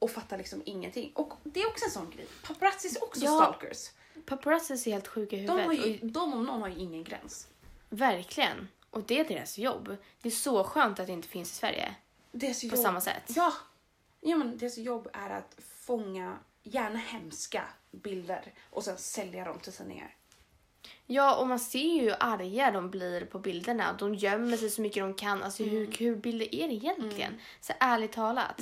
och 0.00 0.10
fattar 0.10 0.38
liksom 0.38 0.62
ingenting. 0.64 1.12
Och 1.14 1.32
det 1.44 1.60
är 1.62 1.68
också 1.68 1.84
en 1.84 1.90
sån 1.90 2.10
grej. 2.10 2.26
Paparazzis 2.46 2.96
är 2.96 3.04
också 3.04 3.24
Ja. 3.24 3.36
stalkers. 3.36 3.90
Paparazzis 4.26 4.86
är 4.86 4.92
helt 4.92 5.08
sjuka 5.08 5.36
i 5.36 5.46
De, 5.46 5.52
huvudet. 5.58 5.66
har 5.80 5.86
ju, 5.86 5.98
de 6.02 6.32
om 6.34 6.44
någon 6.46 6.60
har 6.62 6.68
ju 6.68 6.78
ingen 6.78 7.04
gräns. 7.04 7.48
verkligen. 7.88 8.68
Och 8.90 9.02
det 9.02 9.18
är 9.20 9.24
deras 9.24 9.58
jobb. 9.58 9.96
Det 10.22 10.28
är 10.28 10.32
så 10.32 10.64
skönt 10.64 11.00
att 11.00 11.06
det 11.06 11.12
inte 11.12 11.28
finns 11.28 11.52
i 11.52 11.54
Sverige 11.54 11.94
Deras 12.32 12.60
på 12.60 12.66
jobb, 12.66 12.78
samma 12.78 13.00
sätt. 13.00 13.22
Ja. 13.36 13.52
ja 14.20 14.36
men 14.36 14.58
deras 14.58 14.78
jobb 14.78 15.08
är 15.12 15.30
att 15.30 15.56
fånga 15.84 16.38
gärna 16.62 16.98
hemska 16.98 17.64
bilder 17.90 18.52
och 18.70 18.84
sen 18.84 18.98
sälja 18.98 19.44
dem 19.44 19.58
till 19.58 19.72
tidningar. 19.72 20.14
Ja, 21.06 21.36
och 21.36 21.46
man 21.48 21.58
ser 21.60 21.78
ju 21.94 22.00
hur 22.00 22.16
arga 22.20 22.70
de 22.70 22.90
blir 22.90 23.24
på 23.24 23.38
bilderna. 23.38 23.92
De 23.98 24.14
gömmer 24.14 24.56
sig 24.56 24.70
så 24.70 24.82
mycket 24.82 25.02
de 25.02 25.14
kan. 25.14 25.42
Alltså 25.42 25.62
hur 25.64 25.80
Mm. 25.80 25.92
kul 25.92 26.16
bilder 26.16 26.54
är 26.54 26.68
det 26.68 26.74
egentligen? 26.74 27.40
Så 27.60 27.72
ärligt 27.80 28.12
talat. 28.12 28.60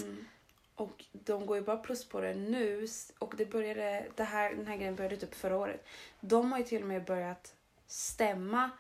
Och 0.79 1.05
de 1.13 1.47
går 1.47 1.57
ju 1.57 1.63
bara 1.63 1.77
plus 1.77 2.09
på 2.09 2.21
det 2.21 2.35
nu 2.35 2.87
och 3.19 3.35
det 3.37 3.47
började, 3.47 4.07
det 4.15 4.25
här, 4.25 4.55
den 4.55 4.67
här 4.67 4.77
grejen 4.77 4.97
började 4.97 5.17
typ 5.17 5.35
förra 5.35 5.57
året. 5.57 5.87
De 6.21 6.53
har 6.53 6.59
ju 6.59 6.65
till 6.65 6.83
och 6.83 6.89
med 6.89 7.05
börjat 7.05 7.55
stämma 7.87 8.71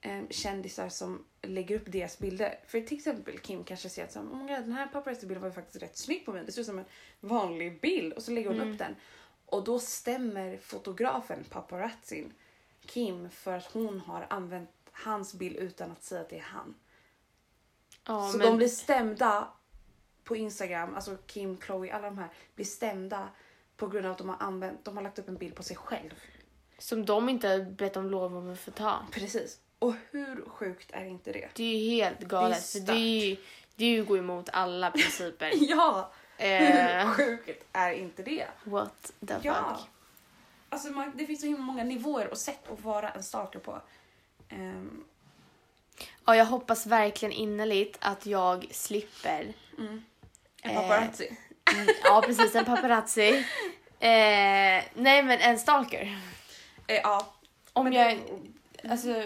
eh, 0.00 0.22
kändisar 0.30 0.88
som 0.88 1.24
lägger 1.42 1.76
upp 1.76 1.92
deras 1.92 2.18
bilder. 2.18 2.58
För 2.66 2.80
till 2.80 2.96
exempel 2.96 3.38
Kim 3.38 3.64
kanske 3.64 3.88
ser 3.88 4.04
att 4.04 4.12
så, 4.12 4.20
oh 4.20 4.38
God, 4.38 4.48
den 4.48 4.72
här 4.72 4.86
paparazzi-bilden 4.86 5.40
var 5.40 5.48
ju 5.48 5.54
faktiskt 5.54 5.82
rätt 5.82 5.96
snygg 5.96 6.26
på 6.26 6.32
mig. 6.32 6.44
Det 6.46 6.52
ser 6.52 6.60
ut 6.60 6.66
som 6.66 6.78
en 6.78 6.84
vanlig 7.20 7.80
bild 7.80 8.12
och 8.12 8.22
så 8.22 8.30
lägger 8.30 8.50
hon 8.50 8.60
upp 8.60 8.78
den. 8.78 8.96
Och 9.46 9.64
då 9.64 9.78
stämmer 9.78 10.56
fotografen, 10.56 11.44
paparazzin, 11.50 12.32
Kim 12.86 13.30
för 13.30 13.56
att 13.56 13.72
hon 13.72 14.00
har 14.00 14.26
använt 14.30 14.70
hans 14.92 15.34
bild 15.34 15.56
utan 15.56 15.90
att 15.90 16.04
säga 16.04 16.20
att 16.20 16.28
det 16.28 16.38
är 16.38 16.42
han. 16.42 16.74
Ja, 18.06 18.28
så 18.32 18.38
men 18.38 18.46
de 18.46 18.56
blir 18.56 18.68
stämda 18.68 19.48
på 20.28 20.36
Instagram, 20.36 20.94
alltså 20.94 21.16
Kim, 21.26 21.58
Chloe, 21.60 21.94
alla 21.94 22.06
de 22.06 22.18
här 22.18 22.28
blir 22.54 22.66
stämda 22.66 23.28
på 23.76 23.86
grund 23.86 24.06
av 24.06 24.12
att 24.12 24.18
de 24.18 24.28
har 24.28 24.36
använt, 24.40 24.84
de 24.84 24.96
har 24.96 25.04
lagt 25.04 25.18
upp 25.18 25.28
en 25.28 25.36
bild 25.36 25.54
på 25.54 25.62
sig 25.62 25.76
själv. 25.76 26.10
Som 26.78 27.04
de 27.04 27.28
inte 27.28 27.58
bett 27.78 27.96
om 27.96 28.10
lov 28.10 28.36
om 28.36 28.52
att 28.52 28.60
få 28.60 28.70
ta. 28.70 28.98
Precis. 29.12 29.60
Och 29.78 29.94
hur 30.10 30.44
sjukt 30.48 30.90
är 30.92 31.04
inte 31.04 31.32
det? 31.32 31.48
Det 31.54 31.64
är 31.64 31.78
ju 31.78 31.90
helt 31.90 32.20
galet. 32.20 32.72
Det 32.72 32.78
är 32.78 32.86
för 32.86 32.92
det 32.92 32.98
är 32.98 33.26
ju, 33.26 33.36
det 33.76 33.84
är 33.84 33.90
ju 33.90 34.04
gå 34.04 34.16
emot 34.18 34.48
alla 34.52 34.90
principer. 35.00 35.52
Ja! 35.54 36.12
Hur 36.36 36.86
eh, 36.96 37.10
sjukt 37.10 37.64
är 37.72 37.92
inte 37.92 38.22
det? 38.22 38.46
what 38.64 39.12
the 39.26 39.34
Ja. 39.42 39.76
fuck. 39.78 39.88
Alltså 40.68 40.88
man, 40.88 41.12
det 41.16 41.26
finns 41.26 41.40
så 41.40 41.46
himla 41.46 41.62
många 41.62 41.84
nivåer 41.84 42.30
och 42.30 42.38
sätt 42.38 42.70
att 42.72 42.80
vara 42.80 43.10
en 43.10 43.22
stalker 43.22 43.58
på. 43.58 43.80
Ehm, 44.48 45.04
Ja, 46.24 46.36
jag 46.36 46.44
hoppas 46.44 46.86
verkligen 46.86 47.32
innerligt 47.32 47.98
att 48.00 48.26
jag 48.26 48.66
slipper. 48.70 49.52
En 50.62 50.70
Eh, 50.70 50.76
paparazzi. 50.82 51.36
Mm, 51.74 51.86
ja, 52.04 52.22
precis. 52.26 52.54
En 52.54 52.64
paparazzi. 52.64 53.28
Eh, 54.00 54.84
nej, 54.94 55.22
men 55.22 55.30
en 55.40 55.58
stalker. 55.58 56.18
Eh, 56.86 56.96
ja. 56.96 57.32
Om 57.72 57.84
Men 57.84 57.92
jag... 57.92 58.16
det- 58.16 58.88
Alltså, 58.90 59.08
det 59.08 59.22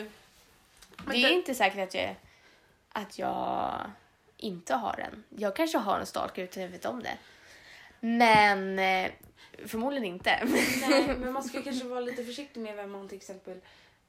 är 1.07 1.29
det- 1.29 1.33
inte 1.33 1.55
säkert 1.55 1.89
att 1.89 1.95
jag, 1.95 2.15
att 2.93 3.19
jag 3.19 3.81
inte 4.37 4.75
har 4.75 4.99
en. 5.01 5.25
Jag 5.29 5.57
kanske 5.57 5.79
har 5.79 5.99
en 6.01 6.07
stalker 6.07 6.43
utan 6.43 6.63
jag 6.63 6.71
vet 6.71 6.85
om 6.85 7.03
det. 7.03 7.17
Men 8.01 8.79
eh, 8.79 9.11
förmodligen 9.67 10.05
inte. 10.05 10.45
Nej, 10.89 11.07
men 11.19 11.33
man 11.33 11.43
ska 11.45 11.63
kanske 11.63 11.85
vara 11.87 12.01
lite 12.01 12.25
försiktig 12.25 12.61
med 12.61 12.77
vem 12.77 12.91
man 12.91 13.09
till 13.09 13.19
exempel 13.19 13.61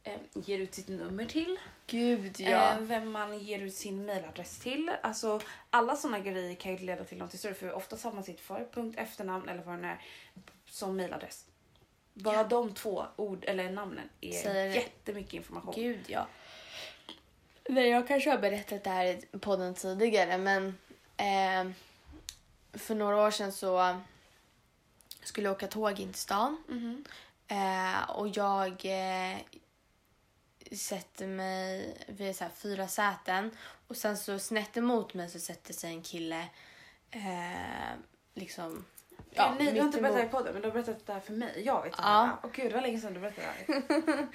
eh, 0.04 0.14
ger 0.34 0.60
ut 0.60 0.74
sitt 0.76 0.88
nummer 0.88 1.26
till. 1.26 1.60
Gud, 1.88 2.42
Eh, 2.42 2.80
vem 2.80 3.12
man 3.12 3.40
ger 3.40 3.60
ut 3.60 3.76
sin 3.76 4.06
mailadress 4.06 4.60
till. 4.60 4.92
Alltså, 5.04 5.42
alla 5.70 5.96
såna 5.96 6.20
grejer 6.20 6.56
kan 6.56 6.72
ju 6.72 6.78
leda 6.86 7.04
till 7.04 7.18
något 7.18 7.40
större 7.40 7.54
för 7.54 7.72
oftast 7.74 8.04
har 8.04 8.12
man 8.12 8.24
sitt 8.24 8.40
för, 8.40 8.68
punkt, 8.74 9.00
efternamn 9.00 9.50
eller 9.50 9.64
vad 9.64 9.80
det 9.82 9.88
är 9.88 10.02
som 10.70 10.98
mailadress. 10.98 11.46
Bara 12.14 12.44
de 12.44 12.74
två 12.74 13.06
ord 13.16 13.44
eller 13.48 13.72
namnen 13.72 14.10
är 14.22 14.32
Säger- 14.32 14.76
jättemycket 14.76 15.34
information. 15.34 15.74
Gud, 15.76 16.00
ja. 16.08 16.28
Nej, 17.70 17.90
jag 17.90 18.08
kanske 18.08 18.30
har 18.30 18.38
berättat 18.38 18.84
det 18.84 18.90
här 18.90 19.06
i 19.06 19.26
podden 19.40 19.74
tidigare, 19.74 20.38
men 20.38 20.68
eh, 21.18 21.72
för 22.80 22.96
några 22.96 23.18
år 23.18 23.32
sedan 23.32 23.52
så 23.52 24.00
skulle 25.24 25.48
jag 25.48 25.56
åka 25.56 25.68
tåg 25.68 26.00
in 26.00 26.12
till 26.12 26.22
stan. 26.22 26.64
Mhm. 26.68 27.06
Eh, 27.48 28.10
och 28.10 28.28
jag 28.28 28.86
eh, 28.86 29.38
sätter 30.78 31.28
mig 31.28 31.98
vid 32.08 32.36
så 32.36 32.46
fyra 32.58 32.88
säten 32.88 33.52
och 33.88 33.98
sen 33.98 34.18
så 34.18 34.40
snett 34.40 34.78
emot 34.78 35.14
mig 35.14 35.30
så 35.30 35.40
sätter 35.40 35.74
sig 35.74 35.90
en 35.90 36.02
kille 36.02 36.46
eh, 37.12 37.94
liksom 38.34 38.86
Ja, 39.36 39.56
Nej, 39.60 39.72
du 39.74 39.80
har 39.80 39.86
inte 39.88 40.02
berättat 40.02 40.22
det 40.22 40.26
i 40.26 40.30
podden 40.30 40.54
men 40.54 40.62
du 40.62 40.68
har 40.68 40.74
berättat 40.74 41.06
det 41.06 41.14
här 41.14 41.20
för 41.20 41.34
mig. 41.34 41.62
Jag 41.66 41.78
vet 41.82 41.86
inte. 41.86 42.00
Ja. 42.04 42.40
Åh 42.44 42.50
gud, 42.54 42.70
det 42.72 42.74
var 42.76 42.82
länge 42.82 43.00
sedan 43.00 43.14
du 43.14 43.20
berättade 43.20 43.48
det 43.68 43.74
här. 44.08 44.28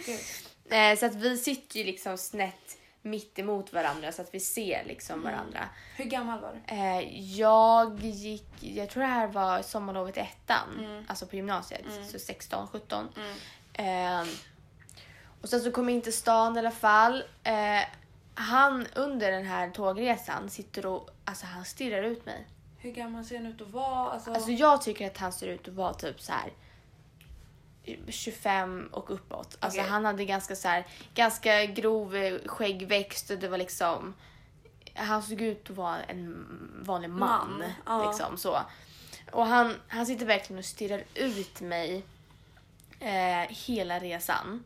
Eh, 0.93 0.99
så 0.99 1.07
att 1.07 1.15
vi 1.15 1.39
sitter 1.39 1.79
ju 1.79 1.85
liksom 1.85 2.19
snett 2.19 2.79
mitt 3.03 3.39
emot 3.39 3.73
varandra 3.73 4.13
så 4.13 4.23
att 4.23 4.35
vi 4.35 4.41
ser 4.41 4.85
liksom 4.87 5.21
Mm. 5.21 5.33
varandra. 5.33 5.69
Hur 5.97 6.05
gammal 6.05 6.41
var 6.41 6.53
du? 6.67 6.75
Eh, 6.75 7.01
jag 7.39 7.99
gick, 8.01 8.49
jag 8.61 8.91
tror 8.91 9.03
det 9.03 9.09
här 9.09 9.27
var 9.27 9.63
sommarlovet 9.63 10.17
i 10.17 10.21
ettan, 10.21 10.79
Mm. 10.79 11.05
alltså 11.09 11.27
på 11.27 11.37
gymnasiet, 11.37 11.83
Mm. 11.87 12.09
så 12.09 12.19
16, 12.19 12.69
17. 12.69 13.09
Mm. 13.77 14.27
Eh, 15.39 15.43
och 15.43 15.49
sen 15.49 15.61
så 15.61 15.71
kom 15.71 15.89
jag 15.89 15.97
in 15.97 16.03
till 16.03 16.17
stan 16.17 16.57
i 16.57 16.59
alla 16.59 16.71
fall. 16.71 17.25
Eh, 17.45 17.81
han 18.35 18.87
under 18.95 19.31
den 19.33 19.45
här 19.47 19.71
tågresan 19.71 20.51
sitter 20.51 20.87
och 20.87 21.11
alltså 21.25 21.47
han 21.47 21.65
stirrar 21.65 22.03
ut 22.03 22.27
mig. 22.27 22.47
Hur 22.79 22.91
gammal 22.91 23.25
ser 23.25 23.37
han 23.37 23.47
ut 23.47 23.61
att 23.61 23.71
vara? 23.71 24.11
Alltså, 24.11 24.33
Alltså 24.33 24.51
jag 24.51 24.83
tycker 24.83 25.07
att 25.07 25.19
han 25.19 25.33
ser 25.33 25.47
ut 25.47 25.69
att 25.69 25.75
vara 25.75 25.95
typ 25.95 26.21
så 26.21 26.33
här 26.33 26.53
25 28.09 28.89
och 28.93 29.11
uppåt. 29.11 29.57
Alltså 29.61 29.81
Okej. 29.81 29.91
han 29.91 30.05
hade 30.05 30.25
ganska 30.25 30.57
så 30.57 30.69
här, 30.69 30.87
ganska 31.15 31.67
grov 31.67 32.17
eh, 32.17 32.39
skäggväxt 32.47 33.31
och 33.31 33.39
det 33.39 33.49
var 33.49 33.59
liksom 33.59 34.15
han 34.95 35.23
såg 35.23 35.41
ut 35.41 35.71
att 35.71 35.77
vara 35.77 36.03
en 36.03 36.47
vanlig 36.83 37.11
man. 37.11 37.65
Man. 37.87 38.09
Liksom 38.09 38.37
så. 38.37 38.59
Och 39.33 39.47
han, 39.47 39.75
han 39.89 40.07
sitter 40.07 40.27
verkligen 40.27 40.59
och 40.59 40.65
stirrar 40.65 41.05
ut 41.15 41.61
mig 41.61 42.03
eh, 43.01 43.49
hela 43.49 43.99
resan. 43.99 44.65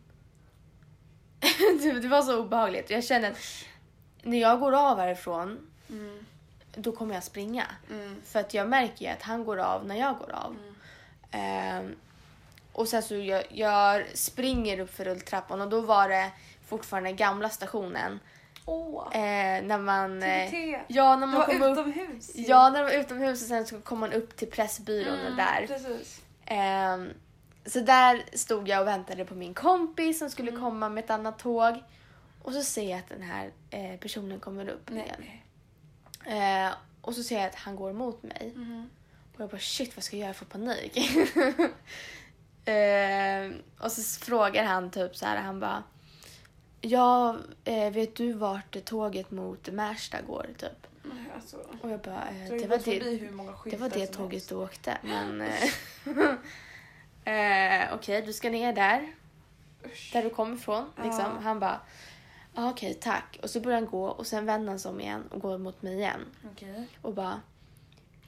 Det, 1.82 1.92
det 2.02 2.08
var 2.08 2.22
så 2.22 2.38
obehagligt. 2.40 2.90
Jag 2.90 3.04
känner 3.04 3.30
att 3.30 3.38
när 4.22 4.38
jag 4.40 4.60
går 4.60 4.72
av 4.74 4.98
härifrån 4.98 5.68
Mm. 5.90 6.26
då 6.74 6.92
kommer 6.92 7.14
jag 7.14 7.24
springa. 7.24 7.64
Mm. 7.90 8.22
För 8.26 8.40
att 8.40 8.54
jag 8.54 8.68
märker 8.68 9.04
ju 9.04 9.10
att 9.10 9.22
han 9.22 9.44
går 9.44 9.58
av 9.58 9.86
när 9.86 9.96
jag 9.96 10.18
går 10.18 10.32
av. 10.34 10.56
Ehm, 11.30 11.94
och 12.72 12.88
sen 12.88 13.02
så 13.02 13.14
jag, 13.14 13.42
jag 13.48 14.04
springer 14.14 14.78
upp 14.80 14.94
för 14.96 15.04
rulltrappan 15.04 15.60
och 15.60 15.68
då 15.68 15.80
var 15.80 16.08
det 16.08 16.30
fortfarande 16.68 17.12
gamla 17.12 17.48
stationen. 17.48 18.20
Åh, 18.64 19.06
Eh, 19.16 19.62
när 19.64 19.78
man... 19.78 20.22
Eh, 20.22 20.54
ja, 20.88 21.16
när 21.16 21.26
man 21.26 21.32
var 21.32 21.46
kom 21.46 21.62
upp... 21.62 21.72
utomhus. 21.78 22.30
Ja, 22.34 22.70
när 22.70 22.82
man 22.82 22.90
var 22.90 22.98
utomhus 23.00 23.42
och 23.42 23.48
sen 23.48 23.66
så 23.66 23.80
kom 23.80 23.98
man 24.00 24.12
upp 24.12 24.36
till 24.36 24.50
Pressbyrån 24.50 25.18
Mm, 25.18 25.36
där. 25.36 25.66
Precis. 25.66 26.20
Ehm, 26.46 27.08
så 27.66 27.80
där 27.80 28.22
stod 28.32 28.68
jag 28.68 28.80
och 28.80 28.86
väntade 28.86 29.24
på 29.24 29.34
min 29.34 29.54
kompis 29.54 30.18
som 30.18 30.30
skulle 30.30 30.50
Mm. 30.50 30.62
komma 30.62 30.88
med 30.88 31.04
ett 31.04 31.10
annat 31.10 31.38
tåg. 31.38 31.82
Och 32.42 32.52
så 32.52 32.62
ser 32.62 32.90
jag 32.90 32.98
att 32.98 33.08
den 33.08 33.22
här 33.22 33.50
eh, 33.70 33.96
personen 34.00 34.40
kommer 34.40 34.68
upp 34.68 34.90
igen. 34.90 35.24
Nej. 36.26 36.66
Eh, 36.66 36.72
och 37.00 37.14
så 37.14 37.22
ser 37.22 37.36
jag 37.36 37.46
att 37.46 37.54
han 37.54 37.76
går 37.76 37.90
emot 37.90 38.22
mig. 38.22 38.52
Mhm. 38.56 38.90
Och 39.34 39.40
jag 39.40 39.48
bara 39.50 39.58
shit 39.58 39.96
vad 39.96 40.02
ska 40.04 40.16
jag 40.16 40.24
göra 40.24 40.34
för 40.34 40.44
panik? 40.44 40.96
eh, 42.64 43.50
och 43.84 43.92
så 43.92 44.24
frågar 44.24 44.64
han 44.64 44.90
typ 44.90 45.16
så 45.16 45.26
här, 45.26 45.36
han 45.36 45.60
bara 45.60 45.82
Ja, 46.80 47.36
eh, 47.64 47.90
vet 47.92 48.16
du 48.16 48.32
vart 48.32 48.84
tåget 48.84 49.30
mot 49.30 49.68
Märsta 49.68 50.20
går 50.22 50.46
typ? 50.58 50.86
Nej, 51.02 51.24
Alltså, 51.34 51.56
Och 51.82 51.90
jag 51.90 52.00
bara, 52.00 52.28
eh, 52.28 52.48
det, 52.50 52.58
det, 52.58 52.66
var 52.66 52.78
det, 52.84 53.10
hur 53.16 53.30
många 53.30 53.54
det 53.64 53.76
var 53.76 53.88
det 53.88 54.06
tåget 54.06 54.48
du 54.48 54.54
åkte. 54.54 54.98
Men 55.02 55.44
eh, 57.24 57.94
okej, 57.94 58.22
du 58.22 58.32
ska 58.32 58.50
ner 58.50 58.72
där, 58.72 59.12
Usch. 59.86 60.10
där 60.12 60.22
du 60.22 60.30
kommer 60.30 60.56
ifrån. 60.56 60.84
Liksom. 60.96 61.24
Ja. 61.24 61.40
Han 61.42 61.60
bara, 61.60 61.80
ah, 62.54 62.70
okej 62.70 62.94
tack. 62.94 63.38
Och 63.42 63.50
så 63.50 63.60
börjar 63.60 63.80
han 63.80 63.90
gå 63.90 64.04
och 64.04 64.26
sen 64.26 64.46
vänder 64.46 64.68
han 64.68 64.78
sig 64.78 64.90
om 64.90 65.00
igen 65.00 65.28
och 65.30 65.40
går 65.40 65.58
mot 65.58 65.82
mig 65.82 65.94
igen. 65.94 66.20
Okej. 66.52 66.86
Och 67.02 67.14
bara, 67.14 67.40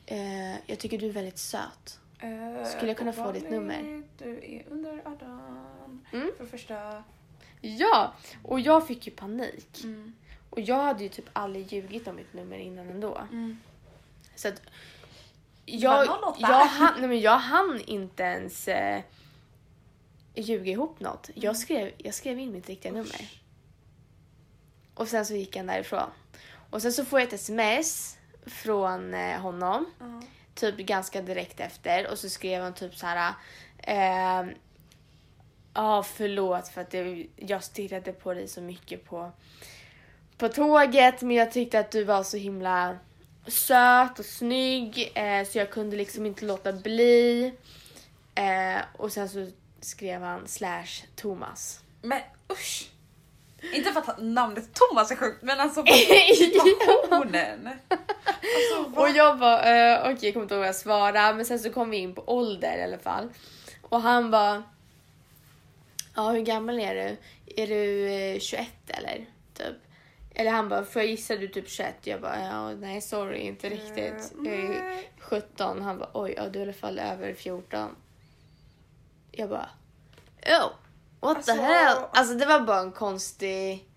eh, 0.06 0.54
jag 0.66 0.78
tycker 0.78 0.98
du 0.98 1.06
är 1.06 1.12
väldigt 1.12 1.38
söt. 1.38 2.00
Eh, 2.18 2.64
Skulle 2.66 2.88
jag 2.90 2.96
kunna 2.96 3.12
få 3.12 3.32
ditt 3.32 3.50
nummer? 3.50 4.02
Du 4.18 4.30
är 4.30 4.64
under 4.70 5.02
18. 5.04 6.04
Mm. 6.12 6.30
För 6.38 6.46
första... 6.46 7.04
Ja, 7.60 8.14
och 8.42 8.60
jag 8.60 8.86
fick 8.86 9.06
ju 9.06 9.12
panik. 9.12 9.84
Mm. 9.84 10.14
Och 10.50 10.60
jag 10.60 10.82
hade 10.82 11.02
ju 11.02 11.08
typ 11.08 11.28
aldrig 11.32 11.72
ljugit 11.72 12.08
om 12.08 12.16
mitt 12.16 12.32
nummer 12.32 12.56
innan 12.58 12.90
ändå. 12.90 13.18
Mm. 13.32 13.60
Så 14.34 14.48
att 14.48 14.62
jag, 15.66 16.06
var 16.06 16.28
08. 16.28 16.38
jag, 16.40 16.66
hann, 16.66 16.94
nej 16.98 17.08
men 17.08 17.20
jag 17.20 17.38
hann 17.38 17.80
inte 17.86 18.22
ens 18.22 18.68
eh, 18.68 19.02
ljuga 20.34 20.72
ihop 20.72 21.00
något. 21.00 21.28
Mm. 21.28 21.40
Jag 21.42 21.56
skrev, 21.56 21.92
jag 21.98 22.14
skrev 22.14 22.38
in 22.38 22.52
mitt 22.52 22.68
riktiga 22.68 22.92
nummer. 22.92 23.30
Och 24.94 25.08
sen 25.08 25.26
så 25.26 25.34
gick 25.34 25.56
han 25.56 25.66
därifrån. 25.66 26.10
Och 26.70 26.82
sen 26.82 26.92
så 26.92 27.04
får 27.04 27.20
jag 27.20 27.26
ett 27.26 27.32
sms 27.32 28.18
från 28.46 29.14
eh, 29.14 29.40
honom. 29.40 29.86
Ja. 29.98 30.22
Typ 30.54 30.76
ganska 30.76 31.22
direkt 31.22 31.60
efter. 31.60 32.10
Och 32.10 32.18
så 32.18 32.28
skrev 32.28 32.62
han 32.62 32.74
typ 32.74 32.96
så 32.96 33.06
här. 33.06 33.34
ehm, 33.78 34.50
Ja, 35.74 36.02
förlåt 36.02 36.68
för 36.68 36.80
att 36.80 36.90
det, 36.90 37.26
jag 37.36 37.64
stirrade 37.64 38.12
på 38.12 38.34
dig 38.34 38.48
så 38.48 38.60
mycket 38.60 39.04
på, 39.04 39.32
på 40.38 40.48
tåget. 40.48 41.22
Men 41.22 41.36
jag 41.36 41.52
tyckte 41.52 41.78
att 41.78 41.90
du 41.90 42.04
var 42.04 42.22
så 42.22 42.36
himla 42.36 42.98
söt 43.46 44.18
och 44.18 44.24
snygg. 44.24 45.12
Eh, 45.14 45.46
så 45.46 45.58
jag 45.58 45.70
kunde 45.70 45.96
liksom 45.96 46.26
inte 46.26 46.44
låta 46.44 46.72
bli. 46.72 47.52
Eh, 48.34 48.82
och 48.96 49.12
sen 49.12 49.28
så 49.28 49.46
skrev 49.80 50.22
han 50.22 50.48
slash 50.48 51.04
Thomas. 51.16 51.80
Men 52.02 52.20
usch! 52.52 52.90
Inte 53.72 53.92
för 53.92 54.00
att 54.00 54.18
namnet 54.22 54.68
Thomas 54.74 55.10
är 55.10 55.16
sjukt, 55.16 55.42
men 55.42 55.60
alltså 55.60 55.84
situationen. 56.36 57.68
Alltså, 57.88 59.00
Och 59.00 59.08
jag 59.08 59.38
bara, 59.38 59.62
eh, 59.62 60.00
okej 60.00 60.18
jag 60.20 60.32
kommer 60.32 60.44
inte 60.44 60.54
ihåg 60.54 60.60
vad 60.60 60.68
jag 60.68 60.74
svarade. 60.76 61.34
Men 61.34 61.46
sen 61.46 61.58
så 61.58 61.70
kom 61.70 61.90
vi 61.90 61.96
in 61.96 62.14
på 62.14 62.22
ålder 62.26 62.78
i 62.78 62.82
alla 62.82 62.98
fall. 62.98 63.28
Och 63.82 64.00
han 64.00 64.30
bara, 64.30 64.62
ja 66.16 66.30
hur 66.30 66.40
gammal 66.40 66.80
är 66.80 66.94
du? 66.94 67.16
Är 67.62 67.66
du 67.66 68.12
eh, 68.12 68.40
21 68.40 68.66
eller? 68.86 69.26
Typ. 69.54 69.76
Eller 70.34 70.50
han 70.50 70.68
bara, 70.68 70.84
får 70.84 71.02
jag 71.02 71.10
gissa 71.10 71.36
du 71.36 71.48
typ 71.48 71.68
21? 71.68 71.94
Jag 72.06 72.20
bara, 72.20 72.40
ja 72.44 72.70
nej 72.72 73.00
sorry 73.00 73.38
inte 73.38 73.68
riktigt. 73.68 74.32
Jag 74.44 74.54
är 74.54 74.68
nej. 74.68 75.10
17. 75.18 75.82
Han 75.82 75.98
bara, 75.98 76.10
oj 76.14 76.34
ja, 76.36 76.48
du 76.48 76.58
är 76.58 76.62
i 76.62 76.68
alla 76.68 76.72
fall 76.72 76.98
över 76.98 77.34
14. 77.34 77.96
Jag 79.32 79.48
bara, 79.48 79.68
oh 80.46 80.70
what 81.20 81.36
Alltså- 81.36 81.52
the 81.54 81.60
hell? 81.62 81.98
Alltså 82.12 82.34
det 82.34 82.46
var 82.46 82.60
bara 82.60 82.80
en 82.80 82.92
konstig... 82.92 83.88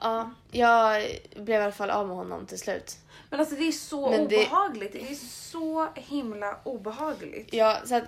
Ja, 0.00 0.30
jag 0.50 1.02
blev 1.36 1.60
i 1.60 1.64
alla 1.64 1.72
fall 1.72 1.90
av 1.90 2.06
med 2.06 2.16
honom 2.16 2.46
till 2.46 2.58
slut. 2.58 2.96
Men 3.30 3.40
alltså 3.40 3.54
det 3.56 3.68
är 3.68 3.72
så 3.72 4.10
Men 4.10 4.28
det- 4.28 4.36
obehagligt. 4.46 4.92
Det 4.92 5.10
är 5.10 5.14
så 5.14 5.88
himla 5.94 6.56
obehagligt. 6.64 7.52
Ja, 7.54 7.78
så 7.84 7.94
att 7.94 8.04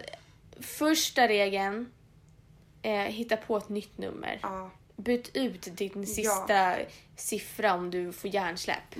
första 0.60 1.28
regeln, 1.28 1.92
eh, 2.82 2.92
hitta 2.92 3.36
på 3.36 3.56
ett 3.56 3.68
nytt 3.68 3.98
nummer. 3.98 4.38
Ja. 4.42 4.70
Byt 4.96 5.30
ut 5.36 5.76
din 5.76 6.06
sista 6.06 6.74
siffra 7.16 7.74
om 7.74 7.90
du 7.90 8.12
får 8.12 8.30
hjärnsläpp. 8.34 8.94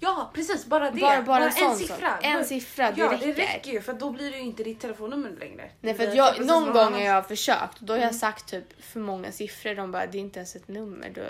Ja, 0.00 0.30
precis. 0.34 0.66
Bara 0.66 0.90
det. 0.90 1.00
Bara, 1.00 1.22
bara, 1.22 1.44
en 1.44 1.52
sån 1.52 1.70
en 1.70 1.76
siffra. 1.78 2.18
En 2.18 2.44
siffra, 2.44 2.92
det 2.92 3.00
ja, 3.00 3.12
räcker. 3.12 3.26
det 3.26 3.32
räcker 3.32 3.70
ju 3.72 3.80
för 3.80 3.92
då 3.92 4.10
blir 4.10 4.30
det 4.30 4.36
ju 4.36 4.42
inte 4.42 4.64
ditt 4.64 4.80
telefonnummer 4.80 5.30
längre. 5.40 5.70
Nej, 5.80 5.94
för 5.94 6.16
jag, 6.16 6.46
någon 6.46 6.72
gång 6.72 6.92
har 6.92 7.00
jag 7.00 7.28
försökt 7.28 7.80
och 7.80 7.86
då 7.86 7.92
har 7.92 8.00
jag 8.00 8.14
sagt 8.14 8.50
typ 8.50 8.84
för 8.84 9.00
många 9.00 9.32
siffror. 9.32 9.74
De 9.74 9.92
bara, 9.92 10.06
det 10.06 10.18
är 10.18 10.20
inte 10.20 10.38
ens 10.38 10.56
ett 10.56 10.68
nummer. 10.68 11.10
Då, 11.14 11.20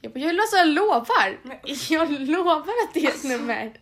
jag 0.00 0.12
bara, 0.12 0.20
jag, 0.20 0.40
alltså, 0.40 0.56
jag 0.56 0.68
lovar! 0.68 1.38
Men- 1.42 1.58
Jag 1.88 2.10
lovar 2.10 2.58
att 2.58 2.94
det 2.94 3.06
är 3.06 3.10
ett 3.10 3.24
nummer. 3.24 3.72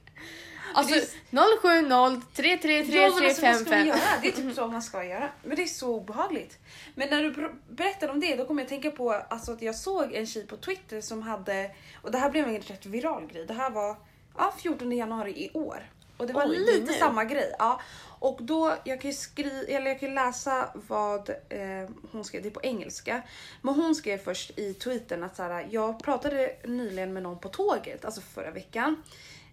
Alltså 0.77 0.95
Det 0.95 1.37
070 1.63 2.23
333 2.35 2.97
Ja, 2.97 3.05
alltså, 3.05 3.23
vad 3.25 3.35
ska 3.37 3.47
man 3.47 3.65
355. 3.65 3.87
göra? 3.87 3.99
Det 4.23 4.29
är 4.29 4.33
typ 4.33 4.55
så 4.55 4.67
man 4.67 4.83
ska 4.83 5.05
göra. 5.05 5.29
Men 5.45 5.57
det 5.57 5.63
är 5.63 5.67
så 5.67 5.95
obehagligt. 5.95 6.59
Men 6.95 7.09
när 7.11 7.23
du 7.23 7.31
ber- 7.33 7.55
berättar 7.69 8.09
om 8.09 8.21
det, 8.21 8.37
då 8.37 8.45
kommer 8.47 8.63
jag 8.63 8.69
tänka 8.69 8.91
på 8.91 9.13
alltså, 9.13 9.53
att 9.53 9.63
jag 9.63 9.75
såg 9.75 10.13
en 10.13 10.27
tjej 10.27 10.47
på 10.47 10.57
Twitter 10.57 11.01
som 11.01 11.23
hade, 11.23 11.71
och 12.03 12.11
det 12.13 12.19
här 12.19 12.31
blev 12.31 12.49
en 12.49 12.61
rätt 12.61 12.87
viral 12.87 13.27
grej. 13.27 13.47
Det 13.47 13.55
här 13.55 13.71
var 13.71 13.97
ja, 14.39 14.55
14 14.59 14.93
januari 14.93 15.31
i 15.31 15.51
år. 15.55 15.91
Och 16.17 16.27
det 16.27 16.33
var 16.33 16.47
Oj, 16.49 16.59
lite 16.59 16.93
nu. 16.93 16.99
samma 16.99 17.25
grej. 17.25 17.53
Ja. 17.59 17.81
Och 18.19 18.39
då, 18.43 18.75
jag 18.85 19.01
kan 19.01 19.11
ju 19.11 19.17
skri- 19.17 19.67
eller 19.75 19.87
jag 19.87 20.01
kan 20.01 20.15
läsa 20.15 20.69
vad 20.89 21.31
eh, 21.31 21.91
hon 22.13 22.25
skrev, 22.25 22.43
det 22.43 22.49
är 22.49 22.51
på 22.51 22.63
engelska. 22.63 23.23
Men 23.63 23.75
hon 23.75 23.95
skrev 23.95 24.19
först 24.19 24.59
i 24.59 24.75
tweeten 24.75 25.25
att 25.25 25.37
så 25.37 25.43
här, 25.43 25.67
jag 25.71 26.03
pratade 26.03 26.57
nyligen 26.65 27.13
med 27.13 27.23
någon 27.23 27.39
på 27.39 27.49
tåget, 27.49 28.05
alltså 28.05 28.21
förra 28.21 28.51
veckan. 28.51 29.03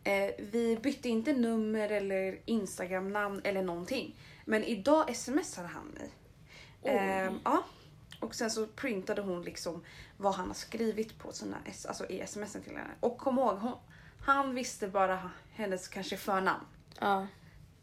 Eh, 0.04 0.30
vi 0.38 0.80
bytte 0.84 1.10
inte 1.10 1.34
nummer 1.34 1.90
eller 1.90 2.40
Instagram-namn 2.46 3.42
eller 3.44 3.64
någonting. 3.64 4.16
Men 4.46 4.64
idag 4.64 5.16
smsade 5.16 5.68
han 5.68 5.86
mig. 5.86 6.10
Ehm, 6.84 7.40
ja. 7.44 7.64
Och 8.20 8.36
sen 8.36 8.52
så 8.52 8.68
printade 8.68 9.22
hon 9.22 9.42
liksom 9.42 9.84
vad 10.18 10.34
han 10.34 10.48
har 10.48 10.54
skrivit 10.54 11.20
på 11.20 11.32
sina, 11.32 11.58
alltså 11.88 12.06
i 12.10 12.28
smsen 12.28 12.64
till 12.64 12.72
henne. 12.78 12.90
Och 13.00 13.18
kom 13.18 13.40
ihåg, 13.40 13.58
hon, 13.58 13.74
han 14.22 14.56
visste 14.56 14.88
bara 14.88 15.32
hennes 15.54 15.88
kanske 15.88 16.18
förnamn. 16.18 16.66
Ja. 17.00 17.28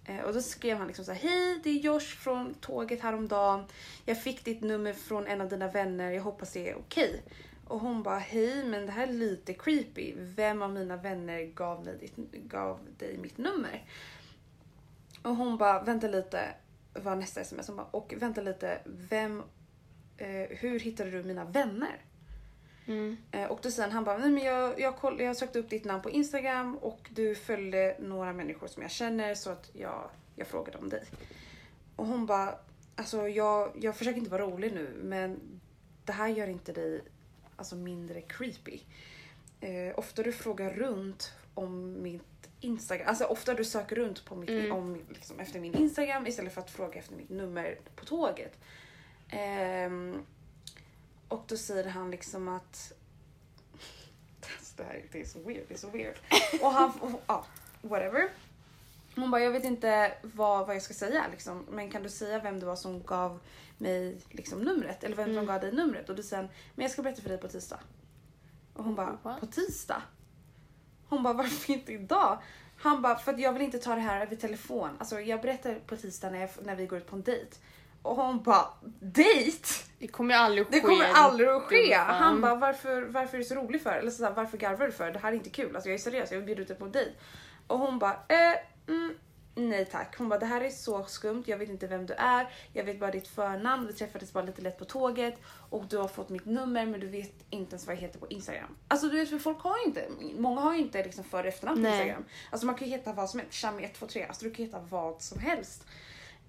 Eh, 0.05 0.21
och 0.21 0.35
då 0.35 0.43
skrev 0.43 0.77
han 0.77 0.87
liksom 0.87 1.05
så 1.05 1.13
här, 1.13 1.21
hej 1.21 1.61
det 1.65 1.71
är 1.71 1.75
Josh 1.75 2.17
från 2.19 2.55
tåget 2.55 3.01
häromdagen. 3.01 3.65
Jag 4.05 4.23
fick 4.23 4.45
ditt 4.45 4.61
nummer 4.61 4.93
från 4.93 5.27
en 5.27 5.41
av 5.41 5.49
dina 5.49 5.69
vänner, 5.69 6.11
jag 6.11 6.23
hoppas 6.23 6.53
det 6.53 6.71
är 6.71 6.79
okej. 6.79 7.23
Och 7.71 7.81
hon 7.81 8.03
bara, 8.03 8.19
hej 8.19 8.65
men 8.65 8.87
det 8.87 8.93
här 8.93 9.07
är 9.07 9.13
lite 9.13 9.55
creepy. 9.55 10.15
Vem 10.17 10.63
av 10.63 10.71
mina 10.71 10.97
vänner 10.97 11.43
gav, 11.45 11.85
mig 11.85 11.97
ditt, 11.99 12.17
gav 12.33 12.79
dig 12.99 13.19
mitt 13.19 13.39
nummer? 13.39 13.85
Och 15.23 15.37
hon 15.37 15.59
bara, 15.59 15.83
vänta 15.83 16.09
lite, 16.09 16.55
var 16.95 17.17
nästa 17.17 17.41
sms. 17.41 17.67
Hon 17.67 17.77
bara, 17.77 17.87
och 17.91 18.15
vänta 18.17 18.41
lite, 18.41 18.81
vem, 18.85 19.43
eh, 20.17 20.49
hur 20.49 20.81
hittade 20.81 21.11
du 21.11 21.23
mina 21.23 21.45
vänner? 21.45 22.05
Mm. 22.87 23.17
Eh, 23.31 23.45
och 23.45 23.59
då 23.63 23.71
sen 23.71 23.93
han 23.93 24.05
bara, 24.05 24.19
nej 24.19 24.31
men 24.31 24.43
jag, 24.43 24.81
jag, 24.81 24.97
koll, 24.97 25.21
jag 25.21 25.37
sökte 25.37 25.59
upp 25.59 25.71
ditt 25.71 25.85
namn 25.85 26.03
på 26.03 26.11
Instagram 26.11 26.77
och 26.77 27.11
du 27.11 27.35
följde 27.35 27.97
några 27.99 28.33
människor 28.33 28.67
som 28.67 28.83
jag 28.83 28.91
känner 28.91 29.35
så 29.35 29.51
att 29.51 29.71
jag, 29.73 30.11
jag 30.37 30.47
frågade 30.47 30.79
om 30.79 30.89
dig. 30.89 31.05
Och 31.97 32.07
hon 32.07 32.27
bara, 32.27 32.55
alltså 32.97 33.29
jag, 33.29 33.73
jag 33.81 33.97
försöker 33.97 34.19
inte 34.19 34.31
vara 34.31 34.43
rolig 34.43 34.73
nu 34.73 35.01
men 35.03 35.41
det 36.05 36.13
här 36.13 36.29
gör 36.29 36.47
inte 36.47 36.73
dig 36.73 37.03
alltså, 37.61 37.77
mindre 37.77 38.21
creepy. 38.21 38.81
Eh, 39.61 39.99
ofta 39.99 40.23
du 40.23 40.33
frågar 40.33 40.71
runt 40.71 41.33
om 41.55 42.03
mitt 42.03 42.23
Instagram, 42.61 43.09
alltså 43.09 43.25
ofta 43.25 43.55
du 43.55 43.65
söker 43.65 43.97
runt 43.97 44.25
på 44.25 44.37
mitt, 44.37 44.51
Mm. 44.51 44.73
om, 44.73 45.03
liksom, 45.09 45.41
efter 45.41 45.61
min 45.61 45.75
Instagram 45.75 46.27
istället 46.27 46.55
för 46.55 46.61
att 46.61 46.71
fråga 46.71 46.99
efter 46.99 47.15
mitt 47.17 47.29
nummer 47.31 47.79
på 47.97 48.05
tåget. 48.05 48.59
Ehm, 49.29 50.23
och 51.29 51.45
då 51.47 51.57
säger 51.57 51.85
han 51.85 52.11
liksom 52.11 52.49
att 52.49 52.93
det 54.77 54.83
här 54.83 55.03
det 55.13 55.21
är 55.21 55.25
så 55.25 55.39
weird, 55.39 55.65
det 55.69 55.75
är 55.75 55.79
så 55.79 55.91
weird. 55.91 56.15
Och 56.63 56.71
han, 56.73 56.93
ja, 57.27 57.45
whatever. 57.83 58.29
Hon 59.17 59.31
bara, 59.31 59.41
jag 59.43 59.51
vet 59.51 59.65
inte 59.65 60.13
vad, 60.23 60.67
vad 60.67 60.77
jag 60.77 60.83
ska 60.83 60.95
säga 60.95 61.25
liksom. 61.31 61.67
Men 61.71 61.91
kan 61.91 62.03
du 62.03 62.09
säga 62.09 62.39
vem 62.39 62.61
det 62.61 62.67
var 62.67 62.77
som 62.77 63.03
gav 63.03 63.41
mig 63.81 64.21
liksom 64.31 64.59
numret? 64.61 65.05
Eller 65.05 65.17
vem 65.17 65.25
som 65.27 65.33
Mm. 65.35 65.47
gav 65.47 65.61
dig 65.61 65.73
numret? 65.73 66.09
Och 66.09 66.25
säger 66.25 66.43
han, 66.43 66.51
men 66.75 66.83
jag 66.83 66.91
ska 66.91 67.03
berätta 67.03 67.23
för 67.23 67.29
dig 67.29 67.39
på 67.39 67.49
tisdag. 67.49 67.81
Och 68.75 68.85
hon 68.85 68.95
bara, 68.95 69.19
What? 69.23 69.41
på 69.41 69.47
tisdag? 69.47 70.03
Hon 71.09 71.23
bara, 71.23 71.35
varför 71.35 71.73
inte 71.73 71.93
idag? 71.93 72.43
Han 72.79 73.03
bara, 73.03 73.17
för 73.19 73.33
att 73.33 73.41
jag 73.41 73.53
vill 73.53 73.63
inte 73.63 73.79
ta 73.79 73.95
det 73.95 74.01
här 74.01 74.21
över 74.27 74.37
telefon. 74.37 74.91
Alltså 74.99 75.21
jag 75.21 75.41
berättar 75.41 75.75
på 75.87 75.97
tisdag 75.97 76.31
när, 76.31 76.41
jag, 76.41 76.51
när 76.63 76.77
vi 76.77 76.87
går 76.87 76.99
ut 76.99 77.07
på 77.07 77.17
en 77.17 77.23
dejt. 77.23 77.57
Och 78.03 78.17
hon 78.17 78.43
bara, 78.43 78.67
dejt? 79.01 79.69
Det 79.99 80.09
kommer 80.09 80.35
aldrig 80.35 80.67
att 80.67 80.73
Det 80.73 80.81
ske. 80.81 80.87
kommer 80.87 81.05
aldrig 81.15 81.49
att 81.49 81.63
ske. 81.63 81.95
Han 81.95 82.41
bara, 82.41 82.55
varför, 82.55 83.03
varför 83.03 83.35
är 83.35 83.39
du 83.39 83.45
så 83.45 83.55
rolig 83.55 83.83
för? 83.83 83.91
Eller 83.93 84.11
så 84.11 84.25
här, 84.25 84.33
varför 84.33 84.59
garvar 84.59 84.87
du 84.87 84.93
för? 84.93 85.11
Det 85.13 85.19
här 85.19 85.33
är 85.33 85.37
inte 85.37 85.51
kul. 85.51 85.75
Alltså 85.77 85.89
jag 85.89 85.95
är 85.95 85.99
seriös, 85.99 86.31
jag 86.31 86.39
vill 86.39 86.47
bjuda 86.47 86.63
ut 86.63 86.69
dig 86.69 86.77
på 86.77 86.85
en 86.85 86.93
dejt. 86.93 87.13
Och 87.67 87.79
hon 87.79 87.99
bara, 87.99 88.13
eh, 88.29 88.59
mm, 88.89 89.15
nej 89.61 89.85
tack. 89.85 90.19
Hon 90.19 90.29
bara, 90.29 90.39
det 90.39 90.47
här 90.47 90.61
är 90.61 90.71
så 90.71 91.05
skumt. 91.05 91.45
Jag 91.47 91.59
vet 91.59 91.69
inte 91.69 91.87
vem 91.87 92.07
du 92.07 92.15
är. 92.15 92.49
Jag 92.73 92.85
vet 92.85 93.01
bara 93.01 93.11
ditt 93.11 93.29
förnamn. 93.29 93.87
Vi 93.87 93.93
träffades 93.93 94.33
bara 94.33 94.45
lite 94.45 94.63
lätt 94.63 94.79
på 94.79 94.85
tåget 94.85 95.39
och 95.71 95.85
du 95.87 95.97
har 95.99 96.09
fått 96.09 96.29
mitt 96.29 96.45
nummer 96.47 96.87
men 96.87 97.01
du 97.01 97.07
vet 97.07 97.35
inte 97.51 97.73
ens 97.73 97.87
vad 97.87 97.97
jag 97.97 98.01
heter 98.01 98.19
på 98.19 98.29
Instagram. 98.29 98.77
Alltså 98.89 99.09
du 99.09 99.17
vet, 99.19 99.31
för 99.31 99.39
folk 99.39 99.61
har 99.61 99.79
ju 99.79 99.85
inte, 99.85 100.09
många 100.39 100.61
har 100.61 100.73
ju 100.75 100.79
inte 100.81 101.03
liksom 101.05 101.25
för 101.25 101.39
och 101.43 101.47
efternamn 101.49 101.83
på. 101.83 101.89
Instagram. 101.89 102.25
Alltså 102.51 102.67
man 102.67 102.75
kan 102.75 102.89
ju 102.89 102.95
heta 102.97 103.13
vad 103.13 103.31
som 103.31 103.41
helst, 103.41 103.65
Shami123. 103.65 104.29
Alltså 104.29 104.45
du 104.45 104.51
kan 104.51 104.65
heta 104.67 104.81
vad 104.81 105.23
som 105.23 105.39
helst. 105.39 105.87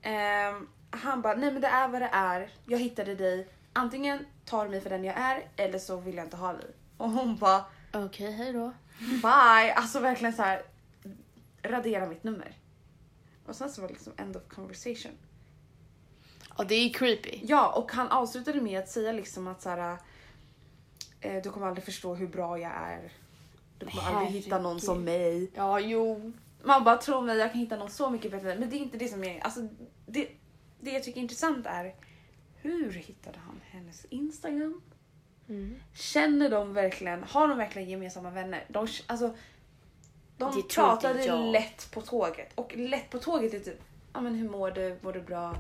Ehm, 0.01 0.67
han 0.89 1.21
bara, 1.21 1.35
nej 1.35 1.51
men 1.51 1.61
det 1.61 1.67
är 1.67 1.87
vad 1.87 2.01
det 2.01 2.09
är. 2.13 2.49
Jag 2.65 2.79
hittade 2.79 3.15
dig. 3.15 3.47
Antingen 3.73 4.25
tar 4.45 4.63
du 4.65 4.71
mig 4.71 4.81
för 4.81 4.89
den 4.89 5.03
jag 5.03 5.15
är 5.17 5.45
eller 5.55 5.79
så 5.79 5.97
vill 5.97 6.15
jag 6.15 6.25
inte 6.25 6.37
ha 6.37 6.53
dig. 6.53 6.69
Och 6.97 7.09
hon 7.09 7.37
bara, 7.37 7.65
Okej, 7.93 8.31
hej 8.31 8.53
då. 8.53 8.73
bye. 8.99 9.73
Alltså 9.73 9.99
verkligen 9.99 10.33
så 10.33 10.41
här 10.41 10.61
radera 11.63 12.05
mitt 12.05 12.23
nummer. 12.23 12.55
Och 13.51 13.57
sen 13.57 13.69
så 13.69 13.81
var 13.81 13.87
det 13.87 13.93
liksom 13.93 14.13
end 14.17 14.37
of 14.37 14.43
conversation. 14.47 15.11
Ja, 16.57 16.63
det 16.63 16.75
är 16.75 16.93
creepy. 16.93 17.39
Ja, 17.43 17.71
och 17.71 17.91
han 17.91 18.07
avslutade 18.07 18.61
med 18.61 18.79
att 18.79 18.89
säga 18.89 19.11
liksom 19.11 19.47
att 19.47 19.61
så 19.61 19.69
här, 19.69 19.97
eh, 21.21 21.41
du 21.43 21.49
kommer 21.49 21.67
aldrig 21.67 21.85
förstå 21.85 22.15
hur 22.15 22.27
bra 22.27 22.59
jag 22.59 22.71
är. 22.71 23.11
Du 23.77 23.85
kommer 23.85 24.03
aldrig 24.03 24.43
hitta 24.43 24.57
någon 24.57 24.65
Herregud. 24.65 24.83
som 24.83 25.03
mig. 25.03 25.51
Ja, 25.55 25.79
jo. 25.79 26.31
Man 26.63 26.83
bara 26.83 26.97
tror 26.97 27.21
mig, 27.21 27.37
jag 27.37 27.51
kan 27.51 27.59
hitta 27.59 27.75
någon 27.75 27.89
så 27.89 28.09
mycket 28.09 28.31
bättre. 28.31 28.59
Men 28.59 28.69
det 28.69 28.75
är 28.75 28.79
inte 28.79 28.97
det 28.97 29.07
som 29.07 29.23
är, 29.23 29.39
alltså 29.39 29.67
det, 30.05 30.29
det 30.79 30.91
jag 30.91 31.03
tycker 31.03 31.19
är 31.19 31.21
intressant 31.21 31.65
är 31.65 31.95
hur 32.55 32.91
hittade 32.91 33.39
han 33.39 33.61
hennes 33.63 34.05
Instagram? 34.05 34.81
Mm. 35.49 35.79
Känner 35.93 36.49
de 36.49 36.73
verkligen, 36.73 37.23
har 37.23 37.47
de 37.47 37.57
verkligen 37.57 37.89
gemensamma 37.89 38.29
vänner? 38.29 38.65
De, 38.67 38.87
alltså, 39.07 39.35
de 40.41 40.63
pratade 40.75 41.25
jag. 41.25 41.51
lätt 41.51 41.91
på 41.91 42.01
tåget 42.01 42.51
och 42.55 42.75
lätt 42.75 43.09
på 43.09 43.19
tåget 43.19 43.53
är 43.53 43.59
typ, 43.59 43.81
ja 44.13 44.21
men 44.21 44.35
hur 44.35 44.49
mår 44.49 44.71
du, 44.71 44.97
mår 45.01 45.13
du 45.13 45.21
bra? 45.21 45.55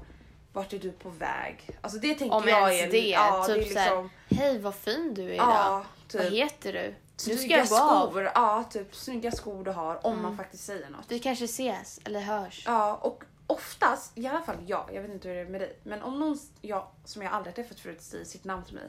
Vart 0.53 0.73
är 0.73 0.79
du 0.79 0.91
på 0.91 1.09
väg? 1.09 1.69
Alltså 1.81 1.99
det 1.99 2.15
tänker 2.15 2.35
Om 2.35 2.47
jag 2.47 2.75
ens 2.75 2.87
är, 2.87 3.01
det. 3.01 3.09
ja, 3.09 3.43
typ 3.47 3.55
det 3.55 3.61
är 3.61 3.65
liksom, 3.65 3.83
såhär, 3.83 4.09
hej 4.29 4.59
vad 4.59 4.75
fin 4.75 5.13
du 5.13 5.23
är 5.23 5.33
idag. 5.33 5.47
ja, 5.47 5.85
Vad 6.13 6.21
typ. 6.23 6.31
heter 6.33 6.73
du? 6.73 6.95
Nu 7.27 7.37
ska 7.37 7.47
jag 7.47 7.67
gå 7.67 7.75
av. 7.77 8.09
skor, 8.09 8.23
ja 8.35 8.63
typ 8.71 8.95
snygga 8.95 9.31
skor 9.31 9.63
du 9.63 9.71
har 9.71 10.05
om 10.05 10.11
Mm. 10.13 10.23
man 10.23 10.37
faktiskt 10.37 10.65
säger 10.65 10.89
något. 10.89 11.05
Vi 11.07 11.19
kanske 11.19 11.45
ses 11.45 11.99
eller 12.05 12.19
hörs. 12.19 12.63
Ja, 12.67 12.95
och 12.95 13.23
oftast, 13.47 14.17
i 14.17 14.27
alla 14.27 14.41
fall 14.41 14.55
jag, 14.67 14.89
jag 14.93 15.01
vet 15.01 15.11
inte 15.11 15.27
hur 15.27 15.35
det 15.35 15.41
är 15.41 15.45
med 15.45 15.61
dig, 15.61 15.75
men 15.83 16.01
om 16.01 16.19
någon 16.19 16.37
jag, 16.61 16.87
som 17.05 17.21
jag 17.21 17.33
aldrig 17.33 17.51
har 17.57 17.63
träffat 17.63 17.79
förut 17.79 18.01
säger 18.01 18.25
sitt 18.25 18.43
namn 18.43 18.63
till 18.65 18.75
mig 18.75 18.83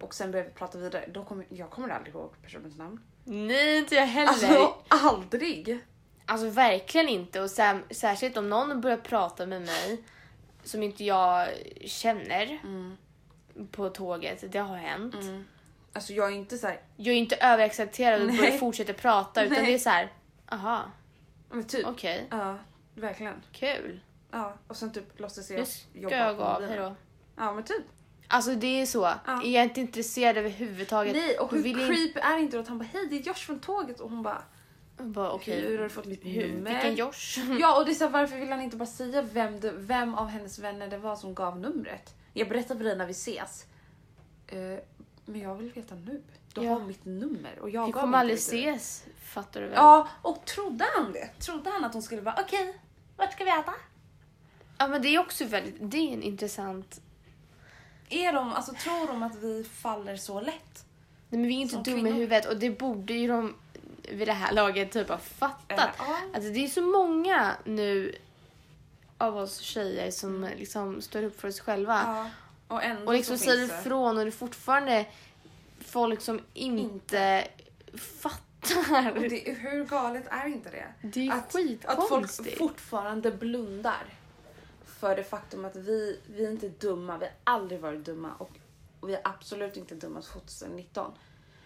och 0.00 0.14
sen 0.14 0.30
börjar 0.30 0.44
vi 0.46 0.50
prata 0.52 0.78
vidare, 0.78 1.08
då 1.14 1.24
kommer 1.24 1.44
jag 1.48 1.70
kommer 1.70 1.88
aldrig 1.88 2.14
ihåg 2.14 2.30
personens 2.42 2.76
namn. 2.76 3.00
Nej, 3.28 3.78
inte 3.78 3.94
jag 3.94 4.06
heller. 4.06 4.28
Alltså 4.28 4.74
aldrig! 4.88 5.78
Alltså 6.26 6.48
verkligen 6.50 7.08
inte. 7.08 7.40
Och 7.40 7.50
sen, 7.50 7.82
särskilt 7.90 8.36
om 8.36 8.48
någon 8.50 8.80
börjar 8.80 8.96
prata 8.96 9.46
med 9.46 9.62
mig 9.62 10.02
som 10.64 10.82
inte 10.82 11.04
jag 11.04 11.48
känner 11.84 12.58
Mm, 12.64 12.96
på 13.70 13.88
tåget. 13.90 14.52
Det 14.52 14.58
har 14.58 14.76
hänt. 14.76 15.14
mm. 15.14 15.44
Alltså 15.92 16.12
jag 16.12 16.32
är 16.32 16.36
inte 16.36 16.58
så 16.58 16.66
här, 16.66 16.80
Jag 16.96 17.14
är 17.14 17.18
inte 17.18 17.36
överexalterad 17.36 18.22
och 18.22 18.28
börjar 18.36 18.58
fortsätta 18.58 18.92
prata 18.92 19.44
utan 19.44 19.56
Nej. 19.58 19.66
det 19.66 19.74
är 19.74 19.78
så 19.78 19.90
här. 19.90 20.12
aha, 20.52 20.82
men 21.50 21.64
typ, 21.64 21.86
okej, 21.86 22.26
ja 22.30 22.58
verkligen. 22.94 23.42
kul. 23.52 24.00
Ja, 24.30 24.54
och 24.68 24.76
sen 24.76 24.92
typ 24.92 25.20
låtsas 25.20 25.50
Nu 25.50 25.56
jag 25.56 25.68
ska 25.68 26.16
jag 26.16 26.36
gå 26.36 26.42
av, 26.42 26.66
hejdå. 26.66 26.94
Ja 27.36 27.52
men 27.52 27.64
typ. 27.64 27.84
Alltså 28.28 28.54
det 28.54 28.80
är 28.80 28.86
så. 28.86 29.10
Ja. 29.26 29.42
Är 29.44 29.50
jag 29.50 29.64
inte 29.64 29.80
intresserad 29.80 30.36
överhuvudtaget. 30.36 31.16
Nej 31.16 31.38
och 31.38 31.50
hur 31.50 31.62
vill 31.62 31.78
jag 31.78 31.88
creepy 31.88 32.20
är 32.20 32.36
det 32.36 32.42
inte 32.42 32.60
att 32.60 32.68
han 32.68 32.78
bara 32.78 32.88
hej 32.92 33.06
det 33.10 33.16
är 33.16 33.22
Josh 33.22 33.34
från 33.34 33.60
tåget 33.60 34.00
och 34.00 34.10
hon 34.10 34.22
bara 34.22 34.42
bara, 35.02 35.30
okej. 35.30 35.60
hur 35.60 35.76
har 35.78 35.84
du 35.84 35.90
fått 35.90 36.06
mitt 36.06 36.24
nummer? 36.24 36.70
vilken 36.72 36.94
Josh? 36.94 37.38
Ja 37.60 37.78
och 37.78 37.84
det 37.84 37.92
är 37.92 37.94
så 37.94 38.04
här, 38.04 38.10
varför 38.10 38.36
vill 38.36 38.48
han 38.50 38.60
inte 38.60 38.76
bara 38.76 38.86
säga 38.86 39.22
vem, 39.22 39.60
det, 39.60 39.72
vem 39.72 40.14
av 40.14 40.28
hennes 40.28 40.58
vänner 40.58 40.88
det 40.88 40.98
var 40.98 41.16
som 41.16 41.34
gav 41.34 41.58
numret? 41.60 42.14
Jag 42.32 42.48
berättar 42.48 42.76
för 42.76 42.84
dig 42.84 42.96
när 42.96 43.06
vi 43.06 43.10
ses. 43.10 43.66
Eh, 44.46 44.58
men 45.24 45.40
jag 45.40 45.54
vill 45.54 45.72
veta 45.72 45.94
nu. 45.94 46.22
Du 46.52 46.64
Ja. 46.64 46.72
har 46.72 46.80
mitt 46.80 47.04
nummer 47.04 47.58
och 47.60 47.70
jag 47.70 47.86
Vi 47.86 47.92
kommer 47.92 48.18
aldrig 48.18 48.38
det 48.38 48.40
ses, 48.40 49.04
fattar 49.22 49.60
du 49.60 49.66
väl? 49.66 49.76
Ja, 49.76 50.08
och 50.22 50.44
trodde 50.44 50.84
han 50.96 51.12
det? 51.12 51.28
Trodde 51.38 51.70
han 51.70 51.84
att 51.84 51.92
hon 51.92 52.02
skulle 52.02 52.22
vara 52.22 52.36
okej, 52.40 52.78
vart 53.16 53.32
ska 53.32 53.44
vi 53.44 53.50
äta? 53.50 53.74
Ja 54.78 54.88
men 54.88 55.02
det 55.02 55.08
är 55.08 55.18
också 55.18 55.44
väldigt, 55.44 55.76
det 55.80 55.96
är 55.96 56.12
en 56.12 56.22
intressant... 56.22 57.00
Är 58.08 58.32
de, 58.32 58.52
alltså 58.52 58.72
tror 58.72 59.06
de 59.06 59.22
att 59.22 59.36
vi 59.36 59.64
faller 59.64 60.16
så 60.16 60.40
lätt? 60.40 60.84
Nej, 61.28 61.40
men 61.40 61.48
vi 61.48 61.56
är 61.56 61.60
inte 61.60 61.90
dumma 61.90 62.08
i 62.08 62.12
huvudet 62.12 62.46
och 62.46 62.56
det 62.56 62.70
borde 62.70 63.12
ju 63.12 63.28
de 63.28 63.54
vid 64.02 64.28
det 64.28 64.32
här 64.32 64.52
laget 64.52 64.92
typ 64.92 65.08
ha 65.08 65.18
fattat. 65.18 65.90
Ja. 65.98 66.18
Alltså 66.34 66.50
det 66.50 66.64
är 66.64 66.68
så 66.68 66.82
många 66.82 67.56
nu 67.64 68.14
av 69.18 69.36
oss 69.36 69.58
tjejer 69.58 70.10
som 70.10 70.48
liksom 70.56 71.02
står 71.02 71.22
upp 71.22 71.40
för 71.40 71.48
oss 71.48 71.60
själva. 71.60 72.02
ja. 72.06 72.30
Och 72.68 72.84
ändå 72.84 73.06
och 73.06 73.14
liksom 73.14 73.38
säger 73.38 73.64
ifrån 73.64 74.18
och 74.18 74.24
det 74.24 74.28
är 74.28 74.30
fortfarande 74.30 75.06
folk 75.80 76.20
som 76.20 76.40
inte, 76.54 77.48
fattar. 78.20 79.12
Och 79.16 79.20
det, 79.20 79.56
hur 79.58 79.84
galet 79.84 80.24
är 80.30 80.46
inte 80.46 80.70
det? 80.70 81.08
Det 81.08 81.28
är 81.28 81.32
att, 81.32 81.38
att 81.38 81.52
folk 81.52 81.68
skitkonstigt. 81.68 82.58
fortfarande 82.58 83.30
blundar 83.30 84.17
för 84.98 85.16
det 85.16 85.24
faktum 85.24 85.64
att 85.64 85.76
vi, 85.76 86.20
vi 86.26 86.46
är 86.46 86.50
inte 86.50 86.68
dumma. 86.68 87.18
Vi 87.18 87.24
har 87.24 87.34
aldrig 87.44 87.80
varit 87.80 88.04
dumma 88.04 88.34
och, 88.38 88.50
och 89.00 89.08
vi 89.08 89.14
är 89.14 89.20
absolut 89.24 89.76
inte 89.76 89.94
dumma 89.94 90.22
2019. 90.22 91.12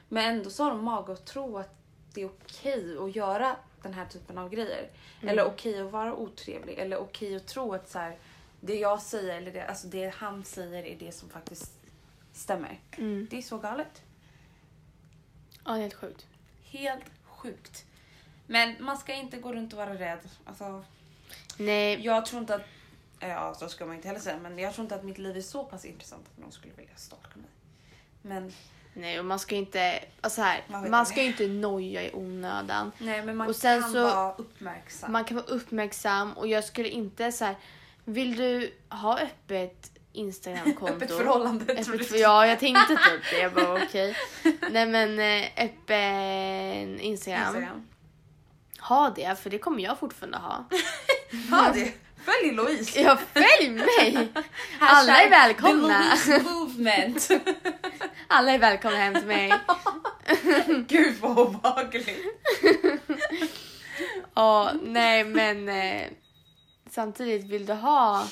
Men 0.09 0.35
ändå 0.35 0.51
så 0.51 0.64
har 0.64 0.70
de 0.70 0.85
mage 0.85 1.12
att 1.12 1.24
tro 1.24 1.59
att 1.59 1.74
det 2.14 2.22
är 2.22 2.26
okej 2.26 2.99
att 2.99 3.16
göra 3.16 3.57
den 3.83 3.95
här 3.95 4.07
typen 4.07 4.39
av 4.39 4.51
grejer. 4.51 4.91
Mm. 5.20 5.33
Eller 5.33 5.45
okej 5.45 5.80
att 5.80 5.93
vara 5.93 6.14
otrevlig. 6.14 6.78
Eller 6.78 6.97
okej 6.97 7.37
att 7.37 7.47
tro 7.47 7.74
att 7.74 7.91
så 7.91 7.99
här, 7.99 8.18
det 8.61 8.74
jag 8.74 9.03
säger 9.03 9.37
eller 9.37 9.53
det, 9.53 9.66
alltså 9.66 9.87
det 9.87 10.14
han 10.14 10.45
säger 10.45 10.85
är 10.85 10.97
det 10.99 11.12
som 11.12 11.28
faktiskt 11.28 11.72
stämmer. 12.33 12.80
Mm. 12.97 13.26
Det 13.30 13.39
är 13.39 13.43
så 13.43 13.59
galet. 13.59 14.03
Ja, 15.64 15.72
helt 15.72 15.95
sjukt. 15.95 16.26
Helt 16.62 17.05
sjukt. 17.24 17.85
Men 18.47 18.76
man 18.80 18.99
ska 18.99 19.14
inte 19.14 19.37
gå 19.37 19.53
runt 19.53 19.72
och 19.72 19.78
vara 19.78 19.95
rädd. 19.95 20.28
Alltså, 20.45 20.85
Nej, 21.57 22.01
jag 22.05 22.26
tror 22.26 22.41
inte 22.41 22.55
att... 22.55 22.62
Ja, 23.28 23.54
så 23.54 23.68
ska 23.68 23.86
man 23.86 23.94
inte 23.96 24.08
heller 24.08 24.20
säga. 24.20 24.36
Men 24.42 24.58
jag 24.58 24.74
tror 24.74 24.84
inte 24.84 24.94
att 24.94 25.04
mitt 25.04 25.18
liv 25.18 25.36
är 25.36 25.40
så 25.40 25.64
pass 25.64 25.84
intressant 25.84 26.26
att 26.32 26.38
någon 26.42 26.52
skulle 26.52 26.74
vilja 26.74 26.96
stalka 26.96 27.28
mig. 27.36 27.50
Men, 28.22 28.52
nej 28.94 29.18
och 29.18 29.24
man 29.24 29.38
ska 29.38 29.54
inte, 29.54 30.04
alltså 30.20 30.42
här, 30.42 30.64
Man 30.88 31.06
ska 31.06 31.20
ju 31.22 31.26
inte 31.26 31.46
noja 31.46 32.02
i 32.02 32.10
onödan. 32.14 32.92
nej, 32.98 33.22
men 33.22 33.36
man 33.36 33.48
Och 33.48 33.56
sen 33.56 33.82
kan 33.82 33.92
så- 33.92 34.02
vara 34.02 34.32
uppmärksam. 34.34 35.12
Man 35.12 35.24
kan 35.24 35.36
vara 35.36 35.46
uppmärksam 35.46 36.32
och 36.32 36.48
jag 36.48 36.64
skulle 36.64 36.88
inte 36.88 37.32
så 37.32 37.44
här. 37.44 37.56
Vill 38.04 38.36
du 38.36 38.74
ha 38.88 39.18
öppet 39.18 39.90
Instagramkonto? 40.12 40.94
Öppet 40.94 41.10
förhållande. 41.16 41.64
Öppet 41.72 42.06
för, 42.08 42.16
ja, 42.16 42.46
jag 42.46 42.58
tänkte 42.58 42.86
typ 42.96 43.30
det. 43.30 43.38
Jag 43.38 43.52
bara 43.54 43.82
okej. 43.84 44.16
Nej 44.70 44.86
men 44.86 45.18
eh, 45.18 45.64
öppen 45.64 47.00
Instagram. 47.00 47.46
Instagram. 47.56 47.86
Ha 48.80 49.10
det, 49.10 49.38
för 49.38 49.50
det 49.50 49.58
kommer 49.58 49.82
jag 49.82 49.98
fortfarande 49.98 50.38
ha. 50.38 50.64
Ja, 51.50 51.70
det. 51.74 51.92
Följ 52.24 52.52
Louise. 52.52 53.00
Ja, 53.00 53.18
följ 53.32 53.70
mig! 53.70 54.32
Alla 54.78 55.22
är 55.22 55.30
välkomna. 55.30 56.16
Movement. 56.44 57.28
Alla 58.26 58.52
är 58.52 58.58
välkomna 58.58 58.96
hem 58.96 59.14
till 59.14 59.26
mig. 59.26 59.52
Gud 60.88 61.16
vad 61.20 61.38
obehagligt. 61.38 62.08
Ja, 64.34 64.72
nej 64.82 65.24
men 65.24 65.68
eh, 65.68 66.08
samtidigt 66.90 67.44
vill 67.46 67.66
du 67.66 67.72
ha... 67.72 68.28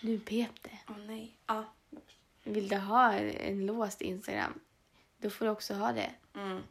Nu 0.00 0.18
pep 0.18 0.62
det. 0.62 0.78
Åh 0.88 0.96
nej. 1.06 1.36
Ja. 1.46 1.64
Vill 2.44 2.68
du 2.68 2.76
ha 2.76 3.12
en 3.12 3.66
låst 3.66 4.00
Instagram, 4.00 4.60
då 5.18 5.30
får 5.30 5.44
du 5.44 5.50
också 5.50 5.74
ha 5.74 5.92
det. 5.92 6.10
Mm. 6.34 6.62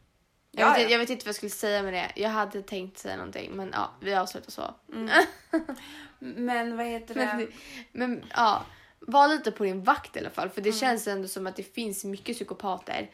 Jag, 0.56 0.68
Ja, 0.68 0.72
vet, 0.72 0.82
ja. 0.82 0.88
jag 0.88 0.98
vet 0.98 1.10
inte 1.10 1.24
vad 1.24 1.28
jag 1.28 1.34
skulle 1.36 1.50
säga 1.50 1.82
med 1.82 1.92
det. 1.92 2.12
Jag 2.16 2.30
hade 2.30 2.62
tänkt 2.62 2.98
säga 2.98 3.16
någonting, 3.16 3.52
men 3.52 3.70
ja, 3.72 3.90
vi 4.00 4.14
avslutar 4.14 4.50
så. 4.50 4.74
Men 6.18 6.76
vad 6.76 6.86
heter 6.86 7.14
det? 7.14 7.34
Men, 7.36 7.48
men 7.92 8.24
ja, 8.36 8.62
var 9.00 9.28
lite 9.28 9.50
på 9.50 9.64
din 9.64 9.82
vakt 9.82 10.16
i 10.16 10.18
alla 10.18 10.30
fall. 10.30 10.48
För 10.48 10.60
Mm. 10.60 10.72
det 10.72 10.78
känns 10.78 11.06
ändå 11.06 11.28
som 11.28 11.46
att 11.46 11.56
det 11.56 11.74
finns 11.74 12.04
mycket 12.04 12.36
psykopater 12.36 13.10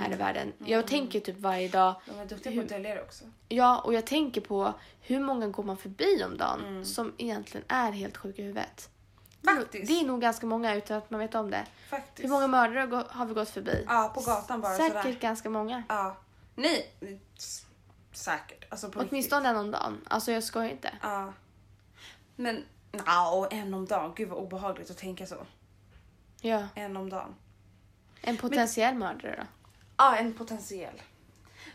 här 0.00 0.12
i 0.12 0.14
världen. 0.16 0.52
Jag 0.58 0.86
tänker 0.86 1.20
typ 1.20 1.38
varje 1.38 1.68
dag. 1.68 1.94
De 2.06 2.18
är 2.20 2.26
duktiga 2.26 2.52
på 2.54 2.60
att 2.60 2.68
dölja 2.68 3.02
också. 3.02 3.24
Ja, 3.48 3.78
och 3.80 3.94
jag 3.94 4.06
tänker 4.06 4.40
på 4.40 4.74
hur 5.00 5.20
många 5.20 5.46
går 5.48 5.62
man 5.62 5.76
förbi 5.76 6.24
om 6.24 6.36
dagen 6.36 6.60
Mm. 6.66 6.84
som 6.84 7.12
egentligen 7.18 7.64
är 7.68 7.90
helt 7.92 8.16
sjuka 8.16 8.42
i 8.42 8.44
huvudet. 8.44 8.88
Faktiskt. 9.44 9.88
Det 9.88 10.00
är 10.00 10.04
nog 10.06 10.20
ganska 10.20 10.46
många 10.46 10.74
utan 10.74 10.96
att 10.98 11.10
man 11.10 11.20
vet 11.20 11.34
om 11.34 11.50
det. 11.50 11.64
Faktiskt. 11.90 12.24
Hur 12.24 12.30
många 12.30 12.46
mördare 12.46 13.04
har 13.10 13.26
vi 13.26 13.34
gått 13.34 13.50
förbi? 13.50 13.84
Ja, 13.88 14.12
på 14.14 14.20
gatan 14.20 14.60
bara 14.60 14.76
Säkert 14.76 15.02
sådär. 15.02 15.16
ganska 15.20 15.50
många. 15.50 15.82
Ja. 15.88 16.16
Nej, 16.54 16.92
s- 17.36 17.66
säkert. 18.12 18.64
Alltså 18.72 18.90
på 18.90 18.98
riktigt. 18.98 19.12
Åtminstone 19.12 19.48
en 19.48 19.56
om 19.56 19.70
dagen. 19.70 20.00
Alltså 20.10 20.32
jag 20.32 20.44
skojar 20.44 20.70
inte. 20.70 20.90
Ja. 21.02 21.32
Men, 22.36 22.64
ja, 23.06 23.30
och 23.34 23.52
en 23.52 23.74
om 23.74 23.86
dagen. 23.86 24.12
Gud 24.16 24.28
vad 24.28 24.38
obehagligt 24.38 24.90
att 24.90 24.96
tänka 24.98 25.26
så. 25.26 25.46
Ja. 26.40 26.68
En 26.74 26.96
om 26.96 27.10
dagen. 27.10 27.34
En 28.20 28.36
potentiell 28.36 28.94
mördare 28.94 29.36
då? 29.38 29.46
Ja, 29.96 30.16
en 30.16 30.34
potentiell. 30.34 31.02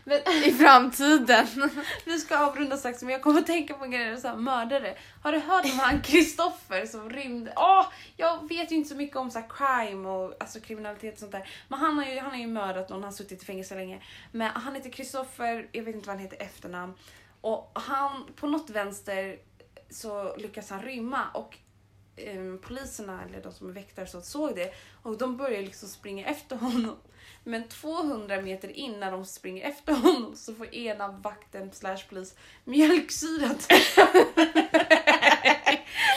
Men, 0.04 0.18
I 0.44 0.52
framtiden. 0.52 1.46
vi 2.04 2.18
ska 2.18 2.38
avrunda 2.38 2.76
strax, 2.76 3.02
men 3.02 3.12
jag 3.12 3.22
kommer 3.22 3.40
att 3.40 3.46
tänka 3.46 3.74
på 3.74 3.84
en 3.84 3.90
grej, 3.90 4.20
så 4.20 4.28
här, 4.28 4.36
mördare. 4.36 4.96
Har 5.22 5.32
du 5.32 5.38
hört 5.38 5.64
om 5.64 5.78
han 5.78 6.02
Kristoffer 6.02 6.86
som 6.86 7.10
rymde? 7.10 7.52
Åh, 7.56 7.86
jag 8.16 8.48
vet 8.48 8.72
ju 8.72 8.76
inte 8.76 8.88
så 8.88 8.96
mycket 8.96 9.16
om 9.16 9.30
så 9.30 9.38
här, 9.38 9.48
crime 9.48 10.08
och 10.08 10.34
alltså, 10.40 10.60
kriminalitet 10.60 11.14
och 11.14 11.20
sånt 11.20 11.32
där. 11.32 11.48
Men 11.68 11.78
han 11.78 11.98
har 11.98 12.04
ju, 12.04 12.20
han 12.20 12.30
har 12.30 12.38
ju 12.38 12.46
mördat 12.46 12.88
någon, 12.88 13.02
han 13.02 13.12
har 13.12 13.16
suttit 13.16 13.42
i 13.42 13.46
fängelse 13.46 13.74
länge. 13.74 14.02
Men 14.32 14.50
han 14.50 14.74
heter 14.74 14.90
Kristoffer, 14.90 15.68
jag 15.72 15.82
vet 15.82 15.94
inte 15.94 16.06
vad 16.06 16.16
han 16.16 16.24
heter 16.24 16.42
efternamn. 16.42 16.94
Och 17.40 17.70
han, 17.74 18.26
på 18.36 18.46
något 18.46 18.70
vänster 18.70 19.38
så 19.90 20.36
lyckas 20.36 20.70
han 20.70 20.82
rymma 20.82 21.24
och 21.34 21.56
eh, 22.16 22.56
poliserna, 22.62 23.24
eller 23.24 23.42
de 23.42 23.52
som 23.52 23.68
är 23.68 23.72
väktare, 23.72 24.06
så 24.06 24.20
såg 24.20 24.54
det. 24.54 24.74
Och 25.02 25.18
de 25.18 25.36
börjar 25.36 25.62
liksom 25.62 25.88
springa 25.88 26.26
efter 26.26 26.56
honom. 26.56 26.96
Men 27.50 27.68
200 27.68 28.42
meter 28.42 28.76
in 28.76 29.00
när 29.00 29.10
de 29.10 29.24
springer 29.24 29.68
efter 29.68 29.92
honom 29.92 30.36
så 30.36 30.54
får 30.54 30.74
ena 30.74 31.08
vakten 31.08 31.72
slash 31.72 31.98
polis 32.08 32.34
mjölksyrat. 32.64 33.72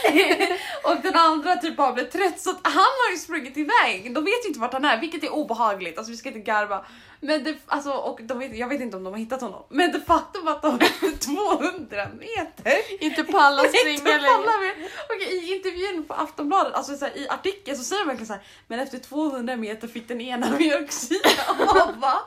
och 0.84 0.96
den 1.04 1.16
andra 1.16 1.56
typ 1.56 1.76
bara 1.78 1.94
blev 1.94 2.10
trött 2.10 2.40
så 2.42 2.50
att 2.50 2.60
han 2.64 2.74
har 2.76 3.12
ju 3.12 3.18
sprungit 3.18 3.58
iväg. 3.58 4.14
De 4.16 4.26
vet 4.26 4.44
ju 4.46 4.48
inte 4.48 4.60
vart 4.60 4.74
han 4.74 4.86
är 4.86 5.00
vilket 5.02 5.24
är 5.24 5.30
obehagligt. 5.34 5.98
Alltså 5.98 6.12
vi 6.12 6.18
ska 6.18 6.30
inte 6.30 6.40
garva. 6.40 6.86
Men 7.20 7.44
det, 7.44 7.56
alltså, 7.68 7.92
och 7.92 8.20
de 8.24 8.40
vet, 8.40 8.56
jag 8.58 8.68
vet 8.68 8.82
inte 8.82 8.98
om 8.98 9.04
de 9.04 9.14
har 9.14 9.20
hittat 9.20 9.42
honom. 9.42 9.66
Men 9.70 9.92
det 9.92 10.02
faktum 10.02 10.48
att 10.48 10.62
de 10.62 10.80
efter 10.82 11.18
200 11.18 12.08
meter 12.20 13.04
inte 13.04 13.24
palla 13.24 13.64
inte 13.66 13.78
springa 13.78 14.04
längre. 14.04 14.22
pallar. 14.28 14.74
Okej, 15.10 15.34
I 15.34 15.56
intervjun 15.56 16.04
på 16.08 16.14
Aftonbladet, 16.14 16.74
alltså 16.74 16.98
så 16.98 17.06
här, 17.06 17.18
i 17.18 17.30
artikeln 17.30 17.78
så 17.78 17.84
säger 17.84 18.02
de 18.02 18.08
verkligen 18.08 18.28
så 18.28 18.34
här, 18.34 18.44
men 18.68 18.80
efter 18.80 18.98
200 19.00 19.56
meter 19.56 19.88
fick 19.88 20.08
den 20.08 20.22
ena 20.22 20.58
mjölksyra. 20.58 21.56
Bara, 21.58 21.92
va? 21.92 22.20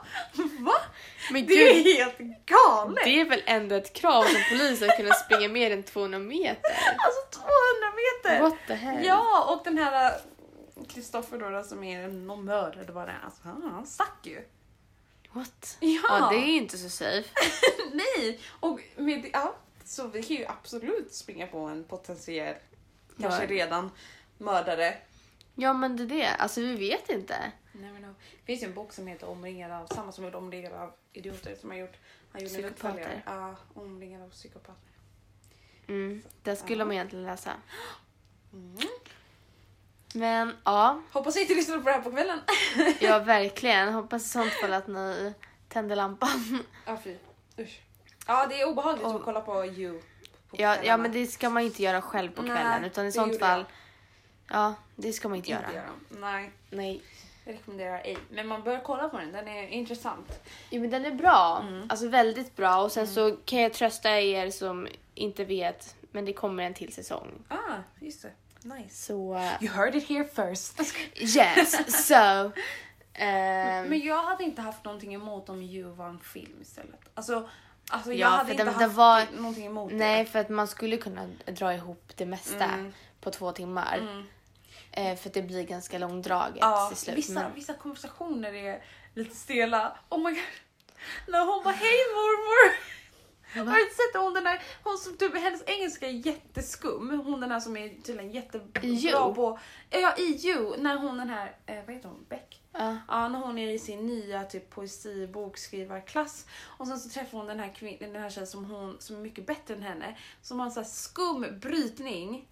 Men 1.30 1.46
Det 1.46 1.54
gud, 1.54 1.86
är 1.86 1.94
helt 1.94 2.18
galet! 2.46 3.04
det 3.04 3.20
är 3.20 3.24
väl 3.24 3.42
ändå 3.46 3.74
ett 3.74 3.92
krav 3.92 4.22
som 4.22 4.40
polis 4.50 4.82
att 4.82 4.96
kunna 4.96 5.14
springa 5.14 5.48
mer 5.48 5.70
än 5.70 5.82
200 5.82 6.18
meter? 6.18 6.70
Alltså 7.04 7.40
200 7.40 7.50
meter! 7.96 8.40
What 8.42 8.54
the 8.66 8.74
hell? 8.74 9.04
Ja, 9.04 9.54
och 9.54 9.64
den 9.64 9.78
här 9.78 10.20
Kristoffer 10.88 11.38
då, 11.38 11.50
då 11.50 11.62
som 11.62 11.84
är 11.84 12.08
någon 12.08 12.44
mördare, 12.44 12.84
det 12.84 12.92
var 12.92 13.06
det. 13.06 13.14
Alltså, 13.24 13.40
han, 13.44 13.62
han 13.72 13.86
stack 13.86 14.18
ju. 14.26 14.44
What? 15.32 15.76
Ja, 15.80 16.00
Ja, 16.08 16.28
det 16.30 16.36
är 16.36 16.46
ju 16.46 16.56
inte 16.56 16.78
så 16.78 16.88
safe. 16.88 17.28
nej! 17.92 18.40
Och 18.60 18.80
med, 18.96 19.30
ja, 19.32 19.54
så 19.84 20.06
vi 20.06 20.22
kan 20.22 20.36
ju 20.36 20.46
absolut 20.46 21.14
springa 21.14 21.46
på 21.46 21.58
en 21.58 21.84
potentiell, 21.84 22.54
kanske 23.20 23.42
Ja. 23.42 23.50
redan 23.50 23.90
mördare. 24.38 24.94
Ja, 25.54 25.72
men 25.72 25.96
det 25.96 26.02
är 26.02 26.06
det. 26.06 26.28
Alltså 26.28 26.60
vi 26.60 26.74
vet 26.76 27.08
inte. 27.10 27.52
Never 27.72 27.98
know. 27.98 28.14
Det 28.40 28.46
finns 28.46 28.62
ju 28.62 28.66
en 28.66 28.74
bok 28.74 28.92
som 28.92 29.06
heter 29.06 29.28
Omringad 29.28 29.72
av, 29.72 29.86
samma 29.86 30.12
som 30.12 30.24
gjorde 30.24 30.36
Omringad 30.36 30.72
av 30.72 30.92
idioter 31.12 31.56
som 31.60 31.70
har 31.70 31.76
gjort, 31.76 31.96
han 32.32 32.42
gjorde 32.42 32.58
en 32.58 32.64
uppföljare. 32.64 33.22
Ja, 33.26 33.56
Omringad 33.74 34.22
av 34.22 34.30
psykopater. 34.30 34.74
Mm, 35.88 36.22
det 36.42 36.56
skulle 36.56 36.84
man 36.84 36.92
egentligen 36.94 37.24
läsa. 37.26 37.52
Mm. 38.52 38.76
Men 40.14 40.56
ja, 40.64 41.02
Hoppas 41.12 41.36
inte 41.36 41.54
lyssnar 41.54 41.78
på 41.78 41.84
det 41.84 41.92
här 41.92 42.00
på 42.00 42.10
kvällen. 42.10 42.38
ja 43.00 43.18
verkligen. 43.24 43.92
Hoppas 43.94 44.24
i 44.24 44.28
sånt 44.28 44.52
fall 44.52 44.72
att 44.72 44.86
ni 44.88 45.32
tänder 45.68 45.96
lampan. 45.96 46.58
Ja, 46.86 46.98
fy. 47.04 47.16
Usch. 47.58 47.80
Ja, 48.26 48.46
det 48.46 48.60
är 48.60 48.68
obehagligt 48.68 49.06
Och- 49.06 49.14
att 49.14 49.22
kolla 49.22 49.40
på 49.40 49.66
You. 49.66 50.00
På 50.50 50.56
Ja, 50.58 50.76
ja, 50.82 50.96
men 50.96 51.12
det 51.12 51.26
ska 51.26 51.50
man 51.50 51.62
inte 51.62 51.82
göra 51.82 52.02
själv 52.02 52.30
på 52.30 52.42
Nej, 52.42 52.50
kvällen. 52.56 52.84
Utan 52.84 53.06
i 53.06 53.12
sånt 53.12 53.38
fall, 53.38 53.64
ja, 54.50 54.74
det 54.96 55.12
ska 55.12 55.28
man 55.28 55.36
inte 55.36 55.50
inte 55.50 55.62
göra. 55.62 55.74
göra. 55.74 55.90
Nej, 56.08 56.50
Nej. 56.70 57.02
jag 57.44 57.54
rekommenderar 57.54 57.98
ej. 58.04 58.18
Men 58.30 58.46
man 58.46 58.62
bör 58.62 58.80
kolla 58.84 59.08
på 59.08 59.18
den, 59.18 59.32
den 59.32 59.48
är 59.48 59.68
intressant. 59.68 60.40
Jo, 60.70 60.80
men 60.80 60.90
den 60.90 61.04
är 61.04 61.10
bra. 61.10 61.62
Mm. 61.68 61.86
Alltså 61.90 62.08
väldigt 62.08 62.56
bra. 62.56 62.76
Och 62.82 62.92
sen 62.92 63.06
så 63.06 63.36
kan 63.44 63.60
jag 63.60 63.72
trösta 63.72 64.20
er 64.20 64.50
som 64.50 64.88
inte 65.16 65.44
vet, 65.44 65.94
men 66.10 66.24
det 66.24 66.32
kommer 66.32 66.62
en 66.62 66.74
till 66.74 66.92
säsong. 66.92 67.44
Ah, 67.48 67.76
just 68.00 68.22
det. 68.22 68.30
Nice. 68.62 69.02
Så, 69.06 69.34
uh, 69.34 69.62
You 69.64 69.72
heard 69.74 69.94
it 69.94 70.08
here 70.08 70.24
first. 70.24 70.80
yes, 71.36 72.06
so. 72.08 72.14
ehm, 73.12 73.88
Men 73.88 74.00
jag 74.00 74.22
hade 74.22 74.44
inte 74.44 74.62
haft 74.62 74.84
någonting 74.84 75.14
emot 75.14 75.48
om 75.48 75.62
You 75.62 75.90
var 75.94 76.08
en 76.08 76.20
film 76.20 76.62
istället. 76.62 77.00
Alltså, 77.14 77.48
alltså 77.90 78.12
jag 78.12 78.18
Ja, 78.18 78.36
hade 78.36 78.50
inte 78.50 78.64
den- 78.64 78.74
haft 78.74 78.80
den 78.86 78.94
var- 78.94 79.26
någonting 79.36 79.66
emot 79.66 79.92
nej, 79.92 80.26
för 80.26 80.38
att 80.38 80.48
man 80.48 80.68
skulle 80.68 80.96
kunna 80.96 81.26
dra 81.46 81.74
ihop 81.74 82.12
det 82.16 82.26
mesta 82.26 82.64
Mm. 82.64 82.92
på 83.20 83.30
två 83.30 83.52
timmar. 83.52 83.96
det. 83.98 84.10
Mm. 84.10 84.26
Eh, 84.92 85.16
för 85.16 85.28
att 85.28 85.34
det 85.34 85.42
blir 85.42 85.62
ganska 85.64 85.98
långdraget 85.98 86.56
Ja, 86.60 86.88
till 86.88 86.96
slut. 86.96 87.16
vissa, 87.16 87.32
Men, 87.32 87.54
vissa 87.54 87.74
konversationer 87.74 88.52
är 88.54 88.82
lite 89.14 89.36
stela. 89.36 89.98
Oh 90.08 90.18
my 90.18 90.30
god. 90.30 90.42
När 91.28 91.38
hon 91.46 91.64
bara 91.64 91.74
hej 91.74 91.98
mormor. 92.14 92.76
Har 93.58 93.74
du 93.74 93.90
sett 93.90 94.22
hon 94.22 94.34
den 94.34 94.46
här, 94.46 94.62
hon 94.84 94.98
som 94.98 95.16
typ, 95.16 95.34
hennes 95.36 95.62
engelska 95.66 96.06
är 96.08 96.26
jätteskum. 96.26 97.20
Hon 97.26 97.40
den 97.40 97.50
här 97.50 97.60
som 97.60 97.76
är 97.76 97.88
tydligen 97.88 98.30
jättebra 98.30 98.82
You? 98.84 99.34
på, 99.34 99.58
ja 99.90 100.14
i 100.18 100.48
You, 100.48 100.76
när 100.78 100.96
hon 100.96 101.18
den 101.18 101.28
här, 101.28 101.56
eh, 101.66 101.76
vad 101.86 101.94
heter 101.94 102.08
hon, 102.08 102.26
Beck? 102.28 102.62
ja. 102.72 102.96
Ja, 103.08 103.28
när 103.28 103.38
hon 103.38 103.58
är 103.58 103.70
i 103.70 103.78
sin 103.78 104.06
nya 104.06 104.44
typ 104.44 104.70
poesibokskrivarklass 104.70 106.46
och 106.78 106.86
sen 106.86 106.98
så 106.98 107.08
träffar 107.08 107.38
hon 107.38 107.46
den 107.46 107.60
här, 107.60 107.68
kvin- 107.68 107.98
den 108.12 108.22
här 108.22 108.30
tjejen 108.30 108.46
som, 108.46 108.64
hon, 108.64 108.96
som 108.98 109.16
är 109.16 109.20
mycket 109.20 109.46
bättre 109.46 109.74
än 109.74 109.82
henne. 109.82 110.16
Som 110.42 110.58
har 110.58 110.66
en 110.66 110.72
sån 110.72 110.82
här 110.82 110.90
skum 110.90 111.46
brytning. 111.60 112.48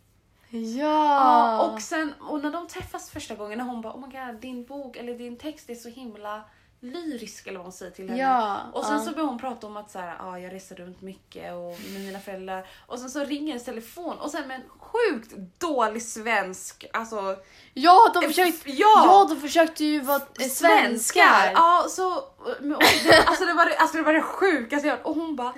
Ja! 0.50 0.78
Ja, 0.78 1.72
och 1.72 1.82
sen 1.82 2.12
och 2.20 2.42
när 2.42 2.50
de 2.52 2.68
träffas 2.68 3.10
första 3.10 3.34
gången 3.34 3.58
när 3.58 3.64
hon 3.64 3.80
bara 3.82 3.92
oh 3.92 4.00
my 4.08 4.18
god 4.18 4.40
din 4.40 4.64
bok 4.64 4.96
eller 4.96 5.18
din 5.18 5.36
text 5.36 5.70
är 5.70 5.74
så 5.74 5.88
himla 5.88 6.44
lyrisk 6.84 7.46
eller 7.46 7.58
vad 7.58 7.66
hon 7.66 7.72
säger 7.72 7.92
till 7.92 8.08
henne. 8.08 8.22
Ja, 8.22 8.60
och 8.72 8.84
sen 8.84 8.96
ja. 8.96 9.04
så 9.04 9.10
börjar 9.10 9.26
hon 9.26 9.38
prata 9.38 9.66
om 9.66 9.76
att 9.76 9.90
så 9.90 9.98
här, 9.98 10.16
ah, 10.20 10.38
jag 10.38 10.52
reser 10.52 10.74
runt 10.76 11.02
mycket 11.02 11.54
och 11.54 11.76
med 11.92 12.00
mina 12.00 12.20
föräldrar 12.20 12.66
och 12.86 12.98
sen 12.98 13.10
så 13.10 13.24
ringer 13.24 13.48
hennes 13.48 13.64
telefon 13.64 14.18
och 14.18 14.30
sen 14.30 14.48
med 14.48 14.56
en 14.56 14.68
sjukt 14.78 15.32
dålig 15.58 16.02
svensk, 16.02 16.84
alltså 16.92 17.36
Ja, 17.74 18.10
de 18.14 18.22
försökte, 18.22 18.70
ja! 18.70 19.02
ja, 19.06 19.26
de 19.28 19.40
försökte 19.40 19.84
ju 19.84 20.00
vara 20.00 20.22
eh, 20.40 20.48
svenskar. 20.48 21.50
Ja, 21.54 21.86
så, 21.90 22.24
men, 22.60 22.76
och 22.76 22.82
det, 23.04 23.22
alltså, 23.26 23.44
det 23.44 23.52
var, 23.54 23.72
alltså 23.78 23.96
det 23.96 24.02
var 24.02 24.12
det 24.12 24.22
sjukaste 24.22 24.88
jag 24.88 24.96
hört. 24.96 25.06
Och 25.06 25.14
hon 25.14 25.36
bara 25.36 25.54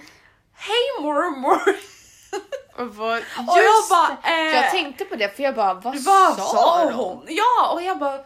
Hej 0.54 1.02
mormor! 1.02 1.60
Och, 2.76 2.82
Och 2.82 3.58
jag 3.58 3.88
bara, 3.90 4.16
eh, 4.32 4.54
jag 4.54 4.70
tänkte 4.70 5.04
på 5.04 5.16
det 5.16 5.36
för 5.36 5.42
jag 5.42 5.54
bara, 5.54 5.74
vad, 5.74 5.84
Vad 6.04 6.36
sa, 6.36 6.44
sa 6.44 6.84
de? 6.84 6.94
hon? 6.94 7.24
Ja, 7.28 7.72
och 7.72 7.82
jag 7.82 7.98
bara 7.98 8.18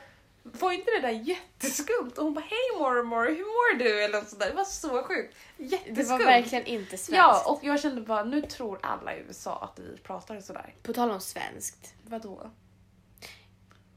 var 0.42 0.72
inte 0.72 0.90
det 0.90 1.00
där 1.00 1.10
jätteskumt? 1.10 2.12
Och 2.16 2.24
hon 2.24 2.34
bara 2.34 2.44
hej 2.44 2.78
mormor, 2.78 3.26
hur 3.26 3.34
mår 3.44 3.78
du? 3.78 4.04
Eller 4.04 4.18
något 4.20 4.28
sånt 4.28 4.40
där. 4.40 4.48
Det 4.48 4.54
var 4.56 4.64
så 4.64 5.02
sjukt. 5.02 5.36
Jätteskumt. 5.56 5.94
Det 5.94 6.04
var 6.04 6.18
verkligen 6.18 6.66
inte 6.66 6.90
svenskt. 6.90 7.12
Ja, 7.12 7.42
och 7.46 7.64
jag 7.64 7.80
kände 7.80 8.00
bara 8.00 8.24
nu 8.24 8.42
tror 8.42 8.78
alla 8.82 9.16
i 9.16 9.20
USA 9.20 9.58
att 9.72 9.78
vi 9.78 9.96
pratar 9.98 10.40
sådär. 10.40 10.74
På 10.82 10.92
tal 10.92 11.10
om 11.10 11.20
svenskt. 11.20 11.94
Vadå? 12.06 12.50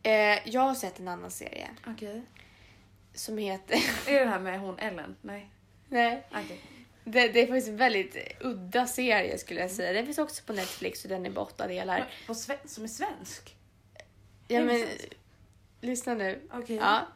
Eh, 0.04 0.50
jag 0.50 0.62
har 0.62 0.76
sett 0.76 1.00
en 1.00 1.08
annan 1.08 1.32
serie 1.32 1.70
Okej. 1.88 2.22
som 3.14 3.38
heter... 3.38 3.76
Är 4.08 4.14
det 4.14 4.20
den 4.20 4.30
här 4.30 4.40
med 4.40 4.60
hon 4.60 4.80
Ellen? 4.80 5.16
Nej. 5.22 5.50
Nej. 5.90 6.28
Okej. 6.32 6.62
Det, 7.04 7.28
det 7.28 7.42
är 7.42 7.48
faktiskt 7.48 7.68
en 7.68 7.78
väldigt 7.78 8.18
udda 8.42 8.88
serie 8.88 9.38
skulle 9.38 9.60
jag 9.62 9.72
säga. 9.72 9.94
Den 9.94 10.06
finns 10.06 10.18
också 10.18 10.44
på 10.46 10.54
Netflix 10.54 11.04
och 11.04 11.10
den 11.10 11.26
är 11.26 11.32
på 11.32 11.42
åtta 11.42 11.68
delar. 11.68 12.00
Men 12.00 12.08
På 12.28 12.36
sven- 12.36 12.58
Som 12.66 12.84
är 12.84 12.88
svensk? 12.88 13.56
Ja, 14.48 14.62
men, 14.62 14.88
lyssna 15.84 16.14
nu. 16.14 16.42
Okej. 16.54 16.76
Ja. 16.76 17.08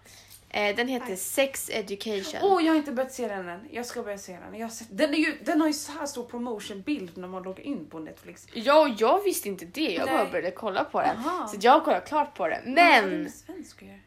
Eh, 0.49 0.75
den 0.75 0.87
heter 0.87 1.11
Aj. 1.11 1.17
Sex 1.17 1.69
Education. 1.73 2.41
Åh, 2.43 2.65
jag 2.65 2.71
har 2.71 2.77
inte 2.77 2.91
börjat 2.91 3.13
se 3.13 3.27
den 3.27 3.49
än. 3.49 3.67
Jag 3.71 3.85
ska 3.85 4.03
börja 4.03 4.17
se 4.17 4.37
den. 4.37 4.59
Jag 4.59 4.67
har 4.67 4.71
sett, 4.71 4.87
den, 4.91 5.13
är 5.13 5.17
ju, 5.17 5.37
den 5.43 5.61
har 5.61 5.67
ju 5.67 5.73
så 5.73 5.91
här 5.91 6.05
stor 6.05 6.23
promotionbild 6.23 7.17
när 7.17 7.27
man 7.27 7.43
loggar 7.43 7.63
in 7.63 7.85
på 7.89 7.99
Netflix. 7.99 8.47
Ja, 8.53 8.79
och 8.81 8.89
jag 8.97 9.23
visste 9.23 9.47
inte 9.47 9.65
det. 9.65 9.91
Jag 9.93 10.07
bara 10.07 10.23
Nej. 10.23 10.31
började 10.31 10.51
kolla 10.51 10.83
på 10.83 11.01
den. 11.01 11.17
Aha. 11.17 11.47
Så 11.47 11.57
jag 11.61 11.71
har 11.71 11.79
kollat 11.79 12.07
klart 12.07 12.35
på 12.35 12.47
den. 12.47 12.75
Vad 12.75 12.83
har 12.83 13.01
det 13.01 13.07
Men 13.07 13.23
med 13.23 13.31
svensk 13.31 13.81
att 13.81 13.87
göra? 13.87 13.99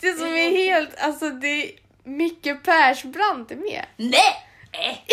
det 0.00 0.12
som 0.12 0.26
är 0.26 0.50
helt... 0.50 0.90
Alltså 0.98 1.30
det 1.30 1.46
är 1.46 1.70
Micke 2.04 2.62
Persbrandt 2.64 3.50
är 3.50 3.56
med. 3.56 3.86
Nej! 3.96 4.46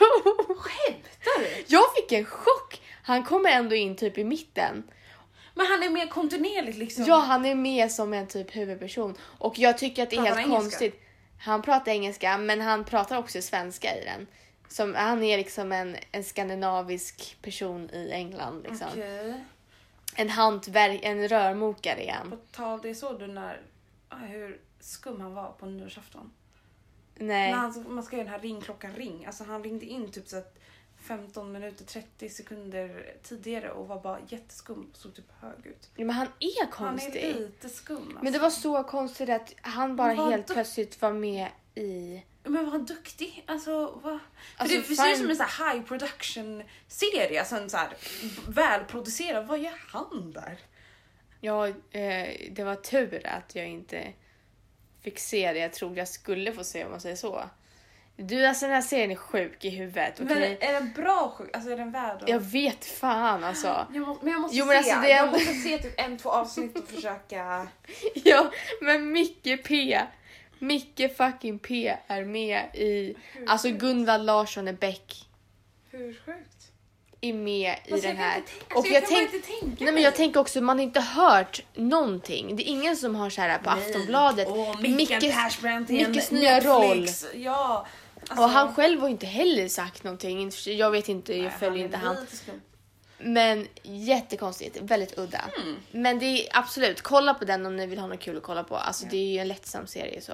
jo! 0.00 0.32
Skämtar 0.54 1.40
du? 1.40 1.64
Jag 1.66 1.82
fick 1.96 2.12
en 2.12 2.24
chock. 2.24 2.80
Han 3.02 3.24
kommer 3.24 3.50
ändå 3.50 3.74
in 3.74 3.96
typ 3.96 4.18
i 4.18 4.24
mitten. 4.24 4.82
Men 5.58 5.66
han 5.66 5.82
är 5.82 5.90
mer 5.90 6.06
kontinuerligt 6.06 6.78
liksom. 6.78 7.04
Ja, 7.04 7.16
han 7.18 7.46
är 7.46 7.54
med 7.54 7.92
som 7.92 8.12
en 8.12 8.26
typ 8.26 8.56
huvudperson. 8.56 9.14
Och 9.20 9.58
jag 9.58 9.78
tycker 9.78 10.02
att 10.02 10.10
det 10.10 10.16
är 10.16 10.20
Pratar 10.20 10.34
helt 10.36 10.46
han 10.46 10.52
engelska? 10.60 10.78
konstigt. 10.78 11.02
Han 11.40 11.62
pratar 11.62 11.92
engelska, 11.92 12.38
men 12.38 12.60
han 12.60 12.84
pratar 12.84 13.18
också 13.18 13.42
svenska 13.42 13.96
i 13.96 14.04
den. 14.04 14.26
Som, 14.68 14.94
han 14.94 15.22
är 15.22 15.36
liksom 15.38 15.72
en, 15.72 15.96
en 16.12 16.24
skandinavisk 16.24 17.36
person 17.42 17.90
i 17.90 18.10
England. 18.12 18.62
Liksom. 18.62 18.88
Okej. 18.92 19.44
En 20.16 20.28
hantverk, 20.28 21.00
en 21.02 21.28
rörmokare 21.28 22.04
är 22.04 22.12
På 22.20 22.28
han. 22.30 22.38
tal, 22.52 22.80
det 22.82 22.94
såg 22.94 23.18
du 23.18 23.26
när, 23.26 23.60
ah, 24.08 24.16
hur 24.16 24.60
skum 24.80 25.20
han 25.20 25.34
var 25.34 25.52
på 25.52 25.66
nyårsafton. 25.66 26.30
Nej. 27.14 27.50
När 27.50 27.58
han, 27.58 27.84
man 27.88 28.04
ska 28.04 28.16
göra 28.16 28.24
den 28.24 28.32
här 28.34 28.40
ringklockan 28.40 28.94
ring. 28.94 29.26
Alltså 29.26 29.44
han 29.44 29.64
ringde 29.64 29.86
in 29.86 30.12
typ 30.12 30.28
så 30.28 30.36
att 30.38 30.58
15 31.06 31.52
minuter 31.52 31.84
30 31.84 32.28
sekunder 32.28 33.14
tidigare 33.22 33.70
och 33.70 33.88
var 33.88 34.00
bara 34.00 34.18
jätteskum 34.28 34.90
och 34.92 34.96
såg 34.96 35.14
typ 35.14 35.32
hög 35.40 35.66
ut. 35.66 35.90
Ja, 35.96 36.04
men 36.04 36.16
han 36.16 36.28
är 36.40 36.60
Han 36.60 36.72
konstig. 36.72 37.24
är 37.24 37.34
lite 37.34 37.68
skum 37.68 37.96
alltså. 37.96 38.18
Men 38.22 38.32
det 38.32 38.38
var 38.38 38.50
så 38.50 38.82
konstigt 38.82 39.28
att 39.28 39.54
han 39.60 39.96
bara 39.96 40.12
helt 40.12 40.46
plötsligt 40.46 41.02
var 41.02 41.12
med 41.12 41.48
i... 41.74 42.22
Men 42.42 42.64
var 42.64 42.72
han 42.72 42.84
duktig? 42.84 43.44
Alltså, 43.46 44.00
vad? 44.02 44.18
Alltså, 44.56 44.76
det, 44.76 44.96
ser 44.96 45.12
ut 45.12 45.18
som 45.18 45.30
en 45.30 45.36
sån 45.36 45.46
här 45.46 45.74
high 45.74 45.86
production 45.86 46.62
serie, 46.88 47.40
alltså 47.40 47.56
en 47.56 47.70
så 47.70 47.76
här 47.76 47.96
välproducerad. 48.48 49.46
Vad 49.46 49.58
gör 49.58 49.80
han 49.88 50.32
där? 50.32 50.58
Ja, 51.40 51.68
eh, 51.68 52.50
det 52.50 52.64
var 52.64 52.74
tur 52.76 53.26
att 53.26 53.54
jag 53.54 53.66
inte 53.66 54.12
fick 55.00 55.18
se 55.18 55.52
det 55.52 55.58
jag 55.58 55.72
trodde 55.72 55.98
jag 55.98 56.08
skulle 56.08 56.52
få 56.52 56.64
se 56.64 56.84
om 56.84 56.90
man 56.90 57.00
säger 57.00 57.16
så. 57.16 57.44
Du, 58.18 58.46
alltså 58.46 58.66
den 58.66 58.74
här 58.74 58.82
serien 58.82 59.10
är 59.10 59.14
sjuk 59.16 59.64
i 59.64 59.70
huvudet. 59.70 60.14
Men 60.18 60.32
okej? 60.36 60.58
är 60.60 60.72
den 60.72 60.92
bra 60.92 61.34
sjuk? 61.38 61.56
Alltså 61.56 61.70
är 61.70 61.76
den 61.76 61.90
värd 61.92 62.22
att... 62.22 62.28
Jag 62.28 62.40
vet 62.40 62.84
fan 62.84 63.44
alltså. 63.44 63.86
Jag 63.94 64.06
må, 64.06 64.18
men 64.22 64.32
jag 64.32 64.40
måste 64.40 64.56
Jo, 64.56 64.64
men 64.66 64.84
se. 64.84 64.90
alltså, 64.90 65.06
det 65.06 65.12
är- 65.12 65.16
Jag 65.16 65.32
måste 65.32 65.52
se 65.54 65.78
typ 65.78 66.00
en, 66.00 66.18
två 66.18 66.30
avsnitt 66.30 66.78
och 66.78 66.88
försöka... 66.88 67.66
Ja, 68.14 68.50
men 68.80 69.12
Micke 69.12 69.64
P. 69.64 70.00
Micke 70.58 71.16
fucking 71.16 71.58
P 71.58 71.96
är 72.06 72.24
med 72.24 72.64
i... 72.74 73.14
Alltså 73.46 73.68
Gunvald 73.70 74.24
Larsson 74.26 74.68
är 74.68 74.72
Beck 74.72 75.26
Hur 75.90 76.12
sjukt? 76.26 76.52
är 77.20 77.32
med 77.32 77.76
i 77.86 77.92
Alltså, 77.92 78.08
den 78.08 78.16
här. 78.16 78.32
tänka- 78.34 78.50
Och 78.74 78.76
alltså, 78.76 78.92
jag 78.92 79.02
jag 79.02 79.08
tänk, 79.08 79.30
tänka 79.30 79.84
nej 79.84 79.92
men 79.94 80.02
jag 80.02 80.14
tänker 80.14 80.40
också, 80.40 80.60
man 80.60 80.78
har 80.78 80.82
inte 80.84 81.00
hört 81.00 81.62
någonting. 81.74 82.56
Det 82.56 82.62
är 82.62 82.70
ingen 82.72 82.96
som 82.96 83.14
har 83.14 83.30
så 83.30 83.40
här 83.40 83.58
på 83.58 83.70
Aftonbladet. 83.70 84.48
Åh, 84.50 84.80
Mikael 84.80 85.20
Mickes- 85.22 85.32
Persbrandt 85.32 85.90
i 85.90 86.02
en 86.02 86.10
Mickes 86.10 86.30
nya 86.30 86.60
roll. 86.60 87.06
Ja. 87.34 87.86
Alltså, 88.28 88.44
Och 88.44 88.50
han 88.50 88.74
själv 88.74 89.00
har 89.00 89.08
inte 89.08 89.26
heller 89.26 89.68
sagt 89.68 90.04
någonting. 90.04 90.50
Jag 90.64 90.90
vet 90.90 91.08
inte, 91.08 91.34
jag 91.34 91.42
nej, 91.42 91.58
följer 91.58 91.84
inte 91.84 91.96
han. 91.96 92.16
Men 93.18 93.68
jättekonstigt, 93.82 94.78
väldigt 94.80 95.18
udda. 95.18 95.44
Mm. 95.62 95.76
Men 95.90 96.18
det 96.18 96.26
är 96.26 96.58
absolut, 96.58 97.02
kolla 97.02 97.34
på 97.34 97.44
den 97.44 97.66
om 97.66 97.76
ni 97.76 97.86
vill 97.86 97.98
ha 97.98 98.06
något 98.06 98.20
kul 98.20 98.36
att 98.36 98.42
kolla 98.42 98.64
på. 98.64 98.76
Alltså 98.76 99.06
det 99.10 99.16
är 99.16 99.32
ju 99.32 99.38
en 99.38 99.48
lättsam 99.48 99.86
serie 99.86 100.20
så. 100.20 100.32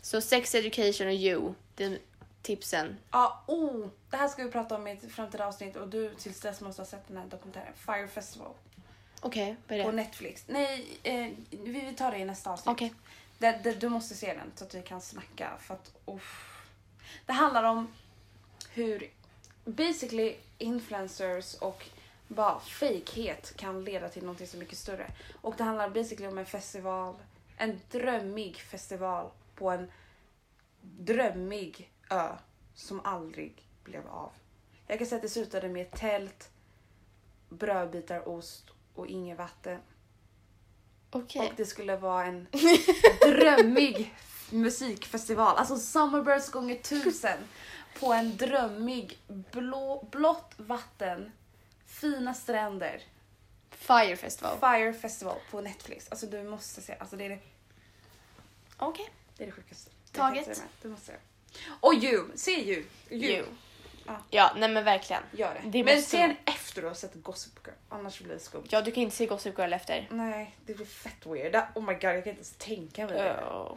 Så 0.00 0.20
Sex 0.20 0.54
Education 0.54 1.06
och 1.06 1.12
You, 1.12 1.54
det 1.74 1.98
tipsen. 2.42 2.98
Ja, 3.10 3.44
oh, 3.46 3.86
det 4.10 4.16
här 4.16 4.28
ska 4.28 4.44
vi 4.44 4.50
prata 4.50 4.74
om 4.74 4.86
i 4.86 4.92
ett 4.92 5.12
framtida 5.12 5.46
avsnitt 5.46 5.76
och 5.76 5.88
du 5.88 6.14
tills 6.14 6.40
dess 6.40 6.60
måste 6.60 6.82
ha 6.82 6.86
sett 6.86 7.08
den 7.08 7.16
här 7.16 7.26
dokumentären. 7.26 7.72
Fire 7.76 8.08
Festival 8.08 8.52
Okej, 9.20 9.56
är 9.68 9.84
på? 9.84 9.92
Netflix. 9.92 10.44
Nej, 10.46 10.98
eh, 11.02 11.28
vi 11.50 11.94
tar 11.96 12.10
det 12.10 12.18
i 12.18 12.24
nästa 12.24 12.50
avsnitt. 12.50 12.72
Okej. 12.72 12.94
Det, 13.38 13.80
du 13.80 13.88
måste 13.88 14.14
se 14.14 14.34
den 14.34 14.52
så 14.54 14.64
att 14.64 14.74
vi 14.74 14.82
kan 14.82 15.00
snacka 15.00 15.50
för 15.60 15.74
att 15.74 15.92
uff. 16.06 16.51
Det 17.26 17.32
handlar 17.32 17.64
om 17.64 17.88
hur 18.70 19.10
basically 19.64 20.36
influencers 20.58 21.54
och 21.54 21.84
bara 22.28 22.60
fejkhet 22.60 23.56
kan 23.56 23.84
leda 23.84 24.08
till 24.08 24.24
något 24.24 24.48
så 24.48 24.56
mycket 24.56 24.78
större. 24.78 25.06
Och 25.40 25.54
det 25.56 25.64
handlar 25.64 25.90
basically 25.90 26.26
om 26.26 26.38
en 26.38 26.46
festival, 26.46 27.14
en 27.56 27.80
drömmig 27.90 28.56
festival 28.56 29.30
på 29.54 29.70
en 29.70 29.90
drömmig 30.80 31.90
ö 32.10 32.28
som 32.74 33.00
aldrig 33.04 33.66
blev 33.84 34.06
av. 34.08 34.30
Jag 34.86 34.98
kan 34.98 35.06
säga 35.06 35.16
att 35.16 35.22
det 35.22 35.28
slutade 35.28 35.68
med 35.68 35.90
tält, 35.90 36.50
brödbitar, 37.48 38.28
ost 38.28 38.70
och 38.94 39.06
inget 39.06 39.38
vatten. 39.38 39.78
Okej. 41.10 41.48
Och 41.48 41.52
det 41.56 41.66
skulle 41.66 41.96
vara 41.96 42.24
en 42.24 42.46
drömmig 43.20 44.14
musikfestival. 44.52 45.56
Alltså 45.56 45.76
Summerbirds 45.76 46.50
gånger 46.50 46.76
tusen. 46.76 47.38
På 48.00 48.12
en 48.12 48.36
drömmig 48.36 49.18
blå, 49.28 50.08
blått 50.10 50.52
vatten, 50.56 51.32
fina 51.86 52.34
stränder. 52.34 53.02
Fire 53.70 54.16
Festival. 54.16 54.58
Fire 54.60 54.92
Festival 54.92 55.36
på 55.50 55.60
Netflix. 55.60 56.08
Alltså 56.10 56.26
du 56.26 56.42
måste 56.42 56.80
se. 56.80 56.94
Alltså 57.00 57.16
det 57.16 57.24
är 57.24 57.28
det, 57.28 57.38
Okej. 58.76 59.10
det, 59.36 59.42
är 59.42 59.46
det 59.46 59.52
sjukaste. 59.52 59.90
Taget. 60.12 60.62
Du 60.82 60.88
måste 60.88 61.06
se. 61.06 61.12
Och 61.80 61.94
You! 61.94 62.24
Se 62.34 62.50
You! 62.50 62.84
You. 63.10 63.46
Ja. 64.06 64.22
Ja, 64.30 64.52
nej 64.56 64.68
men 64.68 64.84
verkligen. 64.84 65.22
Gör 65.32 65.60
det. 65.62 65.70
Det 65.70 65.84
Men 65.84 66.02
se 66.02 66.18
den 66.18 66.36
efter 66.44 66.82
du 66.82 66.88
har 66.88 66.94
sett 66.94 67.14
Gossip 67.14 67.66
Girl. 67.66 67.74
Annars 67.88 68.20
blir 68.20 68.34
det 68.34 68.40
skumt. 68.40 68.66
Ja, 68.68 68.82
du 68.82 68.90
kan 68.90 69.02
inte 69.02 69.16
se 69.16 69.26
Gossip 69.26 69.58
Girl 69.58 69.72
efter. 69.72 70.08
Nej, 70.10 70.56
det 70.66 70.74
blir 70.74 70.86
fett 70.86 71.26
weird. 71.26 71.56
Oh 71.74 71.82
my 71.82 71.92
god, 71.92 72.04
jag 72.04 72.12
kan 72.12 72.16
inte 72.16 72.30
ens 72.30 72.54
tänka 72.58 73.06
mig 73.06 73.14
det. 73.14 73.44
Oh. 73.44 73.76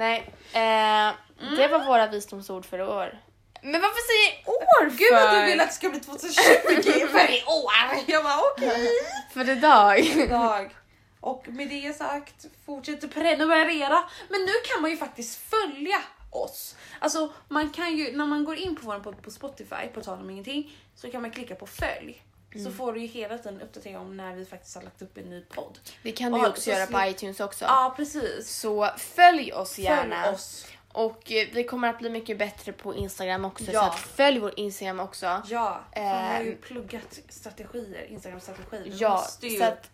Nej, 0.00 0.18
eh, 0.52 1.14
det 1.56 1.68
var 1.68 1.86
våra 1.86 2.06
visdomsord 2.06 2.66
för 2.66 2.78
i 2.78 2.82
år. 2.82 3.18
Men 3.62 3.80
varför 3.80 4.02
säger 4.10 4.48
år 4.48 4.90
Gud 4.90 5.12
vad 5.12 5.22
för? 5.22 5.40
du 5.40 5.46
vill 5.46 5.60
att 5.60 5.68
det 5.68 5.74
ska 5.74 5.90
bli 5.90 6.00
2020 6.00 7.06
för 7.06 7.30
i 7.30 7.44
år! 7.46 8.04
Jag 8.06 8.24
bara 8.24 8.40
okej. 8.56 8.88
För 9.34 9.48
idag. 9.50 9.98
Idag. 9.98 10.76
Och 11.20 11.48
med 11.48 11.68
det 11.68 11.96
sagt, 11.96 12.46
fortsätt 12.66 13.04
att 13.04 13.14
prenumerera. 13.14 14.02
Men 14.28 14.40
nu 14.40 14.52
kan 14.64 14.82
man 14.82 14.90
ju 14.90 14.96
faktiskt 14.96 15.40
följa 15.50 16.02
oss. 16.30 16.76
Alltså 16.98 17.32
man 17.48 17.70
kan 17.70 17.96
ju, 17.96 18.16
när 18.16 18.26
man 18.26 18.44
går 18.44 18.56
in 18.56 18.76
på 18.76 18.86
vår 18.86 18.98
podd 18.98 19.22
på 19.22 19.30
Spotify, 19.30 19.88
på 19.94 20.00
tal 20.00 20.18
om 20.18 20.30
ingenting, 20.30 20.72
så 20.94 21.10
kan 21.10 21.22
man 21.22 21.30
klicka 21.30 21.54
på 21.54 21.66
följ. 21.66 22.22
Så 22.64 22.70
får 22.70 22.92
du 22.92 23.00
ju 23.00 23.06
hela 23.06 23.38
tiden 23.38 23.60
uppdatering 23.60 23.98
om 23.98 24.16
när 24.16 24.34
vi 24.34 24.44
faktiskt 24.44 24.74
har 24.74 24.82
lagt 24.82 25.02
upp 25.02 25.16
en 25.18 25.24
ny 25.30 25.40
podd. 25.40 25.78
Det 26.02 26.12
kan 26.12 26.32
du 26.32 26.38
ju 26.38 26.46
också 26.48 26.62
så 26.62 26.70
göra 26.70 26.86
på 26.86 27.04
iTunes 27.10 27.40
också. 27.40 27.64
Ja 27.64 27.94
precis. 27.96 28.50
Så 28.60 28.88
följ 28.98 29.52
oss 29.52 29.78
gärna. 29.78 30.22
Följ 30.22 30.34
oss. 30.34 30.66
Och 30.92 31.32
eh, 31.32 31.48
vi 31.52 31.64
kommer 31.64 31.88
att 31.88 31.98
bli 31.98 32.10
mycket 32.10 32.38
bättre 32.38 32.72
på 32.72 32.94
Instagram 32.94 33.44
också. 33.44 33.64
Så 33.64 33.70
Ja. 33.72 33.86
att 33.90 33.98
följ 34.00 34.38
vår 34.38 34.52
Instagram 34.56 35.00
också. 35.00 35.42
Ja, 35.46 35.80
han 35.94 36.04
har 36.34 36.40
ju 36.42 36.52
Ehm. 36.52 36.58
pluggat 36.62 37.18
strategier, 37.28 38.06
Instagram-strategier. 38.10 38.82
Vi 38.84 38.96
Ja, 38.98 39.26
ju- 39.40 39.58
så 39.58 39.64
att 39.64 39.90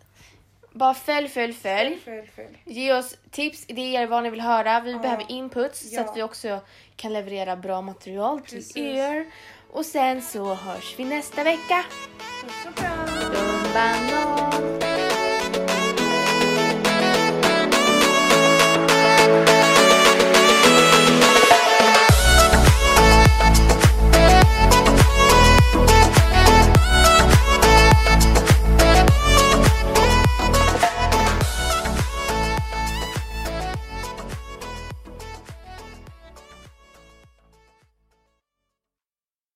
bara 0.71 0.93
följ, 0.93 1.29
följ, 1.29 1.53
följ. 1.53 1.99
följ, 2.05 2.27
följ. 2.35 2.57
Ge 2.65 2.93
oss 2.93 3.17
tips, 3.31 3.65
idéer, 3.67 4.07
vad 4.07 4.23
ni 4.23 4.29
vill 4.29 4.41
höra. 4.41 4.79
Vi 4.79 4.91
Ja. 4.91 4.97
behöver 4.99 5.31
inputs 5.31 5.79
så 5.89 5.95
Ja. 5.95 6.01
att 6.01 6.17
vi 6.17 6.23
också 6.23 6.59
kan 6.95 7.13
leverera 7.13 7.55
bra 7.55 7.81
material 7.81 8.39
till 8.41 8.57
Precis. 8.57 8.77
er. 8.77 9.25
Och 9.71 9.85
sen 9.85 10.21
så 10.21 10.53
hörs 10.53 10.95
vi 10.99 11.05
nästa 11.05 11.43
vecka. 11.43 11.85
Soprano. 12.39 13.31
Tumbando. 13.31 14.76